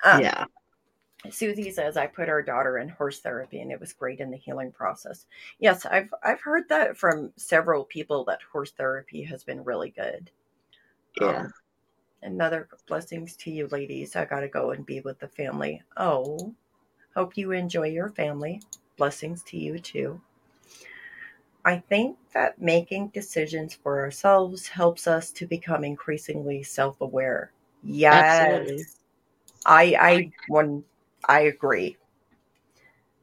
Um, 0.05 0.23
yeah, 0.23 0.45
Susie 1.31 1.71
says 1.71 1.97
I 1.97 2.07
put 2.07 2.29
our 2.29 2.43
daughter 2.43 2.79
in 2.79 2.89
horse 2.89 3.21
therapy 3.21 3.61
and 3.61 3.73
it 3.73 3.81
was 3.81 3.93
great 3.93 4.21
in 4.21 4.31
the 4.31 4.37
healing 4.37 4.73
process. 4.73 5.27
Yes, 5.59 5.85
I've 5.85 6.13
I've 6.23 6.41
heard 6.41 6.69
that 6.69 6.97
from 6.97 7.33
several 7.37 7.85
people 7.85 8.25
that 8.27 8.41
horse 8.53 8.71
therapy 8.73 9.23
has 9.25 9.45
been 9.45 9.65
really 9.65 9.91
good. 9.91 10.31
Yeah, 11.21 11.45
Um, 11.45 11.53
another 12.23 12.69
blessings 12.89 13.37
to 13.39 13.51
you 13.51 13.69
ladies. 13.69 14.17
I 14.17 14.25
gotta 14.27 14.49
go 14.49 14.71
and 14.73 14.87
be 14.87 15.01
with 15.01 15.21
the 15.21 15.29
family. 15.29 15.83
Oh, 15.97 16.55
hope 17.15 17.37
you 17.37 17.53
enjoy 17.53 17.89
your 17.89 18.11
family. 18.11 18.63
Blessings 18.97 19.43
to 19.45 19.59
you 19.59 19.79
too. 19.81 20.21
I 21.65 21.79
think 21.79 22.19
that 22.33 22.61
making 22.61 23.11
decisions 23.11 23.73
for 23.73 24.01
ourselves 24.01 24.67
helps 24.69 25.07
us 25.07 25.31
to 25.31 25.47
become 25.47 25.85
increasingly 25.85 26.65
self-aware. 26.65 27.53
Yes. 27.83 28.09
Absolutely. 28.11 28.87
I 29.67 29.97
I 30.01 30.33
one 30.47 30.85
I 31.29 31.41
agree. 31.43 31.99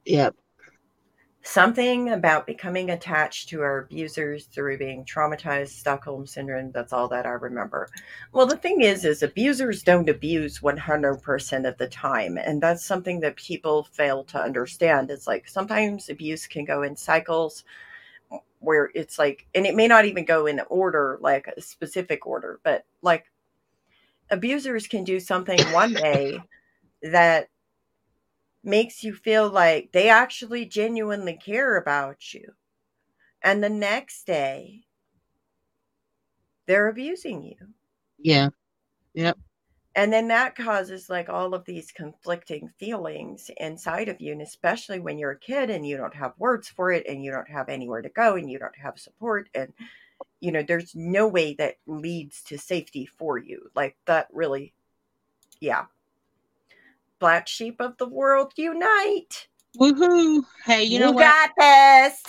yeah, 0.06 0.30
Something 1.48 2.10
about 2.10 2.48
becoming 2.48 2.90
attached 2.90 3.50
to 3.50 3.62
our 3.62 3.78
abusers 3.78 4.46
through 4.46 4.80
being 4.80 5.06
traumatized, 5.06 5.70
Stockholm 5.70 6.26
syndrome, 6.26 6.72
that's 6.72 6.92
all 6.92 7.08
that 7.10 7.28
I 7.28 7.34
remember. 7.34 7.88
Well, 8.34 8.48
the 8.48 8.58
thing 8.58 8.82
is 8.82 9.06
is 9.06 9.22
abusers 9.22 9.84
don't 9.84 10.10
abuse 10.10 10.62
100% 10.62 11.68
of 11.68 11.78
the 11.78 11.88
time, 11.88 12.40
and 12.40 12.64
that's 12.64 12.84
something 12.84 13.20
that 13.20 13.36
people 13.36 13.84
fail 13.84 14.24
to 14.24 14.42
understand. 14.42 15.12
It's 15.12 15.28
like 15.28 15.48
sometimes 15.48 16.10
abuse 16.10 16.48
can 16.48 16.66
go 16.66 16.82
in 16.82 16.96
cycles 16.96 17.64
where 18.58 18.90
it's 18.96 19.20
like 19.20 19.46
and 19.54 19.68
it 19.68 19.76
may 19.76 19.88
not 19.88 20.06
even 20.06 20.26
go 20.26 20.48
in 20.48 20.62
order 20.68 21.20
like 21.22 21.46
a 21.46 21.62
specific 21.62 22.26
order, 22.26 22.60
but 22.64 22.86
like 23.04 23.26
abusers 24.32 24.88
can 24.88 25.04
do 25.04 25.20
something 25.20 25.60
one 25.72 25.94
day 25.94 26.42
that 27.04 27.50
makes 28.66 29.04
you 29.04 29.14
feel 29.14 29.50
like 29.50 29.92
they 29.92 30.10
actually 30.10 30.66
genuinely 30.66 31.36
care 31.36 31.78
about 31.78 32.34
you. 32.34 32.54
And 33.42 33.64
the 33.64 33.70
next 33.70 34.26
day, 34.26 34.86
they're 36.68 36.88
abusing 36.90 37.44
you. 37.44 37.74
yeah, 38.18 38.50
Yep. 39.14 39.38
And 39.96 40.12
then 40.12 40.28
that 40.28 40.56
causes 40.56 41.10
like 41.10 41.30
all 41.30 41.54
of 41.54 41.64
these 41.66 41.92
conflicting 41.92 42.70
feelings 42.78 43.50
inside 43.58 44.10
of 44.10 44.20
you. 44.20 44.34
And 44.34 44.42
especially 44.42 45.00
when 45.00 45.18
you're 45.18 45.32
a 45.32 45.40
kid 45.40 45.70
and 45.70 45.88
you 45.88 45.96
don't 45.98 46.14
have 46.16 46.34
words 46.38 46.68
for 46.68 46.92
it 46.92 47.06
and 47.08 47.24
you 47.24 47.32
don't 47.32 47.50
have 47.50 47.70
anywhere 47.70 48.02
to 48.02 48.10
go 48.10 48.36
and 48.36 48.50
you 48.50 48.60
don't 48.60 48.78
have 48.78 49.00
support. 49.00 49.50
And, 49.56 49.74
you 50.42 50.52
know, 50.52 50.64
there's 50.64 50.96
no 50.96 51.28
way 51.28 51.54
that 51.56 51.78
leads 51.88 52.44
to 52.44 52.58
safety 52.58 53.06
for 53.06 53.38
you. 53.38 53.70
Like 53.76 53.98
that 54.06 54.28
really, 54.34 54.74
yeah. 55.62 55.86
Black 57.20 57.48
sheep 57.48 57.80
of 57.80 57.98
the 57.98 58.08
world, 58.08 58.54
unite. 58.58 59.48
woohoo! 59.78 60.44
Hey, 60.66 60.84
you 60.84 61.00
know 61.00 61.12
what? 61.12 61.26
got 61.26 61.52
this. 61.58 62.22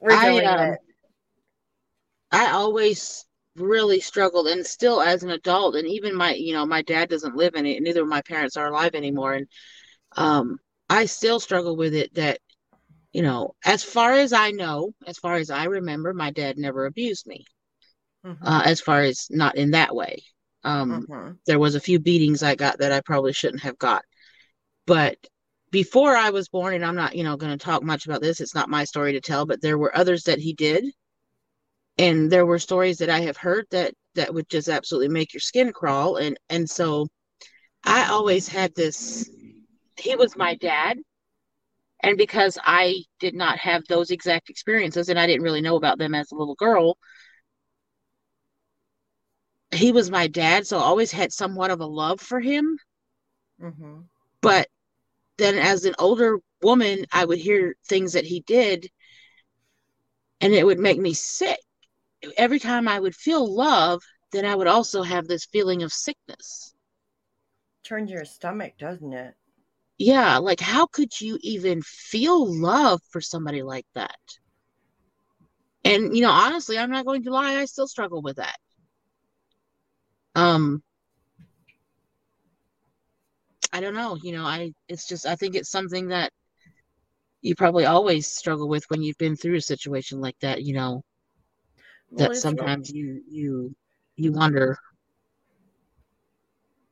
We're 0.00 0.10
I, 0.10 0.30
doing 0.30 0.46
um, 0.46 0.72
it. 0.72 0.78
I 2.30 2.50
always 2.52 3.24
really 3.56 4.00
struggled 4.00 4.46
and 4.46 4.64
still 4.64 5.02
as 5.02 5.22
an 5.24 5.30
adult 5.30 5.74
and 5.74 5.88
even 5.88 6.14
my 6.14 6.32
you 6.34 6.52
know 6.52 6.64
my 6.64 6.80
dad 6.82 7.08
doesn't 7.08 7.34
live 7.34 7.56
in 7.56 7.66
it 7.66 7.82
neither 7.82 8.02
of 8.02 8.08
my 8.08 8.22
parents 8.22 8.56
are 8.56 8.68
alive 8.68 8.94
anymore 8.94 9.34
and 9.34 9.48
um 10.16 10.58
I 10.88 11.06
still 11.06 11.40
struggle 11.40 11.76
with 11.76 11.92
it 11.94 12.14
that 12.14 12.38
you 13.12 13.22
know 13.22 13.54
as 13.64 13.82
far 13.82 14.12
as 14.12 14.32
I 14.32 14.52
know 14.52 14.92
as 15.08 15.18
far 15.18 15.36
as 15.36 15.50
I 15.50 15.64
remember 15.64 16.14
my 16.14 16.30
dad 16.30 16.56
never 16.56 16.86
abused 16.86 17.26
me 17.26 17.46
Mhm. 18.24 18.38
uh 18.42 18.62
as 18.64 18.80
far 18.80 19.00
as 19.00 19.26
not 19.30 19.56
in 19.56 19.72
that 19.72 19.94
way 19.94 20.22
um 20.64 21.08
Mhm. 21.08 21.38
there 21.46 21.58
was 21.58 21.74
a 21.74 21.80
few 21.80 21.98
beatings 21.98 22.42
I 22.44 22.54
got 22.54 22.78
that 22.78 22.92
I 22.92 23.00
probably 23.00 23.32
shouldn't 23.32 23.62
have 23.62 23.78
got 23.78 24.04
but 24.88 25.18
before 25.70 26.16
I 26.16 26.30
was 26.30 26.48
born 26.48 26.74
and 26.74 26.84
I'm 26.84 26.96
not 26.96 27.14
you 27.14 27.22
know 27.22 27.36
going 27.36 27.56
to 27.56 27.64
talk 27.64 27.82
much 27.84 28.06
about 28.06 28.22
this 28.22 28.40
it's 28.40 28.54
not 28.54 28.70
my 28.70 28.84
story 28.84 29.12
to 29.12 29.20
tell 29.20 29.46
but 29.46 29.60
there 29.62 29.78
were 29.78 29.96
others 29.96 30.24
that 30.24 30.40
he 30.40 30.54
did. 30.54 30.84
And 31.98 32.30
there 32.30 32.46
were 32.46 32.58
stories 32.58 32.98
that 32.98 33.10
I 33.10 33.20
have 33.20 33.36
heard 33.36 33.66
that 33.70 33.92
that 34.14 34.32
would 34.32 34.48
just 34.48 34.68
absolutely 34.68 35.08
make 35.08 35.34
your 35.34 35.40
skin 35.40 35.72
crawl. 35.72 36.16
And 36.16 36.38
and 36.48 36.68
so 36.68 37.08
I 37.84 38.08
always 38.08 38.48
had 38.48 38.74
this 38.74 39.28
he 39.98 40.16
was 40.16 40.36
my 40.36 40.54
dad. 40.56 40.98
And 42.02 42.16
because 42.16 42.58
I 42.64 43.04
did 43.20 43.34
not 43.34 43.58
have 43.58 43.84
those 43.88 44.10
exact 44.10 44.50
experiences 44.50 45.08
and 45.08 45.18
I 45.18 45.26
didn't 45.26 45.42
really 45.42 45.60
know 45.60 45.76
about 45.76 45.98
them 45.98 46.14
as 46.14 46.32
a 46.32 46.36
little 46.36 46.54
girl 46.56 46.96
he 49.70 49.92
was 49.92 50.10
my 50.10 50.26
dad. 50.26 50.66
So 50.66 50.78
I 50.78 50.82
always 50.82 51.12
had 51.12 51.32
somewhat 51.32 51.70
of 51.70 51.80
a 51.80 51.86
love 51.86 52.20
for 52.20 52.40
him. 52.40 52.78
Mhm. 53.60 54.08
but 54.40 54.68
then 55.38 55.56
as 55.58 55.84
an 55.84 55.94
older 55.98 56.38
woman 56.62 57.06
I 57.12 57.24
would 57.24 57.38
hear 57.38 57.76
things 57.88 58.12
that 58.14 58.26
he 58.26 58.40
did 58.40 58.90
and 60.40 60.52
it 60.52 60.66
would 60.66 60.80
make 60.80 60.98
me 60.98 61.14
sick 61.14 61.60
every 62.36 62.58
time 62.60 62.88
I 62.88 63.00
would 63.00 63.14
feel 63.16 63.46
love 63.46 64.02
then 64.32 64.44
I 64.44 64.54
would 64.54 64.66
also 64.68 65.02
have 65.02 65.28
this 65.28 65.46
feeling 65.46 65.82
of 65.82 65.92
sickness 65.92 66.74
Turns 67.82 68.12
your 68.12 68.24
stomach, 68.24 68.78
doesn't 68.78 69.12
it? 69.12 69.36
yeah, 69.98 70.38
like 70.38 70.60
how 70.60 70.86
could 70.86 71.20
you 71.20 71.38
even 71.42 71.82
feel 71.82 72.46
love 72.46 73.00
for 73.10 73.20
somebody 73.20 73.62
like 73.62 73.86
that? 73.94 74.18
And 75.84 76.14
you 76.14 76.22
know, 76.22 76.30
honestly, 76.30 76.78
I'm 76.78 76.90
not 76.90 77.04
going 77.04 77.24
to 77.24 77.30
lie, 77.32 77.56
I 77.56 77.64
still 77.64 77.88
struggle 77.88 78.22
with 78.22 78.36
that. 78.36 78.58
Um, 80.34 80.82
I 83.72 83.80
don't 83.80 83.94
know, 83.94 84.16
you 84.22 84.32
know, 84.32 84.44
I 84.44 84.72
it's 84.88 85.06
just 85.06 85.26
I 85.26 85.36
think 85.36 85.54
it's 85.54 85.70
something 85.70 86.08
that 86.08 86.32
you 87.40 87.54
probably 87.54 87.84
always 87.84 88.26
struggle 88.26 88.68
with 88.68 88.84
when 88.88 89.02
you've 89.02 89.18
been 89.18 89.36
through 89.36 89.56
a 89.56 89.60
situation 89.60 90.20
like 90.20 90.38
that, 90.40 90.62
you 90.64 90.74
know, 90.74 91.02
that 92.12 92.30
real- 92.30 92.40
sometimes 92.40 92.90
you 92.90 93.22
you 93.28 93.74
you 94.16 94.32
wonder, 94.32 94.76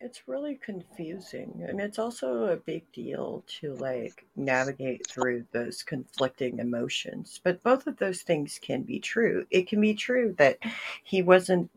it's 0.00 0.28
really 0.28 0.54
confusing 0.56 1.64
and 1.66 1.80
it's 1.80 1.98
also 1.98 2.44
a 2.44 2.56
big 2.56 2.90
deal 2.92 3.42
to 3.46 3.72
like 3.74 4.26
navigate 4.36 5.06
through 5.06 5.44
those 5.52 5.82
conflicting 5.82 6.58
emotions 6.58 7.40
but 7.42 7.62
both 7.62 7.86
of 7.86 7.96
those 7.96 8.22
things 8.22 8.58
can 8.60 8.82
be 8.82 9.00
true. 9.00 9.46
It 9.50 9.66
can 9.66 9.80
be 9.80 9.94
true 9.94 10.34
that 10.38 10.58
he 11.02 11.22
wasn't 11.22 11.70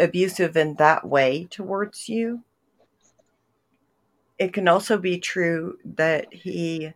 abusive 0.00 0.56
in 0.56 0.74
that 0.76 1.06
way 1.06 1.46
towards 1.50 2.08
you 2.08 2.42
it 4.38 4.52
can 4.52 4.68
also 4.68 4.98
be 4.98 5.18
true 5.18 5.78
that 5.84 6.32
he 6.32 6.92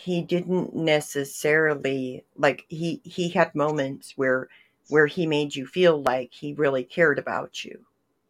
he 0.00 0.22
didn't 0.22 0.74
necessarily 0.74 2.24
like 2.36 2.64
he 2.68 3.00
he 3.04 3.28
had 3.28 3.54
moments 3.54 4.14
where 4.16 4.48
where 4.88 5.06
he 5.06 5.26
made 5.26 5.54
you 5.54 5.66
feel 5.66 6.02
like 6.02 6.32
he 6.32 6.52
really 6.54 6.84
cared 6.84 7.18
about 7.18 7.64
you 7.64 7.78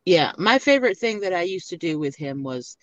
yeah 0.05 0.33
my 0.39 0.59
favorite 0.59 0.99
thing 0.99 1.21
that 1.21 1.33
i 1.33 1.43
used 1.43 1.69
to 1.69 1.77
do 1.77 1.99
with 1.99 2.17
him 2.17 2.43
was 2.43 2.77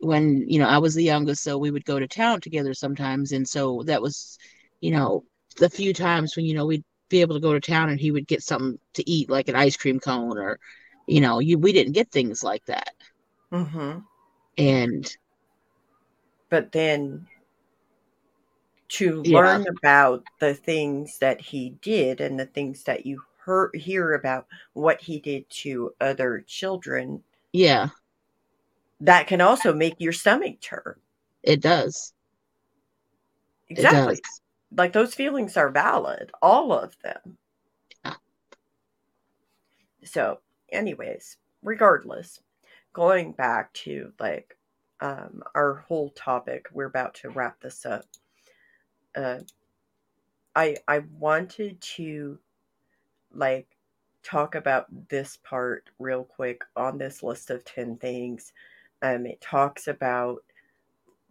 when 0.00 0.48
you 0.48 0.58
know 0.58 0.66
i 0.66 0.78
was 0.78 0.94
the 0.94 1.02
youngest 1.02 1.42
so 1.42 1.58
we 1.58 1.70
would 1.70 1.84
go 1.84 1.98
to 1.98 2.08
town 2.08 2.40
together 2.40 2.72
sometimes 2.72 3.32
and 3.32 3.46
so 3.46 3.82
that 3.84 4.00
was 4.00 4.38
you 4.80 4.90
know 4.90 5.24
the 5.58 5.68
few 5.68 5.92
times 5.92 6.34
when 6.34 6.44
you 6.44 6.54
know 6.54 6.66
we'd 6.66 6.84
be 7.08 7.20
able 7.20 7.34
to 7.34 7.40
go 7.40 7.52
to 7.52 7.60
town 7.60 7.90
and 7.90 8.00
he 8.00 8.10
would 8.10 8.26
get 8.26 8.42
something 8.42 8.78
to 8.94 9.08
eat 9.08 9.28
like 9.28 9.48
an 9.48 9.54
ice 9.54 9.76
cream 9.76 10.00
cone 10.00 10.38
or 10.38 10.58
you 11.06 11.20
know 11.20 11.38
you 11.38 11.58
we 11.58 11.72
didn't 11.72 11.92
get 11.92 12.10
things 12.10 12.42
like 12.42 12.64
that 12.64 12.94
mm-hmm. 13.52 13.98
And 14.58 15.16
but 16.48 16.72
then 16.72 17.26
to 18.88 19.22
Yeah. 19.24 19.38
learn 19.38 19.66
about 19.68 20.22
the 20.38 20.52
things 20.54 21.18
that 21.18 21.40
he 21.40 21.70
did 21.80 22.20
and 22.20 22.38
the 22.38 22.44
things 22.44 22.84
that 22.84 23.06
you 23.06 23.22
hear, 23.46 23.70
hear 23.72 24.12
about 24.14 24.46
what 24.74 25.00
he 25.00 25.18
did 25.18 25.48
to 25.48 25.94
other 26.00 26.44
children 26.46 27.22
yeah. 27.54 27.88
that 29.00 29.26
can 29.26 29.40
also 29.40 29.72
make 29.72 29.94
your 29.98 30.12
stomach 30.12 30.60
turn. 30.60 30.96
It 31.42 31.60
does. 31.62 32.12
Exactly. 33.70 34.14
it 34.14 34.22
does. 34.22 34.40
Like 34.76 34.92
those 34.92 35.14
feelings 35.14 35.56
are 35.56 35.70
valid 35.70 36.30
all 36.42 36.72
of 36.72 36.94
them. 37.02 37.38
Yeah. 38.04 38.14
so 40.04 40.40
anyways 40.70 41.38
regardless 41.62 42.40
going 42.92 43.32
back 43.32 43.72
to 43.74 44.12
like 44.20 44.56
um, 45.00 45.42
our 45.54 45.74
whole 45.74 46.10
topic 46.10 46.68
we're 46.72 46.86
about 46.86 47.14
to 47.14 47.30
wrap 47.30 47.60
this 47.60 47.84
up. 47.86 48.06
Uh, 49.14 49.40
i 50.54 50.76
i 50.88 50.98
wanted 51.18 51.80
to 51.80 52.38
like 53.32 53.76
talk 54.22 54.54
about 54.54 54.86
this 55.08 55.38
part 55.38 55.90
real 55.98 56.24
quick 56.24 56.62
on 56.76 56.98
this 56.98 57.22
list 57.22 57.50
of 57.50 57.64
10 57.64 57.96
things. 57.98 58.52
Um 59.02 59.26
it 59.26 59.40
talks 59.40 59.88
about 59.88 60.44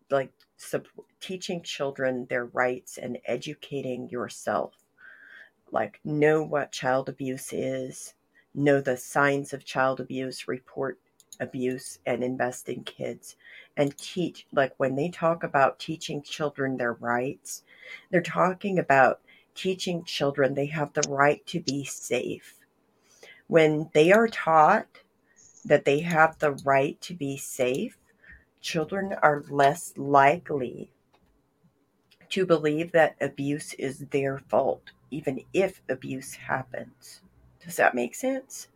like 0.09 0.34
sup- 0.57 0.88
teaching 1.20 1.64
children 1.64 2.26
their 2.30 2.45
rights 2.45 2.97
and 2.97 3.18
educating 3.26 4.09
yourself. 4.09 4.76
Like 5.72 5.99
know 6.03 6.43
what 6.43 6.72
child 6.72 7.09
abuse 7.09 7.53
is 7.53 8.14
know 8.53 8.82
the 8.82 8.97
signs 8.97 9.53
of 9.53 9.64
child 9.66 9.99
abuse 10.01 10.47
report 10.47 10.99
abuse 11.42 12.00
and 12.06 12.24
invest 12.24 12.70
in 12.70 12.84
kids 12.84 13.36
and 13.76 13.98
teach 13.98 14.48
like 14.54 14.74
when 14.78 14.96
they 14.96 15.10
talk 15.10 15.44
about 15.44 15.80
teaching 15.80 16.22
children 16.22 16.78
their 16.78 16.94
rights 16.94 17.64
they're 18.10 18.22
talking 18.22 18.80
about 18.80 19.20
teaching 19.56 20.04
children 20.06 20.54
they 20.54 20.68
have 20.68 20.94
the 20.94 21.10
right 21.10 21.46
to 21.46 21.60
be 21.60 21.84
safe 21.84 22.56
when 23.48 23.89
they 23.94 24.12
are 24.12 24.28
taught 24.28 25.00
that 25.66 25.84
they 25.86 26.00
have 26.00 26.39
the 26.39 26.52
right 26.64 27.02
to 27.02 27.14
be 27.14 27.36
safe 27.36 27.98
children 28.62 29.14
are 29.22 29.44
less 29.50 29.94
likely 29.98 30.92
to 32.32 32.46
believe 32.46 32.94
that 32.94 33.18
abuse 33.20 33.74
is 33.74 34.00
their 34.12 34.39
fault, 34.39 34.92
even 35.12 35.44
if 35.54 35.82
abuse 35.89 36.34
happens. 36.36 37.22
Does 37.64 37.76
that 37.76 37.94
make 37.94 38.16
sense? 38.16 38.70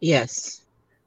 yes 0.00 0.64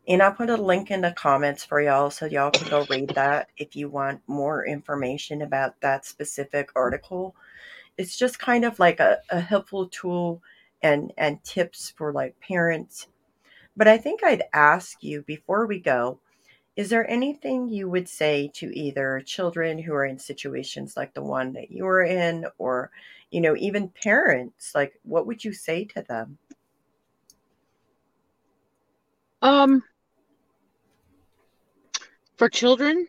And 0.08 0.22
I'll 0.22 0.34
put 0.34 0.50
a 0.50 0.58
link 0.58 0.92
in 0.92 1.02
the 1.02 1.12
comments 1.12 1.64
for 1.64 1.82
y'all 1.82 2.10
so 2.10 2.26
y'all 2.26 2.52
can 2.52 2.70
go 2.70 2.86
read 2.90 3.10
that 3.16 3.50
if 3.58 3.76
you 3.76 3.90
want 3.90 4.22
more 4.28 4.66
information 4.66 5.42
about 5.42 5.80
that 5.82 6.06
specific 6.06 6.70
article. 6.76 7.36
It's 7.98 8.18
just 8.18 8.40
kind 8.40 8.66
of 8.66 8.80
like 8.80 9.00
a, 9.00 9.20
a 9.30 9.40
helpful 9.40 9.88
tool 9.88 10.42
and, 10.82 11.14
and 11.18 11.42
tips 11.44 11.94
for 11.96 12.12
like 12.12 12.38
parents. 12.42 13.08
But 13.78 13.88
I 13.88 13.98
think 13.98 14.24
I'd 14.24 14.44
ask 14.54 15.02
you 15.04 15.22
before 15.22 15.66
we 15.68 15.80
go 15.80 16.20
is 16.76 16.90
there 16.90 17.10
anything 17.10 17.70
you 17.70 17.88
would 17.90 18.10
say 18.10 18.50
to 18.56 18.76
either 18.78 19.22
children 19.26 19.78
who 19.78 19.94
are 19.94 20.06
in 20.06 20.18
situations 20.18 20.98
like 20.98 21.14
the 21.14 21.22
one 21.22 21.54
that 21.54 21.72
you 21.72 21.84
were 21.86 22.04
in 22.04 22.46
or 22.58 22.90
you 23.32 23.42
know 23.42 23.56
even 23.58 23.90
parents 23.90 24.74
like 24.74 25.00
what 25.04 25.28
would 25.28 25.44
you 25.44 25.54
say 25.54 25.86
to 25.86 26.02
them 26.04 26.38
um 29.42 29.84
for 32.38 32.50
children 32.50 33.08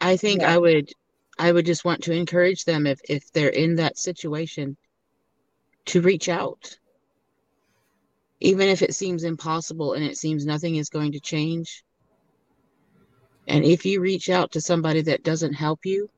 i 0.00 0.16
think 0.16 0.40
Yeah. 0.40 0.54
i 0.54 0.58
would 0.58 0.90
i 1.38 1.50
would 1.50 1.66
just 1.66 1.84
want 1.84 2.02
to 2.04 2.12
encourage 2.12 2.64
them 2.64 2.86
if 2.86 3.00
if 3.08 3.30
they're 3.32 3.48
in 3.48 3.76
that 3.76 3.98
situation 3.98 4.76
to 5.86 6.00
reach 6.00 6.28
out. 6.28 6.78
Even 8.40 8.68
if 8.68 8.82
it 8.82 8.94
seems 8.94 9.24
impossible 9.24 9.92
and 9.94 10.04
it 10.04 10.16
seems 10.16 10.46
nothing 10.46 10.76
is 10.76 10.88
going 10.88 11.12
to 11.12 11.20
change. 11.20 11.82
And 13.46 13.64
if 13.64 13.84
you 13.84 14.00
reach 14.00 14.30
out 14.30 14.52
to 14.52 14.60
somebody 14.60 15.02
that 15.02 15.24
doesn't 15.24 15.54
help 15.54 15.80
you 15.84 16.08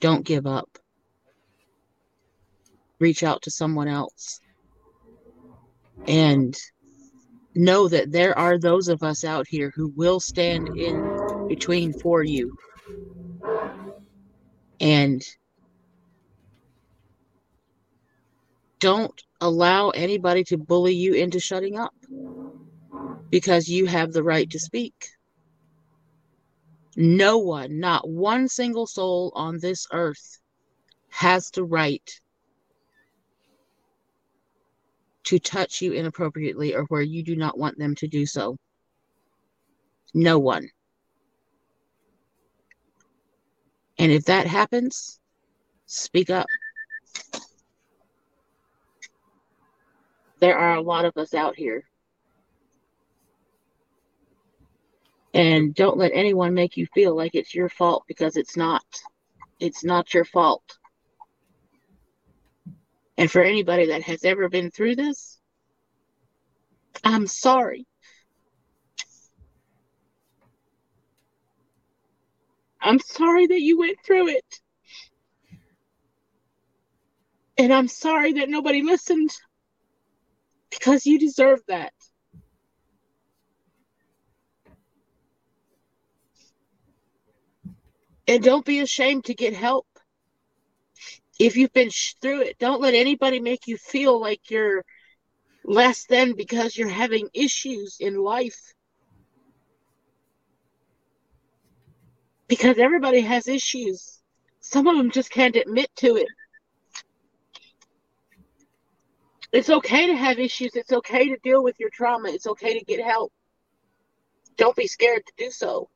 don't 0.00 0.24
give 0.24 0.46
up. 0.46 0.68
Reach 3.00 3.22
out 3.22 3.42
to 3.42 3.50
someone 3.50 3.88
else. 3.88 4.40
And 6.06 6.56
know 7.54 7.88
that 7.88 8.12
there 8.12 8.38
are 8.38 8.58
those 8.58 8.88
of 8.88 9.02
us 9.02 9.24
out 9.24 9.46
here 9.48 9.72
who 9.74 9.92
will 9.96 10.20
stand 10.20 10.68
in 10.76 11.15
between 11.48 11.92
for 11.92 12.22
you 12.22 12.56
and 14.80 15.22
don't 18.80 19.22
allow 19.40 19.90
anybody 19.90 20.44
to 20.44 20.56
bully 20.56 20.94
you 20.94 21.14
into 21.14 21.40
shutting 21.40 21.78
up 21.78 21.94
because 23.30 23.68
you 23.68 23.86
have 23.86 24.12
the 24.12 24.22
right 24.22 24.50
to 24.50 24.58
speak. 24.58 24.94
No 26.96 27.38
one, 27.38 27.78
not 27.78 28.08
one 28.08 28.48
single 28.48 28.86
soul 28.86 29.32
on 29.34 29.58
this 29.58 29.86
earth, 29.92 30.40
has 31.10 31.50
the 31.50 31.64
right 31.64 32.20
to 35.24 35.38
touch 35.38 35.82
you 35.82 35.92
inappropriately 35.92 36.74
or 36.74 36.84
where 36.84 37.02
you 37.02 37.22
do 37.22 37.36
not 37.36 37.58
want 37.58 37.78
them 37.78 37.94
to 37.96 38.06
do 38.06 38.24
so. 38.24 38.56
No 40.14 40.38
one. 40.38 40.68
And 43.98 44.12
if 44.12 44.24
that 44.24 44.46
happens, 44.46 45.18
speak 45.86 46.30
up. 46.30 46.50
There 50.40 50.58
are 50.58 50.76
a 50.76 50.82
lot 50.82 51.06
of 51.06 51.16
us 51.16 51.32
out 51.32 51.56
here. 51.56 51.84
And 55.32 55.74
don't 55.74 55.98
let 55.98 56.12
anyone 56.14 56.54
make 56.54 56.76
you 56.76 56.86
feel 56.94 57.16
like 57.16 57.34
it's 57.34 57.54
your 57.54 57.68
fault 57.68 58.04
because 58.06 58.36
it's 58.36 58.56
not. 58.56 58.84
It's 59.60 59.84
not 59.84 60.12
your 60.12 60.24
fault. 60.24 60.78
And 63.18 63.30
for 63.30 63.42
anybody 63.42 63.86
that 63.86 64.02
has 64.02 64.24
ever 64.24 64.48
been 64.48 64.70
through 64.70 64.96
this, 64.96 65.38
I'm 67.02 67.26
sorry. 67.26 67.86
I'm 72.86 73.00
sorry 73.00 73.48
that 73.48 73.60
you 73.60 73.78
went 73.80 73.98
through 74.06 74.28
it. 74.28 74.60
And 77.58 77.74
I'm 77.74 77.88
sorry 77.88 78.34
that 78.34 78.48
nobody 78.48 78.82
listened 78.82 79.30
because 80.70 81.04
you 81.04 81.18
deserve 81.18 81.60
that. 81.66 81.92
And 88.28 88.44
don't 88.44 88.64
be 88.64 88.78
ashamed 88.78 89.24
to 89.24 89.34
get 89.34 89.52
help. 89.52 89.88
If 91.40 91.56
you've 91.56 91.72
been 91.72 91.90
sh- 91.90 92.14
through 92.22 92.42
it, 92.42 92.58
don't 92.58 92.80
let 92.80 92.94
anybody 92.94 93.40
make 93.40 93.66
you 93.66 93.78
feel 93.78 94.20
like 94.20 94.48
you're 94.48 94.84
less 95.64 96.06
than 96.06 96.34
because 96.36 96.76
you're 96.76 96.88
having 96.88 97.28
issues 97.34 97.96
in 97.98 98.16
life. 98.16 98.75
Because 102.48 102.78
everybody 102.78 103.20
has 103.20 103.48
issues. 103.48 104.20
Some 104.60 104.86
of 104.86 104.96
them 104.96 105.10
just 105.10 105.30
can't 105.30 105.56
admit 105.56 105.90
to 105.96 106.16
it. 106.16 106.28
It's 109.52 109.70
okay 109.70 110.06
to 110.08 110.16
have 110.16 110.38
issues. 110.38 110.74
It's 110.74 110.92
okay 110.92 111.28
to 111.28 111.36
deal 111.42 111.62
with 111.62 111.78
your 111.78 111.90
trauma. 111.90 112.28
It's 112.28 112.46
okay 112.46 112.78
to 112.78 112.84
get 112.84 113.04
help. 113.04 113.32
Don't 114.56 114.76
be 114.76 114.86
scared 114.86 115.24
to 115.26 115.32
do 115.38 115.50
so. 115.50 115.88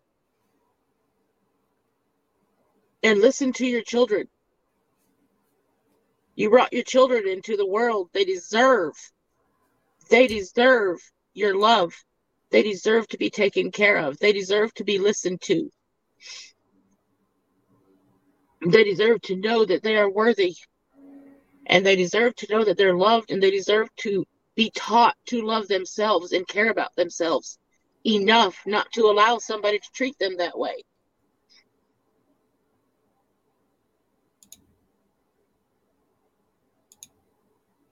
And 3.03 3.20
listen 3.20 3.53
to 3.55 3.66
your 3.66 3.82
children. 3.82 4.28
You 6.34 6.51
brought 6.51 6.72
your 6.72 6.84
children 6.84 7.26
into 7.26 7.57
the 7.57 7.66
world. 7.66 8.09
They 8.12 8.24
deserve, 8.24 8.94
they 10.09 10.26
deserve 10.26 10.98
your 11.34 11.55
love. 11.59 11.92
They 12.51 12.62
deserve 12.62 13.07
to 13.09 13.18
be 13.18 13.30
taken 13.30 13.70
care 13.70 13.96
of. 13.96 14.18
They 14.18 14.32
deserve 14.32 14.72
to 14.74 14.84
be 14.84 14.98
listened 14.98 15.40
to. 15.42 15.70
They 18.64 18.84
deserve 18.84 19.22
to 19.22 19.36
know 19.36 19.64
that 19.64 19.82
they 19.82 19.96
are 19.96 20.10
worthy. 20.10 20.56
And 21.66 21.84
they 21.84 21.96
deserve 21.96 22.34
to 22.36 22.52
know 22.52 22.64
that 22.64 22.76
they're 22.76 22.96
loved 22.96 23.30
and 23.30 23.42
they 23.42 23.50
deserve 23.50 23.88
to 24.00 24.24
be 24.54 24.70
taught 24.74 25.16
to 25.26 25.42
love 25.42 25.68
themselves 25.68 26.32
and 26.32 26.46
care 26.46 26.70
about 26.70 26.94
themselves 26.96 27.58
enough 28.04 28.58
not 28.66 28.90
to 28.92 29.02
allow 29.02 29.38
somebody 29.38 29.78
to 29.78 29.88
treat 29.94 30.18
them 30.18 30.36
that 30.38 30.58
way. 30.58 30.82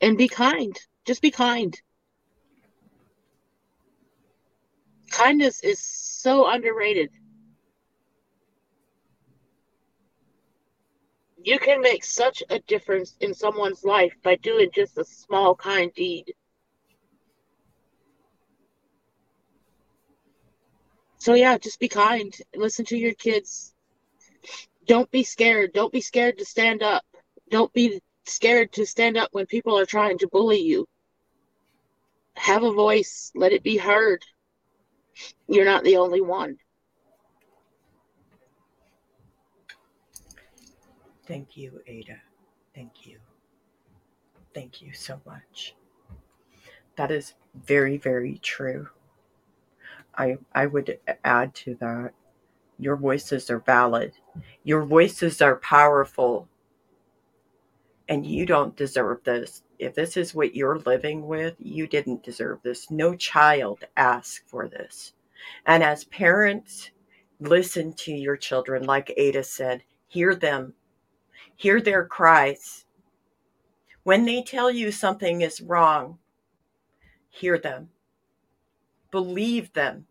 And 0.00 0.16
be 0.16 0.28
kind. 0.28 0.78
Just 1.06 1.22
be 1.22 1.30
kind. 1.30 1.74
Kindness 5.10 5.62
is 5.64 5.80
so 5.80 6.48
underrated. 6.48 7.10
You 11.42 11.58
can 11.58 11.80
make 11.80 12.04
such 12.04 12.42
a 12.50 12.58
difference 12.60 13.16
in 13.20 13.32
someone's 13.32 13.84
life 13.84 14.12
by 14.22 14.36
doing 14.36 14.70
just 14.74 14.98
a 14.98 15.04
small, 15.04 15.54
kind 15.54 15.92
deed. 15.94 16.34
So, 21.18 21.34
yeah, 21.34 21.58
just 21.58 21.80
be 21.80 21.88
kind. 21.88 22.34
Listen 22.54 22.84
to 22.86 22.96
your 22.96 23.14
kids. 23.14 23.74
Don't 24.86 25.10
be 25.10 25.22
scared. 25.22 25.72
Don't 25.72 25.92
be 25.92 26.00
scared 26.00 26.38
to 26.38 26.44
stand 26.44 26.82
up. 26.82 27.04
Don't 27.50 27.72
be 27.72 28.00
scared 28.26 28.72
to 28.72 28.86
stand 28.86 29.16
up 29.16 29.28
when 29.32 29.46
people 29.46 29.78
are 29.78 29.86
trying 29.86 30.18
to 30.18 30.28
bully 30.28 30.60
you. 30.60 30.86
Have 32.34 32.62
a 32.62 32.72
voice. 32.72 33.30
Let 33.34 33.52
it 33.52 33.62
be 33.62 33.76
heard. 33.76 34.22
You're 35.48 35.64
not 35.64 35.84
the 35.84 35.96
only 35.96 36.20
one. 36.20 36.56
Thank 41.28 41.58
you, 41.58 41.82
Ada. 41.86 42.16
Thank 42.74 43.06
you. 43.06 43.18
Thank 44.54 44.80
you 44.80 44.94
so 44.94 45.20
much. 45.26 45.74
That 46.96 47.10
is 47.10 47.34
very, 47.54 47.98
very 47.98 48.38
true. 48.38 48.88
I 50.16 50.38
I 50.54 50.64
would 50.66 50.98
add 51.24 51.54
to 51.56 51.74
that. 51.76 52.12
Your 52.78 52.96
voices 52.96 53.50
are 53.50 53.58
valid. 53.58 54.12
Your 54.64 54.84
voices 54.84 55.42
are 55.42 55.56
powerful. 55.56 56.48
And 58.08 58.24
you 58.24 58.46
don't 58.46 58.74
deserve 58.74 59.22
this. 59.24 59.64
If 59.78 59.94
this 59.94 60.16
is 60.16 60.34
what 60.34 60.54
you're 60.54 60.78
living 60.78 61.26
with, 61.26 61.56
you 61.58 61.86
didn't 61.86 62.22
deserve 62.22 62.60
this. 62.62 62.90
No 62.90 63.14
child 63.14 63.84
asked 63.98 64.44
for 64.46 64.66
this. 64.66 65.12
And 65.66 65.82
as 65.82 66.04
parents, 66.04 66.90
listen 67.38 67.92
to 67.94 68.12
your 68.12 68.36
children, 68.36 68.84
like 68.84 69.12
Ada 69.16 69.44
said, 69.44 69.82
hear 70.08 70.34
them, 70.34 70.72
hear 71.58 71.80
their 71.80 72.06
cries. 72.06 72.86
When 74.04 74.24
they 74.24 74.42
tell 74.42 74.70
you 74.70 74.92
something 74.92 75.42
is 75.42 75.60
wrong, 75.60 76.18
hear 77.28 77.58
them, 77.58 77.90
believe 79.10 79.72
them. 79.72 80.06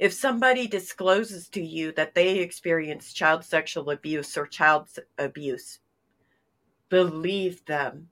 If 0.00 0.12
somebody 0.12 0.66
discloses 0.66 1.48
to 1.50 1.62
you 1.62 1.92
that 1.92 2.14
they 2.14 2.40
experienced 2.40 3.14
child 3.14 3.44
sexual 3.44 3.90
abuse 3.90 4.36
or 4.36 4.46
child 4.46 4.88
abuse, 5.18 5.78
believe 6.88 7.64
them. 7.66 8.08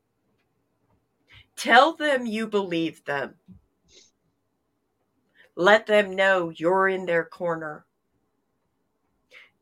Tell 1.57 1.95
them 1.95 2.25
you 2.25 2.47
believe 2.47 3.05
them. 3.05 3.35
Let 5.57 5.87
them 5.87 6.15
know 6.15 6.51
you're 6.51 6.89
in 6.89 7.05
their 7.05 7.25
corner. 7.25 7.86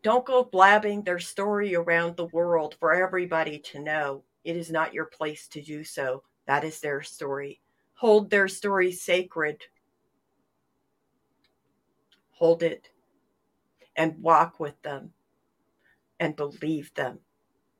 Don't 0.04 0.26
go 0.26 0.44
blabbing 0.44 1.02
their 1.02 1.18
story 1.18 1.74
around 1.74 2.16
the 2.16 2.26
world 2.26 2.76
for 2.78 2.92
everybody 2.92 3.58
to 3.58 3.80
know. 3.80 4.22
It 4.44 4.54
is 4.54 4.70
not 4.70 4.92
your 4.92 5.06
place 5.06 5.48
to 5.48 5.62
do 5.62 5.82
so. 5.82 6.22
That 6.46 6.62
is 6.62 6.78
their 6.78 7.00
story. 7.00 7.62
Hold 7.94 8.28
their 8.28 8.46
story 8.46 8.92
sacred. 8.92 9.62
Hold 12.32 12.62
it 12.62 12.90
and 13.96 14.20
walk 14.20 14.60
with 14.60 14.80
them 14.82 15.14
and 16.20 16.36
believe 16.36 16.92
them 16.92 17.20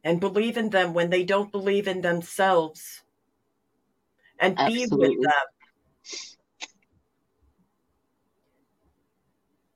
and 0.02 0.18
believe 0.18 0.56
in 0.56 0.70
them 0.70 0.94
when 0.94 1.10
they 1.10 1.24
don't 1.24 1.52
believe 1.52 1.86
in 1.86 2.00
themselves 2.00 3.02
and 4.38 4.58
Absolutely. 4.58 5.08
be 5.08 5.16
with 5.18 5.22
them 5.24 5.46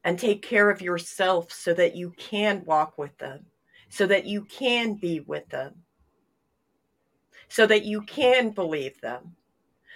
and 0.04 0.18
take 0.18 0.42
care 0.42 0.70
of 0.70 0.80
yourself 0.80 1.52
so 1.52 1.74
that 1.74 1.96
you 1.96 2.12
can 2.16 2.64
walk 2.64 2.98
with 2.98 3.16
them, 3.18 3.46
so 3.88 4.06
that 4.06 4.26
you 4.26 4.42
can 4.44 4.94
be 4.94 5.20
with 5.20 5.48
them, 5.48 5.74
so 7.48 7.66
that 7.66 7.84
you 7.84 8.02
can 8.02 8.50
believe 8.50 9.00
them, 9.00 9.36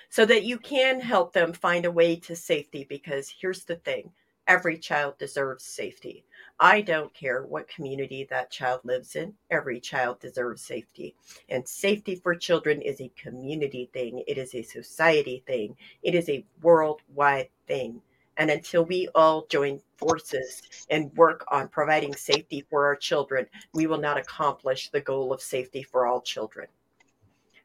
so 0.09 0.25
that 0.25 0.45
you 0.45 0.59
can 0.59 1.01
help 1.01 1.33
them 1.33 1.53
find 1.53 1.85
a 1.85 1.91
way 1.91 2.17
to 2.17 2.37
safety. 2.37 2.85
Because 2.89 3.29
here's 3.41 3.65
the 3.65 3.77
thing 3.77 4.13
every 4.47 4.77
child 4.77 5.17
deserves 5.19 5.65
safety. 5.65 6.25
I 6.59 6.81
don't 6.81 7.13
care 7.15 7.43
what 7.43 7.69
community 7.69 8.27
that 8.31 8.51
child 8.51 8.81
lives 8.85 9.17
in. 9.17 9.35
Every 9.51 9.81
child 9.81 10.21
deserves 10.21 10.63
safety. 10.63 11.15
And 11.49 11.67
safety 11.67 12.17
for 12.17 12.35
children 12.35 12.83
is 12.83 13.01
a 13.01 13.11
community 13.17 13.91
thing, 13.93 14.23
it 14.27 14.39
is 14.39 14.55
a 14.55 14.63
society 14.63 15.43
thing, 15.47 15.77
it 16.03 16.15
is 16.15 16.29
a 16.29 16.45
worldwide 16.61 17.49
thing. 17.67 18.01
And 18.37 18.51
until 18.51 18.85
we 18.85 19.09
all 19.15 19.47
join 19.51 19.81
forces 19.97 20.63
and 20.89 21.15
work 21.17 21.45
on 21.51 21.69
providing 21.69 22.15
safety 22.15 22.67
for 22.69 22.87
our 22.87 22.97
children, 22.97 23.47
we 23.75 23.87
will 23.87 23.99
not 23.99 24.19
accomplish 24.19 24.91
the 24.91 25.01
goal 25.01 25.33
of 25.33 25.43
safety 25.43 25.83
for 25.83 26.07
all 26.07 26.21
children. 26.21 26.67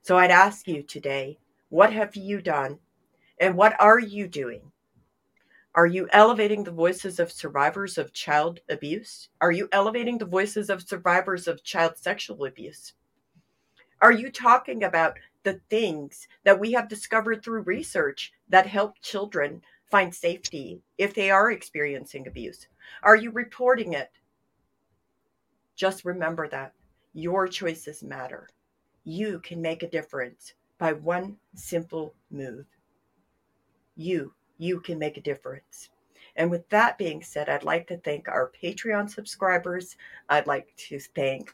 So 0.01 0.17
I'd 0.17 0.31
ask 0.31 0.67
you 0.67 0.83
today 0.83 1.37
what 1.69 1.91
have 1.91 2.15
you 2.15 2.41
done 2.41 2.79
and 3.39 3.55
what 3.55 3.75
are 3.79 3.99
you 3.99 4.27
doing? 4.27 4.71
Are 5.75 5.85
you 5.85 6.07
elevating 6.11 6.63
the 6.63 6.71
voices 6.71 7.19
of 7.19 7.31
survivors 7.31 7.97
of 7.97 8.13
child 8.13 8.61
abuse? 8.67 9.29
Are 9.41 9.51
you 9.51 9.69
elevating 9.71 10.17
the 10.17 10.25
voices 10.25 10.69
of 10.69 10.81
survivors 10.81 11.47
of 11.47 11.63
child 11.63 11.97
sexual 11.97 12.45
abuse? 12.45 12.93
Are 14.01 14.11
you 14.11 14.31
talking 14.31 14.83
about 14.83 15.17
the 15.43 15.59
things 15.69 16.27
that 16.43 16.59
we 16.59 16.71
have 16.71 16.89
discovered 16.89 17.43
through 17.43 17.61
research 17.61 18.33
that 18.49 18.65
help 18.65 18.99
children 19.01 19.61
find 19.89 20.13
safety 20.13 20.81
if 20.97 21.13
they 21.13 21.29
are 21.31 21.51
experiencing 21.51 22.27
abuse? 22.27 22.67
Are 23.03 23.15
you 23.15 23.31
reporting 23.31 23.93
it? 23.93 24.11
Just 25.75 26.05
remember 26.05 26.47
that 26.49 26.73
your 27.13 27.47
choices 27.47 28.03
matter. 28.03 28.49
You 29.03 29.39
can 29.39 29.61
make 29.61 29.83
a 29.83 29.89
difference 29.89 30.53
by 30.77 30.93
one 30.93 31.37
simple 31.55 32.13
move. 32.29 32.65
You, 33.95 34.33
you 34.57 34.79
can 34.79 34.99
make 34.99 35.17
a 35.17 35.21
difference. 35.21 35.89
And 36.35 36.51
with 36.51 36.67
that 36.69 36.97
being 36.97 37.23
said, 37.23 37.49
I'd 37.49 37.63
like 37.63 37.87
to 37.87 37.97
thank 37.97 38.27
our 38.27 38.51
Patreon 38.61 39.09
subscribers. 39.09 39.95
I'd 40.29 40.45
like 40.45 40.73
to 40.89 40.99
thank 40.99 41.53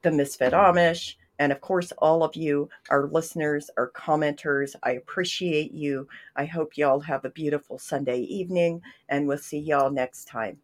the 0.00 0.10
Misfit 0.10 0.52
Amish, 0.52 1.16
and 1.42 1.50
of 1.50 1.60
course, 1.60 1.90
all 1.98 2.22
of 2.22 2.36
you, 2.36 2.68
our 2.88 3.08
listeners, 3.08 3.68
our 3.76 3.90
commenters, 3.90 4.76
I 4.84 4.92
appreciate 4.92 5.72
you. 5.72 6.06
I 6.36 6.44
hope 6.44 6.76
y'all 6.76 7.00
have 7.00 7.24
a 7.24 7.30
beautiful 7.30 7.80
Sunday 7.80 8.20
evening, 8.20 8.80
and 9.08 9.26
we'll 9.26 9.38
see 9.38 9.58
y'all 9.58 9.90
next 9.90 10.26
time. 10.26 10.58